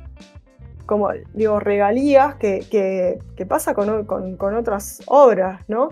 como 0.85 1.09
digo, 1.33 1.59
regalías 1.59 2.35
que, 2.35 3.19
que, 3.35 3.45
pasa 3.45 3.73
con, 3.73 4.05
con, 4.05 4.55
otras 4.55 5.01
obras, 5.07 5.59
¿no? 5.67 5.89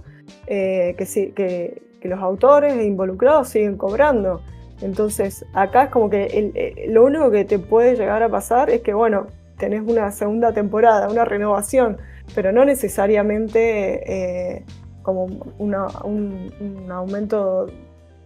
Eh, 0.47 0.95
que, 0.97 1.05
sí, 1.05 1.33
que, 1.33 1.81
que 1.99 2.07
los 2.07 2.21
autores 2.21 2.81
involucrados 2.85 3.49
siguen 3.49 3.75
cobrando. 3.75 4.41
Entonces, 4.81 5.45
acá 5.53 5.83
es 5.83 5.89
como 5.89 6.09
que 6.09 6.51
eh, 6.55 6.87
lo 6.89 7.03
único 7.03 7.29
que 7.31 7.45
te 7.45 7.59
puede 7.59 7.95
llegar 7.95 8.23
a 8.23 8.29
pasar 8.29 8.69
es 8.69 8.81
que, 8.81 8.93
bueno, 8.93 9.27
tenés 9.57 9.81
una 9.85 10.11
segunda 10.11 10.53
temporada, 10.53 11.09
una 11.09 11.25
renovación, 11.25 11.97
pero 12.33 12.51
no 12.51 12.65
necesariamente 12.65 14.57
eh, 14.57 14.65
como 15.03 15.25
un, 15.57 15.75
aumento 16.91 17.67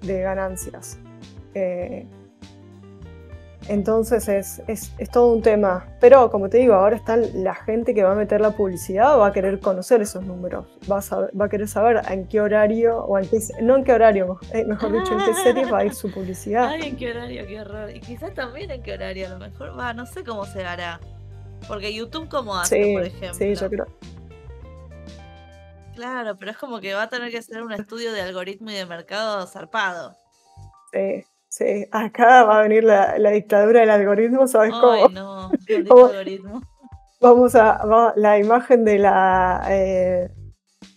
de 0.02 0.22
ganancias. 0.22 1.00
Eh, 1.56 2.06
entonces 3.68 4.28
es, 4.28 4.62
es, 4.68 4.92
todo 5.12 5.34
un 5.34 5.42
tema. 5.42 5.86
Pero 6.00 6.30
como 6.30 6.50
te 6.50 6.58
digo, 6.58 6.74
ahora 6.74 6.96
está 6.96 7.18
la 7.18 7.56
gente 7.56 7.94
que 7.94 8.04
va 8.04 8.12
a 8.12 8.16
meter 8.16 8.42
la 8.42 8.52
publicidad 8.52 9.18
va 9.18 9.28
a 9.28 9.34
querer 9.34 9.60
conocer 9.60 10.02
esos 10.02 10.24
números. 10.26 10.66
Va 10.92 11.00
a, 11.00 11.30
va 11.40 11.46
a 11.46 11.50
querer 11.50 11.68
saber 11.68 12.02
en 12.10 12.28
qué 12.28 12.42
horario, 12.42 13.00
o 13.06 13.18
en 13.18 13.28
qué, 13.28 13.40
no 13.62 13.78
en 13.78 13.84
qué 13.84 13.94
horario, 13.94 14.40
eh, 14.54 14.66
mejor 14.66 14.92
dicho, 14.92 15.18
en 15.18 15.26
qué 15.26 15.34
series 15.44 15.72
va 15.72 15.80
a 15.80 15.86
ir 15.86 15.94
su 15.94 16.12
publicidad. 16.12 16.68
Ay, 16.68 16.90
en 16.90 16.98
qué 16.98 17.12
horario, 17.12 17.48
qué 17.48 17.62
horror. 17.62 17.90
Y 17.90 18.00
quizás 18.00 18.34
también 18.34 18.72
en 18.72 18.84
qué 18.84 18.94
horario, 18.94 19.28
a 19.28 19.30
lo 19.30 19.40
mejor 19.40 19.78
va, 19.78 19.94
no 19.94 20.06
sé 20.06 20.24
cómo 20.24 20.46
se 20.46 20.64
hará. 20.66 21.00
Porque 21.68 21.94
YouTube, 21.94 22.28
¿cómo 22.30 22.56
hace, 22.56 22.94
por 22.94 23.04
ejemplo? 23.04 23.34
Sí, 23.34 23.56
yo 23.56 23.70
creo. 23.70 23.88
Claro, 25.96 26.36
pero 26.38 26.52
es 26.52 26.58
como 26.58 26.80
que 26.80 26.94
va 26.94 27.04
a 27.04 27.10
tener 27.10 27.32
que 27.32 27.38
hacer 27.38 27.62
un 27.62 27.72
estudio 27.72 28.12
de 28.12 28.22
algoritmo 28.22 28.72
y 28.72 28.74
de 28.74 28.86
mercado 28.86 29.46
zarpado. 29.46 30.16
Sí. 30.92 31.24
Sí, 31.56 31.86
acá 31.92 32.46
va 32.46 32.58
a 32.58 32.62
venir 32.64 32.84
la, 32.84 33.30
dictadura 33.30 33.82
del 33.82 33.92
algoritmo, 33.92 34.48
¿sabes 34.48 34.72
cómo? 34.72 35.08
no, 35.10 35.52
algoritmo. 35.70 36.64
Vamos 37.22 37.54
a, 37.54 38.14
la 38.16 38.40
imagen 38.40 38.84
de 38.84 38.98
la 38.98 39.64
eh, 39.70 40.32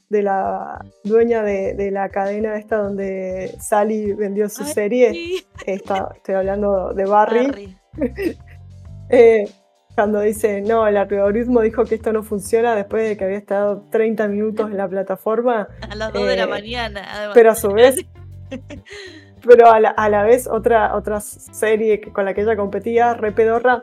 de 0.08 0.22
la 0.22 0.82
dueña 1.04 1.42
de, 1.42 1.90
la 1.90 2.08
cadena 2.08 2.56
esta 2.56 2.78
donde 2.78 3.54
Sally 3.60 4.14
vendió 4.14 4.48
su 4.48 4.64
serie. 4.64 5.44
estoy 5.66 6.34
hablando 6.34 6.94
de 6.94 7.04
Barry. 7.04 7.76
Eh, 9.08 9.44
cuando 9.94 10.20
dice, 10.20 10.62
no, 10.62 10.84
el 10.88 10.96
algoritmo 10.96 11.60
dijo 11.60 11.84
que 11.84 11.94
esto 11.94 12.12
no 12.12 12.24
funciona 12.24 12.74
después 12.74 13.08
de 13.08 13.16
que 13.16 13.22
había 13.22 13.38
estado 13.38 13.84
30 13.92 14.26
minutos 14.26 14.68
en 14.68 14.78
la 14.78 14.88
plataforma. 14.88 15.68
A 15.88 15.94
las 15.94 16.12
2 16.12 16.26
de 16.26 16.36
la 16.36 16.42
eh, 16.42 16.46
mañana. 16.48 17.06
Además. 17.08 17.34
Pero 17.34 17.50
a 17.52 17.54
su 17.54 17.70
vez, 17.70 18.04
pero 19.44 19.70
a 19.70 19.80
la, 19.80 20.22
vez 20.22 20.46
otra, 20.46 20.94
otra 20.94 21.20
serie 21.20 22.00
con 22.00 22.24
la 22.24 22.34
que 22.34 22.42
ella 22.42 22.56
competía, 22.56 23.14
Re 23.14 23.32
Pedorra, 23.32 23.82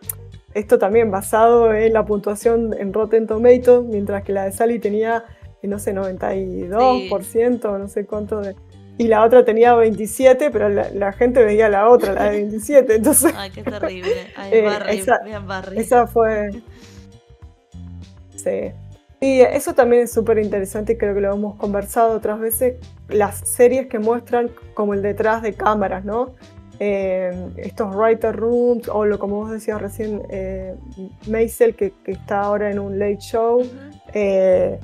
esto 0.53 0.77
también 0.77 1.11
basado 1.11 1.73
en 1.73 1.93
la 1.93 2.05
puntuación 2.05 2.73
en 2.77 2.93
Rotten 2.93 3.27
Tomatoes, 3.27 3.85
mientras 3.85 4.23
que 4.23 4.33
la 4.33 4.45
de 4.45 4.51
Sally 4.51 4.79
tenía, 4.79 5.25
no 5.63 5.79
sé, 5.79 5.93
92%, 5.93 7.79
no 7.79 7.87
sé 7.87 8.05
cuánto 8.05 8.41
de... 8.41 8.55
Y 8.97 9.07
la 9.07 9.23
otra 9.23 9.43
tenía 9.43 9.73
27, 9.73 10.51
pero 10.51 10.69
la, 10.69 11.13
gente 11.13 11.43
veía 11.43 11.67
la 11.67 11.89
otra, 11.89 12.13
la 12.13 12.25
de 12.25 12.29
27, 12.41 12.95
entonces... 12.95 13.33
Ay, 13.35 13.49
qué 13.51 13.63
terrible. 13.63 14.27
Ay, 14.35 14.51
eh, 14.53 14.61
Barry, 14.61 14.97
esa, 14.97 15.19
Barry. 15.45 15.79
esa 15.79 16.07
fue... 16.07 16.49
Sí. 18.35 18.73
Y 19.23 19.39
eso 19.39 19.73
también 19.73 20.03
es 20.03 20.11
súper 20.11 20.37
interesante, 20.37 20.97
creo 20.97 21.13
que 21.15 21.21
lo 21.21 21.33
hemos 21.33 21.55
conversado 21.55 22.17
otras 22.17 22.41
veces, 22.41 22.75
las 23.07 23.37
series 23.47 23.87
que 23.87 23.97
muestran 23.97 24.51
como 24.73 24.93
el 24.93 25.01
detrás 25.01 25.41
de 25.41 25.53
cámaras, 25.53 26.03
¿no? 26.03 26.35
Eh, 26.77 27.31
estos 27.55 27.95
writer 27.95 28.35
rooms, 28.35 28.89
o 28.89 29.05
lo 29.05 29.17
como 29.19 29.37
vos 29.37 29.51
decías 29.51 29.81
recién, 29.81 30.23
eh, 30.29 30.75
Maisel, 31.29 31.73
que, 31.73 31.93
está 32.05 32.41
ahora 32.41 32.69
en 32.69 32.79
un 32.79 32.99
late 32.99 33.19
show. 33.19 33.63
Eh, 34.13 34.77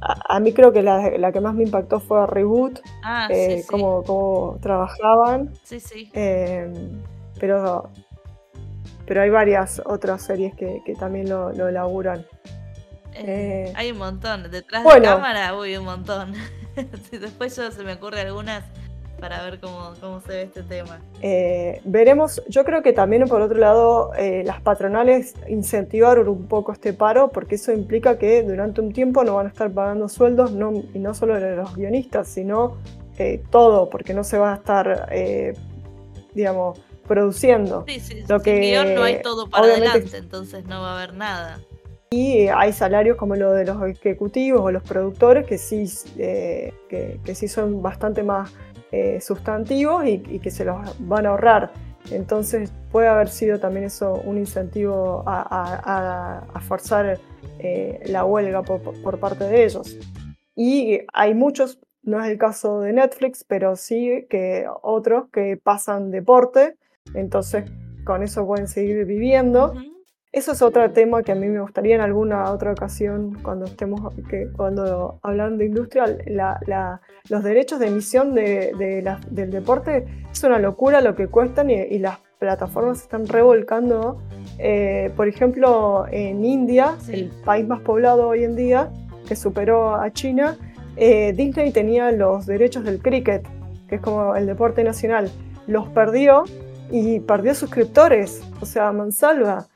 a, 0.00 0.38
mí 0.38 0.52
creo 0.52 0.72
que 0.72 0.82
la, 0.82 1.32
que 1.32 1.40
más 1.40 1.56
me 1.56 1.64
impactó 1.64 1.98
fue 1.98 2.24
Reboot, 2.24 2.78
ah, 3.02 3.26
sí, 3.32 3.64
Cómo, 3.68 4.58
trabajaban. 4.62 5.52
Sí, 5.64 5.80
sí. 5.80 6.08
pero, 7.40 7.90
pero 9.06 9.22
hay 9.22 9.30
varias 9.30 9.82
otras 9.84 10.22
series 10.22 10.54
que, 10.54 10.80
también 11.00 11.28
lo, 11.28 11.50
lo 11.50 11.68
laburan. 11.72 12.24
Eh, 13.18 13.72
hay 13.74 13.92
un 13.92 13.98
montón. 13.98 14.50
Detrás 14.50 14.84
de 14.84 15.02
cámara, 15.02 15.56
uy, 15.56 15.76
un 15.76 15.84
montón. 15.84 16.34
Después 17.10 17.56
yo 17.56 17.70
se 17.70 17.82
me 17.82 17.94
ocurre 17.94 18.20
algunas 18.20 18.64
para 19.18 19.42
ver 19.44 19.58
cómo, 19.60 19.94
se 20.20 20.28
ve 20.28 20.42
este 20.42 20.62
tema. 20.62 21.00
Eh, 21.22 21.80
veremos, 21.84 22.42
yo 22.48 22.64
creo 22.64 22.82
que 22.82 22.92
también 22.92 23.26
por 23.26 23.40
otro 23.40 23.58
lado 23.58 24.12
eh, 24.14 24.42
las 24.44 24.60
patronales 24.60 25.34
incentivaron 25.48 26.28
un 26.28 26.46
poco 26.46 26.72
este 26.72 26.92
paro 26.92 27.30
porque 27.30 27.54
eso 27.54 27.72
implica 27.72 28.18
que 28.18 28.42
durante 28.42 28.82
un 28.82 28.92
tiempo 28.92 29.24
no 29.24 29.36
van 29.36 29.46
a 29.46 29.48
estar 29.48 29.72
pagando 29.72 30.10
sueldos 30.10 30.52
no, 30.52 30.82
y 30.92 30.98
no 30.98 31.14
solo 31.14 31.40
de 31.40 31.56
los 31.56 31.74
guionistas, 31.74 32.28
sino 32.28 32.76
todo, 33.50 33.88
porque 33.88 34.12
no 34.12 34.22
se 34.22 34.36
va 34.36 34.52
a 34.52 34.56
estar, 34.56 35.08
digamos, 36.34 36.78
produciendo. 37.06 37.86
Sí, 37.88 38.00
sí, 38.00 38.24
Lo 38.28 38.40
que, 38.40 38.60
guion 38.60 38.94
no 38.94 39.02
hay 39.02 39.22
todo 39.22 39.48
para 39.48 39.64
adelante, 39.64 40.18
entonces 40.18 40.66
no 40.66 40.82
va 40.82 40.92
a 40.92 40.96
haber 40.98 41.14
nada. 41.14 41.58
Y 42.16 42.48
hay 42.48 42.72
salarios 42.72 43.18
como 43.18 43.36
lo 43.36 43.52
de 43.52 43.66
los 43.66 43.82
ejecutivos 43.82 44.62
o 44.62 44.70
los 44.70 44.82
productores 44.82 45.46
que 45.46 45.58
sí, 45.58 45.84
eh, 46.16 46.72
que, 46.88 47.34
sí 47.34 47.46
son 47.46 47.82
bastante 47.82 48.22
más 48.22 48.54
eh, 48.90 49.20
sustantivos 49.20 50.02
y, 50.06 50.38
que 50.38 50.50
se 50.50 50.64
los 50.64 50.78
van 51.06 51.26
a 51.26 51.30
ahorrar. 51.30 51.72
Entonces 52.10 52.72
puede 52.90 53.08
haber 53.08 53.28
sido 53.28 53.60
también 53.60 53.84
eso 53.84 54.14
un 54.24 54.38
incentivo 54.38 55.24
a, 55.26 56.42
forzar 56.66 57.20
eh, 57.58 58.00
la 58.06 58.24
huelga 58.24 58.62
por, 58.62 59.20
parte 59.20 59.44
de 59.44 59.64
ellos. 59.66 59.98
Y 60.54 61.00
hay 61.12 61.34
muchos, 61.34 61.78
no 62.02 62.24
es 62.24 62.30
el 62.30 62.38
caso 62.38 62.80
de 62.80 62.94
Netflix, 62.94 63.44
pero 63.44 63.76
sí 63.76 64.26
que 64.30 64.64
otros 64.80 65.28
que 65.30 65.58
pasan 65.62 66.10
deporte, 66.10 66.76
entonces 67.12 67.70
con 68.06 68.22
eso 68.22 68.46
pueden 68.46 68.68
seguir 68.68 69.04
viviendo. 69.04 69.74
Eso 70.32 70.52
es 70.52 70.60
otro 70.60 70.90
tema 70.90 71.22
que 71.22 71.32
a 71.32 71.34
mí 71.34 71.46
me 71.48 71.60
gustaría 71.60 71.94
en 71.94 72.02
alguna 72.02 72.50
otra 72.50 72.72
ocasión, 72.72 73.38
cuando 73.42 73.64
estemos 73.64 74.12
que, 74.28 74.48
cuando 74.54 75.18
hablando 75.22 75.58
de 75.58 75.66
industria, 75.66 76.04
los 77.30 77.42
derechos 77.42 77.78
de 77.78 77.86
emisión 77.86 78.34
de, 78.34 79.02
del 79.30 79.50
deporte 79.50 80.06
es 80.30 80.44
una 80.44 80.58
locura 80.58 81.00
lo 81.00 81.14
que 81.14 81.28
cuestan 81.28 81.70
y, 81.70 81.98
las 81.98 82.18
plataformas 82.38 82.98
se 82.98 83.04
están 83.04 83.26
revolcando. 83.26 84.20
Eh, 84.58 85.10
por 85.16 85.26
ejemplo, 85.26 86.04
en 86.10 86.44
India, 86.44 86.96
el 87.08 87.30
país 87.44 87.66
más 87.66 87.80
poblado 87.80 88.28
hoy 88.28 88.44
en 88.44 88.56
día, 88.56 88.90
que 89.26 89.36
superó 89.36 89.94
a 89.94 90.10
China, 90.12 90.58
eh, 90.96 91.32
Disney 91.34 91.72
tenía 91.72 92.10
los 92.12 92.46
derechos 92.46 92.84
del 92.84 93.00
cricket, 93.00 93.46
que 93.88 93.96
es 93.96 94.00
como 94.00 94.34
el 94.34 94.46
deporte 94.46 94.84
nacional. 94.84 95.30
Los 95.66 95.88
perdió 95.88 96.44
y 96.90 97.20
perdió 97.20 97.54
suscriptores, 97.54 98.42
o 98.60 98.66
sea, 98.66 98.92
mansalva. 98.92 99.66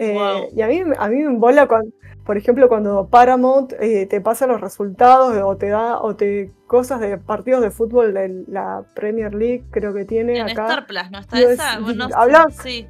Eh, 0.00 0.48
y 0.56 0.62
a 0.62 0.66
mí, 0.66 0.82
a 0.98 1.08
mí 1.08 1.16
me 1.16 1.24
embola, 1.24 1.66
cuando, 1.66 1.90
por 2.24 2.38
ejemplo, 2.38 2.70
cuando 2.70 3.08
Paramount 3.08 3.74
eh, 3.80 4.06
te 4.06 4.22
pasa 4.22 4.46
los 4.46 4.58
resultados 4.58 5.36
o 5.44 5.56
te 5.58 5.68
da 5.68 6.00
o 6.00 6.16
te 6.16 6.50
cosas 6.66 7.00
de 7.00 7.18
partidos 7.18 7.60
de 7.60 7.70
fútbol 7.70 8.14
de 8.14 8.44
la 8.48 8.82
Premier 8.94 9.34
League, 9.34 9.64
creo 9.70 9.92
que 9.92 10.06
tiene 10.06 10.38
en 10.38 10.48
acá. 10.48 10.68
Star 10.68 10.86
Plus, 10.86 11.10
¿no 11.10 11.18
está 11.18 11.38
esa? 11.38 11.80
no, 11.80 12.08
¿Hablas? 12.14 12.56
Sí. 12.56 12.88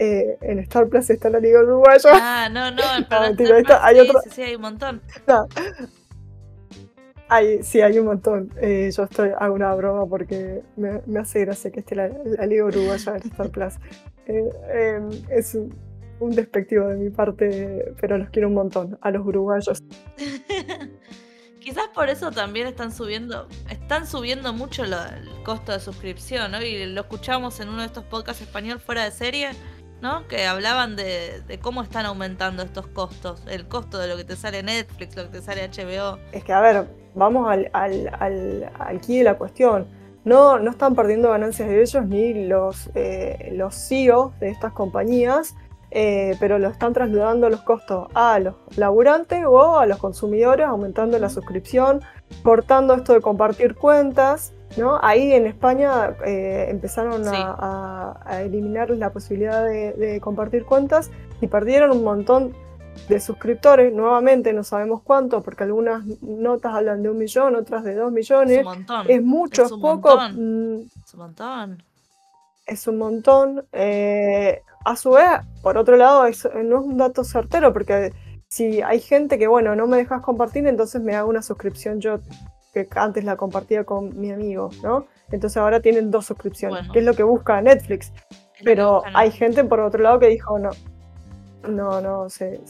Eh, 0.00 0.36
en 0.40 0.58
Star 0.58 0.88
Plus 0.88 1.10
está 1.10 1.30
la 1.30 1.38
Liga 1.38 1.60
Uruguaya. 1.60 2.10
Ah, 2.14 2.48
no, 2.50 2.72
no, 2.72 2.82
en 2.98 3.06
no, 3.08 3.74
hay 3.80 3.94
sí, 3.94 4.00
otro... 4.00 4.20
sí, 4.24 4.30
sí, 4.30 4.42
hay 4.42 4.56
un 4.56 4.62
montón. 4.62 5.00
Hay, 7.28 7.62
sí, 7.62 7.80
hay 7.82 8.00
un 8.00 8.06
montón. 8.06 8.50
yo 8.60 9.04
estoy, 9.04 9.30
hago 9.38 9.54
una 9.54 9.72
broma 9.76 10.06
porque 10.06 10.62
me, 10.76 11.02
me 11.06 11.20
hace 11.20 11.44
gracia 11.44 11.70
que 11.70 11.80
esté 11.80 11.94
la, 11.94 12.08
Liga 12.46 12.64
Uruguaya 12.64 13.16
en 13.16 13.30
Star 13.30 13.48
Plus. 13.50 13.74
es 14.26 15.54
un 15.54 15.91
un 16.22 16.34
despectivo 16.34 16.88
de 16.88 16.96
mi 16.96 17.10
parte, 17.10 17.94
pero 18.00 18.18
los 18.18 18.30
quiero 18.30 18.48
un 18.48 18.54
montón, 18.54 18.98
a 19.00 19.10
los 19.10 19.26
uruguayos. 19.26 19.82
Quizás 21.62 21.88
por 21.94 22.08
eso 22.08 22.32
también 22.32 22.66
están 22.66 22.90
subiendo, 22.90 23.46
están 23.70 24.06
subiendo 24.08 24.52
mucho 24.52 24.82
el 24.82 24.94
costo 25.44 25.70
de 25.70 25.78
suscripción, 25.78 26.50
¿no? 26.50 26.60
Y 26.60 26.86
lo 26.86 27.02
escuchamos 27.02 27.60
en 27.60 27.68
uno 27.68 27.80
de 27.80 27.86
estos 27.86 28.02
podcasts 28.04 28.42
español 28.42 28.80
fuera 28.80 29.04
de 29.04 29.12
serie, 29.12 29.50
¿no? 30.00 30.26
Que 30.26 30.46
hablaban 30.46 30.96
de, 30.96 31.42
cómo 31.62 31.82
están 31.82 32.04
aumentando 32.04 32.64
estos 32.64 32.88
costos, 32.88 33.44
el 33.48 33.68
costo 33.68 33.98
de 33.98 34.08
lo 34.08 34.16
que 34.16 34.24
te 34.24 34.34
sale 34.34 34.64
Netflix, 34.64 35.14
lo 35.14 35.30
que 35.30 35.38
te 35.38 35.42
sale 35.42 35.68
HBO. 35.68 36.18
Es 36.32 36.42
que, 36.42 36.52
a 36.52 36.60
ver, 36.60 36.84
vamos 37.14 37.48
al, 37.48 37.70
al, 37.72 38.10
al, 38.18 38.72
aquí 38.80 39.18
de 39.18 39.24
la 39.24 39.38
cuestión. 39.38 39.86
no, 40.24 40.58
no 40.58 40.70
están 40.72 40.96
perdiendo 40.96 41.30
ganancias 41.30 41.68
de 41.68 41.80
ellos 41.80 42.04
ni 42.06 42.46
los, 42.46 42.90
eh, 42.94 43.52
los 43.54 43.76
CEO 43.76 44.34
de 44.40 44.50
estas 44.50 44.72
compañías, 44.72 45.54
eh, 45.94 46.36
pero 46.40 46.58
lo 46.58 46.68
están 46.68 46.94
trasladando 46.94 47.50
los 47.50 47.60
costos 47.60 48.08
a 48.14 48.38
los 48.38 48.54
laburantes 48.76 49.44
o 49.46 49.78
a 49.78 49.84
los 49.84 49.98
consumidores, 49.98 50.66
aumentando 50.66 51.18
la 51.18 51.28
suscripción, 51.28 52.00
cortando 52.42 52.94
esto 52.94 53.12
de 53.12 53.20
compartir 53.20 53.74
cuentas. 53.74 54.54
¿no? 54.78 54.98
Ahí 55.02 55.32
en 55.32 55.46
España 55.46 56.16
eh, 56.24 56.68
empezaron 56.70 57.22
a, 57.26 58.40
eliminar 58.40 58.88
la 58.90 59.12
posibilidad 59.12 59.66
de, 59.66 60.18
compartir 60.22 60.64
cuentas 60.64 61.10
y 61.42 61.46
perdieron 61.46 61.90
un 61.90 62.04
montón 62.04 62.54
de 63.10 63.20
suscriptores, 63.20 63.92
nuevamente 63.92 64.54
no 64.54 64.64
sabemos 64.64 65.02
cuánto, 65.02 65.42
porque 65.42 65.64
algunas 65.64 66.04
notas 66.22 66.74
hablan 66.74 67.02
de 67.02 67.10
un 67.10 67.18
millón, 67.18 67.54
otras 67.56 67.84
de 67.84 67.94
dos 67.94 68.12
millones. 68.12 68.60
Es 68.60 68.64
un 68.64 68.72
montón. 68.72 69.06
Es 69.10 69.22
mucho, 69.22 69.64
es, 69.64 69.72
poco. 69.72 70.16
Mm, 70.16 70.76
es 71.04 71.14
un 71.14 71.20
montón. 71.20 71.82
Es 72.66 72.86
un 72.86 72.98
montón. 72.98 73.64
Eh, 73.72 74.62
a 74.84 74.96
su 74.96 75.12
vez, 75.12 75.26
por 75.62 75.76
otro 75.78 75.96
lado, 75.96 76.22
no 76.22 76.28
es 76.28 76.44
un 76.44 76.96
dato 76.96 77.24
certero, 77.24 77.72
porque 77.72 78.12
si 78.48 78.82
hay 78.82 79.00
gente 79.00 79.38
que, 79.38 79.46
bueno, 79.46 79.74
no 79.74 79.86
me 79.86 79.96
dejas 79.96 80.22
compartir, 80.22 80.66
entonces 80.66 81.00
me 81.00 81.14
hago 81.14 81.30
una 81.30 81.42
suscripción 81.42 82.00
yo, 82.00 82.18
que 82.72 82.86
antes 82.96 83.24
la 83.24 83.36
compartía 83.36 83.84
con 83.84 84.18
mi 84.18 84.30
amigo, 84.30 84.70
¿no? 84.82 85.06
Entonces 85.30 85.56
ahora 85.56 85.80
tienen 85.80 86.10
dos 86.10 86.26
suscripciones, 86.26 86.88
que 86.90 86.98
es 86.98 87.04
lo 87.04 87.14
que 87.14 87.22
busca 87.22 87.60
Netflix. 87.60 88.12
Pero 88.64 89.02
hay 89.14 89.30
gente, 89.30 89.64
por 89.64 89.80
otro 89.80 90.02
lado, 90.02 90.18
que 90.18 90.28
dijo, 90.28 90.58
no, 90.58 90.70
no, 91.68 92.00
no, 92.00 92.28
se, 92.28 92.60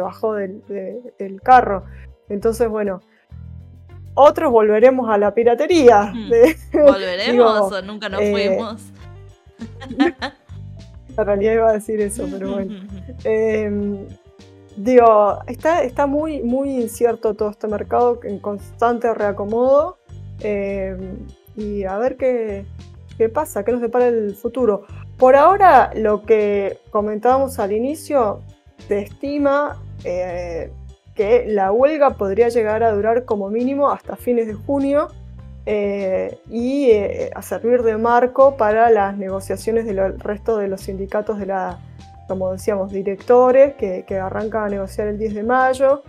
bajó 0.00 0.34
del, 0.34 1.40
carro. 1.42 1.84
Entonces, 2.28 2.68
bueno, 2.68 3.00
otros 4.14 4.52
volveremos 4.52 5.08
a 5.08 5.18
la 5.18 5.34
piratería. 5.34 6.12
¿Volveremos 6.72 7.72
o 7.72 7.82
nunca 7.82 8.08
nos 8.08 8.20
eh, 8.20 8.30
fuimos? 8.30 8.92
en 11.20 11.26
realidad 11.26 11.52
iba 11.54 11.70
a 11.70 11.72
decir 11.72 12.00
eso, 12.00 12.26
pero 12.30 12.52
bueno. 12.52 12.74
Em, 13.24 14.06
digo, 14.76 15.38
está, 15.46 15.82
está 15.82 16.06
muy, 16.06 16.42
muy 16.42 16.70
incierto 16.80 17.34
todo 17.34 17.50
este 17.50 17.68
mercado 17.68 18.20
en 18.24 18.38
constante 18.38 19.12
reacomodo. 19.14 19.98
Em, 20.40 21.18
y 21.56 21.84
a 21.84 21.98
ver 21.98 22.16
qué, 22.16 22.64
qué 23.18 23.28
pasa, 23.28 23.64
qué 23.64 23.72
nos 23.72 23.80
depara 23.80 24.08
el 24.08 24.34
futuro. 24.34 24.86
Por 25.18 25.36
ahora, 25.36 25.90
lo 25.94 26.22
que 26.22 26.78
comentábamos 26.90 27.58
al 27.58 27.72
inicio, 27.72 28.40
se 28.88 29.00
estima 29.00 29.76
eh, 30.04 30.72
que 31.14 31.44
la 31.46 31.72
huelga 31.72 32.10
podría 32.10 32.48
llegar 32.48 32.82
a 32.82 32.92
durar 32.92 33.26
como 33.26 33.50
mínimo 33.50 33.90
hasta 33.90 34.16
fines 34.16 34.46
de 34.46 34.54
junio 34.54 35.08
eh, 35.66 36.38
y 36.48 36.90
eh, 36.90 37.30
a 37.34 37.42
servir 37.42 37.82
de 37.82 37.96
marco 37.96 38.56
para 38.56 38.90
las 38.90 39.16
negociaciones 39.16 39.86
del 39.86 40.18
resto 40.18 40.56
de 40.56 40.68
los 40.68 40.82
sindicatos 40.82 41.38
de 41.38 41.46
la, 41.46 41.78
como 42.28 42.52
decíamos, 42.52 42.92
directores, 42.92 43.74
que, 43.74 44.04
que 44.06 44.18
arrancan 44.18 44.64
a 44.64 44.68
negociar 44.68 45.08
el 45.08 45.18
10 45.18 45.34
de 45.34 45.42
mayo, 45.42 46.02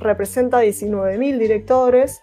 representa 0.00 0.62
19.000 0.62 1.38
directores, 1.38 2.22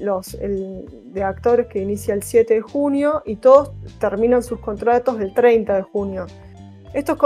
los 0.00 0.36
de 0.40 1.22
actores 1.22 1.68
que 1.68 1.80
inicia 1.80 2.14
el 2.14 2.24
7 2.24 2.54
de 2.54 2.60
junio 2.60 3.22
y 3.24 3.36
todos 3.36 3.70
terminan 4.00 4.42
sus 4.42 4.58
contratos 4.58 5.20
el 5.20 5.32
30 5.34 5.76
de 5.76 5.82
junio. 5.82 6.26
Estos 6.92 7.16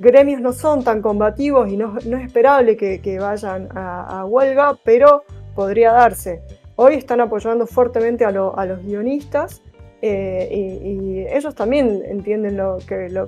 gremios 0.00 0.40
no 0.40 0.52
son 0.52 0.82
tan 0.82 1.02
combativos 1.02 1.70
y 1.70 1.76
no, 1.76 1.98
es 1.98 2.06
esperable 2.06 2.76
que, 2.76 3.18
vayan 3.20 3.68
a, 3.74 4.24
huelga, 4.24 4.76
pero 4.82 5.24
podría 5.54 5.92
darse. 5.92 6.42
Hoy 6.82 6.94
están 6.94 7.20
apoyando 7.20 7.66
fuertemente 7.66 8.24
a, 8.24 8.30
los 8.30 8.82
guionistas 8.82 9.60
eh, 10.00 10.48
y, 10.82 11.26
ellos 11.28 11.54
también 11.54 12.02
entienden 12.06 12.56
lo, 12.56 12.78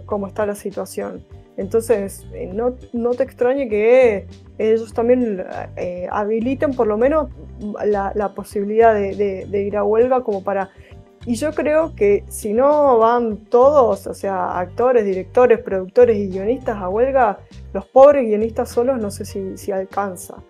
cómo 0.07 0.27
está 0.27 0.47
la 0.47 0.55
situación. 0.55 1.23
Entonces, 1.59 2.27
eh, 2.33 2.47
no, 2.51 2.77
no, 2.95 3.11
te 3.11 3.25
extrañe 3.25 3.69
que 3.69 4.27
ellos 4.57 4.95
también 4.95 5.45
eh, 5.77 6.09
habiliten 6.11 6.71
por 6.71 6.87
lo 6.87 6.97
menos 6.97 7.29
la, 7.85 8.33
posibilidad 8.35 8.95
de, 8.95 9.47
ir 9.53 9.77
a 9.77 9.85
huelga 9.85 10.23
como 10.23 10.43
para... 10.43 10.71
Y 11.27 11.35
yo 11.35 11.53
creo 11.53 11.95
que 11.95 12.25
si 12.29 12.55
no 12.55 12.97
van 12.97 13.37
todos, 13.51 14.07
o 14.07 14.15
sea, 14.15 14.59
actores, 14.59 15.05
directores, 15.05 15.59
productores 15.59 16.17
y 16.17 16.29
guionistas 16.31 16.79
a 16.79 16.89
huelga, 16.89 17.41
los 17.75 17.85
pobres 17.85 18.25
guionistas 18.25 18.71
solos 18.71 18.99
no 18.99 19.11
sé 19.11 19.27
si, 19.27 19.59
si 19.59 19.73
alcanza. 19.73 20.43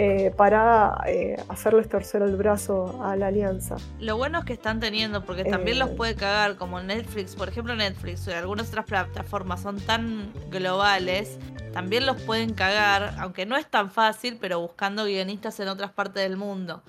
Eh, 0.00 0.30
para 0.36 1.02
eh, 1.08 1.42
hacerles 1.48 1.88
torcer 1.88 2.22
el 2.22 2.36
brazo 2.36 3.02
a 3.02 3.16
la 3.16 3.26
alianza. 3.26 3.78
Lo 3.98 4.16
bueno 4.16 4.38
es 4.38 4.44
que 4.44 4.52
están 4.52 4.78
teniendo, 4.78 5.24
porque 5.24 5.44
también 5.44 5.80
los 5.80 5.90
eh, 5.90 5.94
puede 5.96 6.14
cagar, 6.14 6.54
como 6.54 6.80
Netflix, 6.80 7.34
por 7.34 7.48
ejemplo 7.48 7.74
Netflix 7.74 8.28
o 8.28 8.36
algunas 8.36 8.68
otras 8.68 8.84
plataformas 8.84 9.60
son 9.60 9.80
tan 9.80 10.32
globales, 10.50 11.36
también 11.72 12.06
los 12.06 12.22
pueden 12.22 12.54
cagar, 12.54 13.16
aunque 13.18 13.44
no 13.44 13.56
es 13.56 13.66
tan 13.66 13.90
fácil, 13.90 14.38
pero 14.40 14.60
buscando 14.60 15.04
guionistas 15.04 15.58
en 15.58 15.66
otras 15.66 15.90
partes 15.90 16.22
del 16.22 16.36
mundo. 16.36 16.80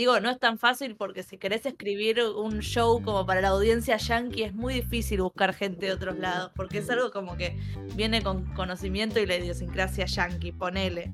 Digo, 0.00 0.18
no 0.18 0.30
es 0.30 0.38
tan 0.38 0.56
fácil 0.56 0.96
porque 0.96 1.22
si 1.22 1.36
querés 1.36 1.66
escribir 1.66 2.22
un 2.22 2.60
show 2.60 3.02
como 3.02 3.26
para 3.26 3.42
la 3.42 3.48
audiencia 3.48 3.98
yankee 3.98 4.44
es 4.44 4.54
muy 4.54 4.72
difícil 4.72 5.20
buscar 5.20 5.52
gente 5.52 5.84
de 5.84 5.92
otros 5.92 6.18
lados, 6.18 6.52
porque 6.56 6.78
es 6.78 6.88
algo 6.88 7.10
como 7.10 7.36
que 7.36 7.58
viene 7.96 8.22
con 8.22 8.46
conocimiento 8.54 9.20
y 9.20 9.26
la 9.26 9.36
idiosincrasia 9.36 10.06
yankee, 10.06 10.52
ponele. 10.52 11.12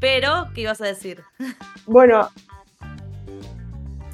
Pero, 0.00 0.46
¿qué 0.54 0.62
ibas 0.62 0.80
a 0.80 0.86
decir? 0.86 1.20
Bueno, 1.86 2.30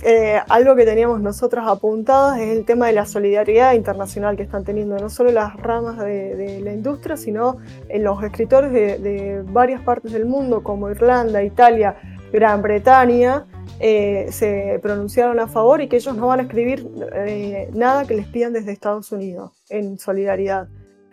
eh, 0.02 0.40
algo 0.48 0.74
que 0.74 0.84
teníamos 0.84 1.20
nosotros 1.20 1.64
apuntados 1.68 2.38
es 2.38 2.58
el 2.58 2.64
tema 2.64 2.88
de 2.88 2.94
la 2.94 3.06
solidaridad 3.06 3.74
internacional 3.74 4.36
que 4.36 4.42
están 4.42 4.64
teniendo 4.64 4.98
no 4.98 5.10
solo 5.10 5.30
las 5.30 5.54
ramas 5.54 5.96
de, 5.96 6.60
la 6.64 6.72
industria, 6.72 7.16
sino 7.16 7.58
en 7.88 8.02
los 8.02 8.20
escritores 8.24 8.72
de, 8.72 9.44
varias 9.46 9.80
partes 9.82 10.10
del 10.10 10.24
mundo, 10.24 10.64
como 10.64 10.90
Irlanda, 10.90 11.44
Italia, 11.44 11.94
Gran 12.32 12.62
Bretaña, 12.62 13.46
eh, 13.80 14.26
se 14.30 14.78
pronunciaron 14.82 15.38
a 15.40 15.46
favor 15.46 15.80
y 15.80 15.88
que 15.88 15.96
ellos 15.96 16.16
no 16.16 16.26
van 16.26 16.40
a 16.40 16.42
escribir 16.42 16.86
eh, 17.14 17.70
nada 17.72 18.06
que 18.06 18.14
les 18.14 18.26
pidan 18.26 18.52
desde 18.52 18.72
Estados 18.72 19.12
Unidos 19.12 19.52
en 19.68 19.98
solidaridad. 19.98 20.68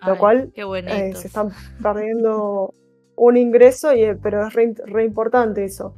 lo 0.06 0.18
cual 0.18 0.52
eh, 0.56 1.14
se 1.16 1.28
están 1.28 1.50
perdiendo 1.82 2.74
un 3.16 3.38
ingreso, 3.38 3.94
y, 3.94 4.14
pero 4.22 4.48
es 4.48 4.54
re, 4.54 5.04
importante 5.04 5.64
eso. 5.64 5.96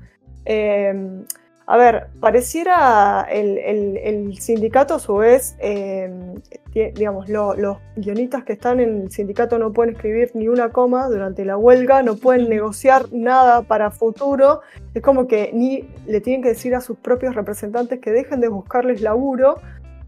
A 1.70 1.76
ver, 1.76 2.08
pareciera 2.22 3.28
el, 3.30 4.38
sindicato 4.40 4.96
a 4.96 5.00
su 5.00 5.18
vez, 5.18 5.58
em, 5.60 6.36
digamos, 6.74 7.28
los 7.28 7.78
guionistas 7.98 8.46
que 8.46 8.54
están 8.54 8.80
en 8.80 9.02
el 9.02 9.12
sindicato 9.12 9.60
no 9.60 9.74
pueden 9.74 9.94
escribir 9.94 10.32
ni 10.34 10.48
una 10.48 10.70
coma 10.70 11.10
durante 11.10 11.44
la 11.44 11.58
huelga, 11.58 12.04
no 12.04 12.16
pueden 12.16 12.48
negociar 12.48 13.08
nada 13.12 13.64
para 13.64 13.92
futuro. 13.92 14.62
Es 14.94 15.02
como 15.02 15.28
que 15.28 15.52
ni 15.54 15.90
le 16.06 16.22
tienen 16.22 16.42
que 16.42 16.50
decir 16.50 16.74
a 16.74 16.80
sus 16.80 16.98
propios 17.00 17.36
representantes 17.36 18.00
que 18.00 18.12
dejen 18.12 18.40
de 18.40 18.48
buscarles 18.48 19.02
laburo. 19.02 19.60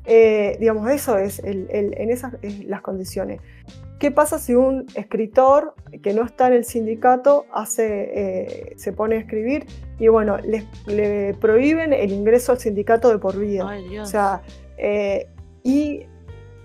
Eh, 0.05 0.55
digamos, 0.61 0.89
eso 0.89 1.17
es 1.17 1.41
en 1.43 2.09
esas 2.09 2.35
las 2.65 2.81
condiciones. 2.81 3.41
¿Qué 3.99 4.11
pasa 4.11 4.39
si 4.39 4.55
un 4.55 4.85
escritor 4.95 5.75
que 6.01 6.13
no 6.13 6.23
está 6.23 6.47
en 6.47 6.53
el 6.53 6.63
sindicato 6.63 7.45
hace, 7.51 8.11
eh, 8.15 8.73
se 8.77 8.93
pone 8.93 9.17
a 9.17 9.19
escribir 9.19 9.65
y 9.99 10.07
bueno, 10.07 10.37
le, 10.37 11.33
prohíben 11.33 11.91
el 11.91 12.13
ingreso 12.13 12.53
al 12.53 12.59
sindicato 12.59 13.09
de 13.09 13.17
por 13.17 13.37
vida? 13.37 13.69
o 14.01 14.05
sea, 14.05 14.41
eh, 14.77 15.27
y 15.63 16.05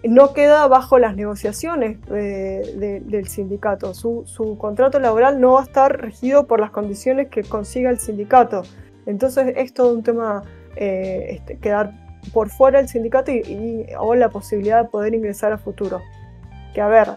no 0.04 0.32
queda 0.32 0.68
bajo 0.68 1.00
las 1.00 1.16
negociaciones 1.16 1.98
eh, 2.12 3.02
del 3.04 3.26
sindicato. 3.26 3.94
Su, 3.94 4.56
contrato 4.60 5.00
laboral 5.00 5.40
no 5.40 5.54
va 5.54 5.62
a 5.62 5.64
estar 5.64 6.00
regido 6.00 6.46
por 6.46 6.60
las 6.60 6.70
condiciones 6.70 7.30
que 7.30 7.42
consiga 7.42 7.90
el 7.90 7.98
sindicato. 7.98 8.62
Entonces 9.06 9.54
es 9.56 9.74
todo 9.74 9.92
un 9.92 10.04
tema 10.04 10.42
este, 10.76 11.58
quedar 11.58 11.94
por 12.32 12.48
fuera 12.48 12.78
del 12.78 12.88
sindicato 12.88 13.32
y, 13.32 13.86
o 13.98 14.14
la 14.14 14.28
posibilidad 14.28 14.84
de 14.84 14.88
poder 14.88 15.14
ingresar 15.14 15.52
a 15.52 15.58
futuro 15.58 16.00
que 16.74 16.80
a 16.80 16.88
ver, 16.88 17.08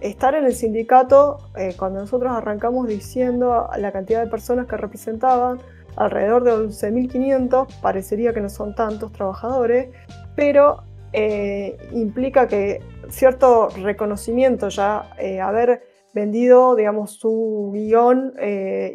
estar 0.00 0.34
en 0.34 0.44
el 0.44 0.54
sindicato, 0.54 1.38
eh, 1.56 1.74
cuando 1.78 2.00
nosotros 2.00 2.32
arrancamos 2.32 2.88
diciendo 2.88 3.68
la 3.76 3.92
cantidad 3.92 4.24
de 4.24 4.30
personas 4.30 4.66
que 4.66 4.76
representaban, 4.76 5.58
alrededor 5.96 6.44
de 6.44 6.52
11.500, 6.52 7.80
parecería 7.80 8.32
que 8.32 8.40
no 8.40 8.48
son 8.48 8.74
tantos 8.74 9.12
trabajadores, 9.12 9.88
pero 10.36 10.82
eh, 11.12 11.76
implica 11.92 12.48
que 12.48 12.80
cierto 13.08 13.68
reconocimiento 13.70 14.68
ya, 14.68 15.10
eh, 15.18 15.40
haber 15.40 15.82
vendido, 16.14 16.74
digamos, 16.74 17.12
su 17.12 17.70
guion 17.72 18.34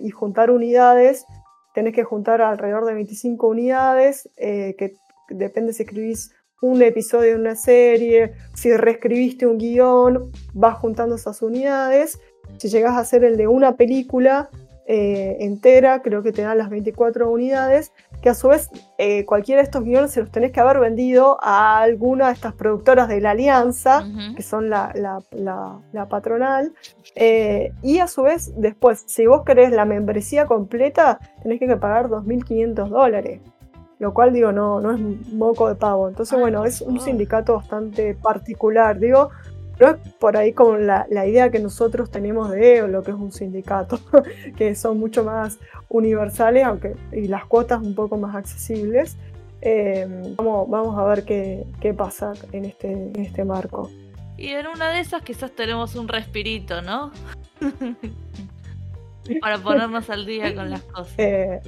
y 0.02 0.10
juntar 0.10 0.52
unidades, 0.52 1.26
tenés 1.74 1.94
que 1.94 2.04
juntar 2.04 2.42
alrededor 2.42 2.86
de 2.86 2.94
25 2.94 3.48
unidades, 3.48 4.30
que 4.36 4.98
depende 5.30 5.72
si 5.72 5.84
escribís 5.84 6.35
un 6.66 6.82
episodio 6.82 7.32
de 7.32 7.40
una 7.40 7.56
serie, 7.56 8.34
si 8.54 8.76
reescribiste 8.76 9.46
un 9.46 9.58
guion, 9.58 10.32
vas 10.54 10.78
juntando 10.78 11.16
esas 11.16 11.42
unidades. 11.42 12.20
Si 12.58 12.70
llegas 12.70 12.94
a 12.94 13.00
hacer 13.00 13.24
el 13.24 13.38
de 13.38 13.48
una 13.48 13.76
película, 13.76 14.50
eh, 14.88 15.38
entera, 15.40 16.04
creo 16.04 16.22
que 16.22 16.32
te 16.32 16.44
dan 16.44 16.60
las 16.60 16.70
24 16.70 17.30
unidades, 17.32 17.92
que 18.22 18.30
a 18.30 18.36
su 18.36 18.50
vez 18.50 18.70
eh, 19.00 19.26
cualquiera 19.26 19.62
de 19.62 19.66
estos 19.66 19.84
guiones 19.84 20.12
se 20.12 20.22
los 20.22 20.32
tenés 20.32 20.52
que 20.52 20.60
haber 20.60 20.80
vendido 20.80 21.40
a 21.42 21.80
alguna 21.80 22.28
de 22.28 22.34
estas 22.34 22.54
productoras 22.54 23.08
de 23.08 23.20
la 23.20 23.32
Alianza, 23.32 24.06
que 24.36 24.44
son 24.44 24.70
la, 24.70 24.92
patronal, 26.08 26.74
eh, 27.16 27.74
y 27.82 27.98
a 27.98 28.08
su 28.08 28.24
vez 28.24 28.54
después, 28.58 29.04
si 29.08 29.26
vos 29.26 29.44
querés 29.44 29.72
la 29.72 29.86
membresía 29.86 30.46
completa, 30.46 31.20
tenés 31.42 31.60
que 31.60 31.78
pagar 31.78 32.08
2.500 32.10 32.90
dólares. 32.90 33.42
Lo 34.00 34.14
cual 34.14 34.34
digo, 34.34 34.52
no, 34.52 34.82
no 34.82 34.92
es 34.92 35.00
moco 35.32 35.70
de 35.70 35.76
pavo. 35.76 36.10
Entonces, 36.10 36.38
bueno, 36.40 36.66
es 36.66 36.82
un 36.82 37.00
sindicato 37.00 37.56
bastante 37.56 38.14
particular. 38.14 39.00
Digo, 39.00 39.30
no 39.80 39.90
es 39.90 39.96
por 40.20 40.38
ahí 40.38 40.54
como 40.54 40.78
la, 40.78 41.08
idea 41.10 41.50
que 41.50 41.60
nosotros 41.60 42.10
tenemos 42.12 42.52
de 42.52 42.88
lo 42.88 43.04
que 43.04 43.12
es 43.12 43.18
un 43.18 43.32
sindicato, 43.32 44.00
que 44.58 44.76
son 44.76 45.00
mucho 45.00 45.24
más 45.24 45.60
universales 45.90 46.66
aunque, 46.66 46.96
y 47.12 47.28
las 47.28 47.46
cuotas 47.46 47.82
un 47.82 47.96
poco 47.96 48.18
más 48.18 48.36
accesibles. 48.36 49.18
Em, 49.62 50.36
vamos, 50.36 50.70
vamos, 50.70 50.98
a 50.98 51.04
ver 51.06 51.24
qué, 51.24 51.66
qué 51.80 51.94
pasa 51.94 52.34
en 52.52 52.66
este, 52.66 52.92
en 52.92 53.20
este 53.20 53.44
marco. 53.44 53.90
Y 54.38 54.50
en 54.50 54.68
una 54.68 54.90
de 54.90 55.00
esas 55.00 55.22
quizás 55.24 55.52
tenemos 55.52 55.96
un 55.96 56.08
respirito, 56.08 56.82
¿no? 56.82 57.12
Para 59.42 59.58
ponernos 59.58 60.10
al 60.10 60.26
día 60.26 60.54
con 60.54 60.70
las 60.70 60.82
cosas. 60.84 61.14
Eh, 61.18 61.62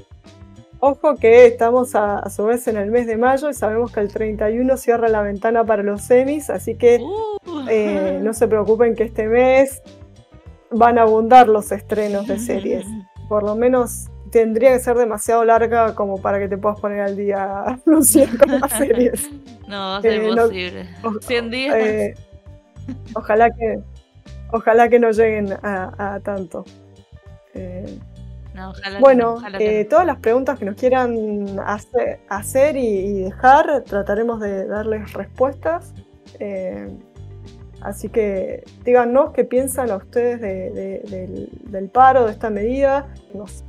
Ojo 0.80 1.16
que 1.16 1.48
estamos 1.48 1.96
a, 1.96 2.30
su 2.30 2.46
vez 2.46 2.68
en 2.68 2.78
el 2.78 2.92
mes 2.92 3.08
de 3.08 3.18
mayo 3.18 3.50
y 3.50 3.54
sabemos 3.54 3.92
que 3.92 4.00
el 4.00 4.10
31 4.10 4.78
cierra 4.78 5.08
la 5.08 5.22
ventana 5.22 5.64
para 5.64 5.82
los 5.82 6.02
semis, 6.02 6.50
así 6.50 6.76
que 6.76 7.00
uh. 7.02 7.68
eh, 7.70 8.20
no 8.22 8.34
se 8.34 8.48
preocupen 8.48 8.96
que 8.96 9.04
este 9.04 9.28
mes 9.28 9.82
van 10.70 11.00
a 11.00 11.04
abundar 11.04 11.48
los 11.48 11.72
estrenos 11.72 12.28
de 12.28 12.38
series. 12.38 12.86
Por 13.30 13.44
lo 13.44 13.56
menos 13.56 14.08
tendría 14.32 14.74
que 14.74 14.80
ser 14.80 14.98
demasiado 14.98 15.44
larga 15.46 15.96
como 15.96 16.22
para 16.22 16.38
que 16.40 16.48
te 16.48 16.58
puedas 16.58 16.80
poner 16.80 17.02
al 17.02 17.16
día, 17.16 17.80
Lucía, 17.86 18.30
con 18.38 18.60
las 18.60 18.72
series. 18.72 19.30
No, 19.68 19.78
va 19.78 19.98
a 19.98 20.02
ser 20.02 20.22
eh, 20.22 20.30
imposible. 20.30 20.90
100 21.22 21.50
días. 21.50 21.76
Eh, 21.76 22.14
ojalá 23.16 23.50
que 23.50 23.80
ojalá 24.52 24.88
que 24.88 25.00
no 25.00 25.12
lleguen 25.12 25.54
a, 25.62 26.20
tanto 26.24 26.64
bueno, 29.00 29.38
eh, 29.60 29.86
todas 29.86 30.06
las 30.06 30.18
preguntas 30.18 30.58
que 30.60 30.66
nos 30.66 30.76
quieran 30.76 31.60
hacer, 31.60 32.78
y, 32.78 33.24
dejar, 33.24 33.84
trataremos 33.84 34.40
de 34.40 34.66
darles 34.66 35.14
respuestas. 35.14 35.94
Eh, 36.40 36.88
así 37.82 38.10
que 38.10 38.64
díganos 38.84 39.32
qué 39.32 39.44
piensan 39.44 39.92
a 39.92 39.98
ustedes 39.98 40.42
del, 40.42 41.90
paro, 41.90 42.26
de 42.26 42.32
esta 42.32 42.50
medida. 42.50 43.08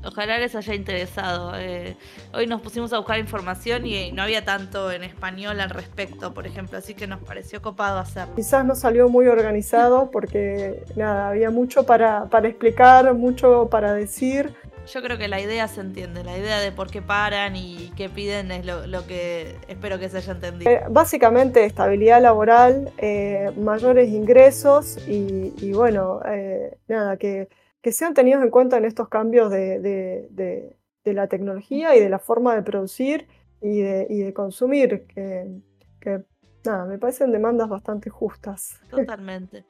Ojalá 0.05 0.39
les 0.39 0.55
haya 0.55 0.75
interesado. 0.75 1.53
Eh, 1.57 1.97
hoy 2.33 2.47
nos 2.47 2.61
pusimos 2.61 2.93
a 2.93 2.99
buscar 2.99 3.19
información 3.19 3.87
y 3.87 4.13
no 4.13 4.23
había 4.23 4.45
tanto 4.45 4.91
en 4.91 5.05
español 5.05 5.61
al 5.61 5.71
respecto, 5.71 6.33
por 6.33 6.47
ejemplo, 6.47 6.79
así 6.79 6.95
que 6.95 7.07
nos 7.07 7.21
pareció 7.21 7.61
copado 7.61 7.99
hacerlo. 7.99 8.35
Quizás 8.35 8.65
no 8.65 8.75
salió 8.75 9.09
muy 9.09 9.27
organizado 9.27 10.11
porque 10.11 10.85
nada, 10.97 11.29
había 11.29 11.51
mucho 11.51 11.85
para, 11.85 12.27
para 12.27 12.49
explicar, 12.49 13.13
mucho 13.15 13.69
para 13.71 13.93
decir. 13.93 14.55
Yo 14.93 15.03
creo 15.03 15.19
que 15.19 15.29
la 15.29 15.41
idea 15.41 15.69
se 15.69 15.83
entiende, 15.83 16.25
la 16.25 16.39
idea 16.39 16.61
de 16.61 16.73
por 16.73 16.91
qué 16.91 17.03
paran 17.03 17.57
y 17.57 17.93
qué 17.95 18.09
piden 18.09 18.51
es 18.51 18.65
lo, 18.65 19.07
que 19.07 19.57
espero 19.69 19.99
que 19.99 20.09
se 20.09 20.19
haya 20.19 20.33
entendido. 20.33 20.71
Eh, 20.71 20.83
básicamente 20.89 21.65
estabilidad 21.65 22.23
laboral, 22.23 22.91
eh, 22.97 23.51
mayores 23.59 24.09
ingresos 24.09 24.97
y, 25.07 25.73
bueno, 25.73 26.21
eh, 26.25 26.79
nada, 26.89 27.19
que, 27.19 27.49
sean 27.91 28.13
tenidos 28.15 28.43
en 28.43 28.51
cuenta 28.51 28.77
en 28.77 28.85
estos 28.85 29.09
cambios 29.09 29.51
de, 29.51 30.75
la 31.05 31.27
tecnología 31.27 31.95
y 31.97 32.01
de 32.01 32.09
la 32.09 32.19
forma 32.19 32.55
de 32.55 32.63
producir 32.63 33.29
y 33.61 33.81
de, 33.81 34.33
consumir, 34.33 35.07
que, 35.07 35.61
que 36.01 36.25
nada, 36.65 36.87
me 36.87 36.99
parecen 36.99 37.31
demandas 37.31 37.69
bastante 37.69 38.09
justas. 38.09 38.81
Totalmente. 38.91 39.65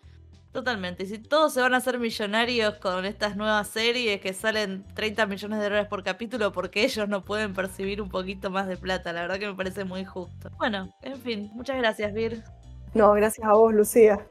Totalmente. 0.53 1.05
Y 1.05 1.07
si 1.07 1.18
todos 1.18 1.53
se 1.53 1.61
van 1.61 1.74
a 1.74 1.76
hacer 1.76 1.99
millonarios 1.99 2.74
con 2.76 3.05
estas 3.05 3.36
nuevas 3.36 3.68
series 3.68 4.20
que 4.20 4.32
salen 4.32 4.84
30 4.94 5.26
millones 5.26 5.59
de 5.59 5.64
dólares 5.64 5.88
por 5.88 6.03
capítulo 6.03 6.53
porque 6.53 6.84
ellos 6.84 7.09
no 7.09 7.24
pueden 7.24 7.53
percibir 7.53 8.01
un 8.01 8.09
poquito 8.09 8.51
más 8.51 8.66
de 8.66 8.76
plata, 8.76 9.12
la 9.12 9.22
verdad 9.22 9.38
que 9.38 9.46
me 9.46 9.55
parece 9.55 9.84
muy 9.84 10.05
justo. 10.05 10.51
Bueno, 10.57 10.94
en 11.03 11.16
fin, 11.18 11.51
muchas 11.53 11.76
gracias, 11.76 12.12
Vir. 12.14 12.42
No, 12.94 13.12
gracias 13.12 13.46
a 13.46 13.53
vos, 13.53 13.74
Lucía. 13.74 14.26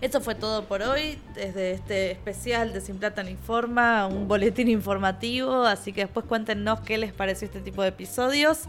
Eso 0.00 0.20
fue 0.20 0.34
todo 0.34 0.64
por 0.64 0.82
hoy, 0.82 1.18
desde 1.34 1.72
este 1.72 2.12
especial 2.12 2.72
de 2.72 2.80
Sin 2.80 2.98
Plata 2.98 3.22
ni 3.22 3.34
Forma, 3.34 4.06
un 4.06 4.28
boletín 4.28 4.68
informativo, 4.68 5.64
así 5.64 5.92
que 5.92 6.02
después 6.02 6.24
cuéntenos 6.26 6.80
qué 6.80 6.98
les 6.98 7.12
pareció 7.12 7.46
este 7.46 7.60
tipo 7.60 7.82
de 7.82 7.88
episodios, 7.88 8.64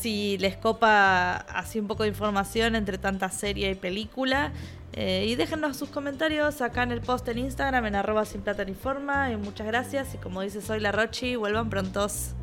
si 0.00 0.36
les 0.38 0.56
copa 0.56 1.36
así 1.36 1.78
un 1.78 1.86
poco 1.86 2.02
de 2.02 2.08
información 2.08 2.74
entre 2.74 2.98
tanta 2.98 3.28
serie 3.30 3.70
y 3.70 3.74
película, 3.76 4.52
eh, 5.00 5.26
y 5.28 5.36
déjenos 5.36 5.76
sus 5.76 5.90
comentarios 5.90 6.60
acá 6.60 6.82
en 6.82 6.90
el 6.90 7.00
post 7.00 7.28
en 7.28 7.38
Instagram 7.38 7.86
en 7.86 7.94
arroba 7.94 8.24
sin 8.24 8.40
plata 8.40 8.64
ni 8.64 8.74
forma. 8.74 9.30
Y 9.30 9.36
muchas 9.36 9.68
gracias. 9.68 10.12
Y 10.16 10.18
como 10.18 10.40
dice 10.40 10.60
Soy 10.60 10.80
la 10.80 10.90
Rochi, 10.90 11.36
vuelvan 11.36 11.70
prontos. 11.70 12.34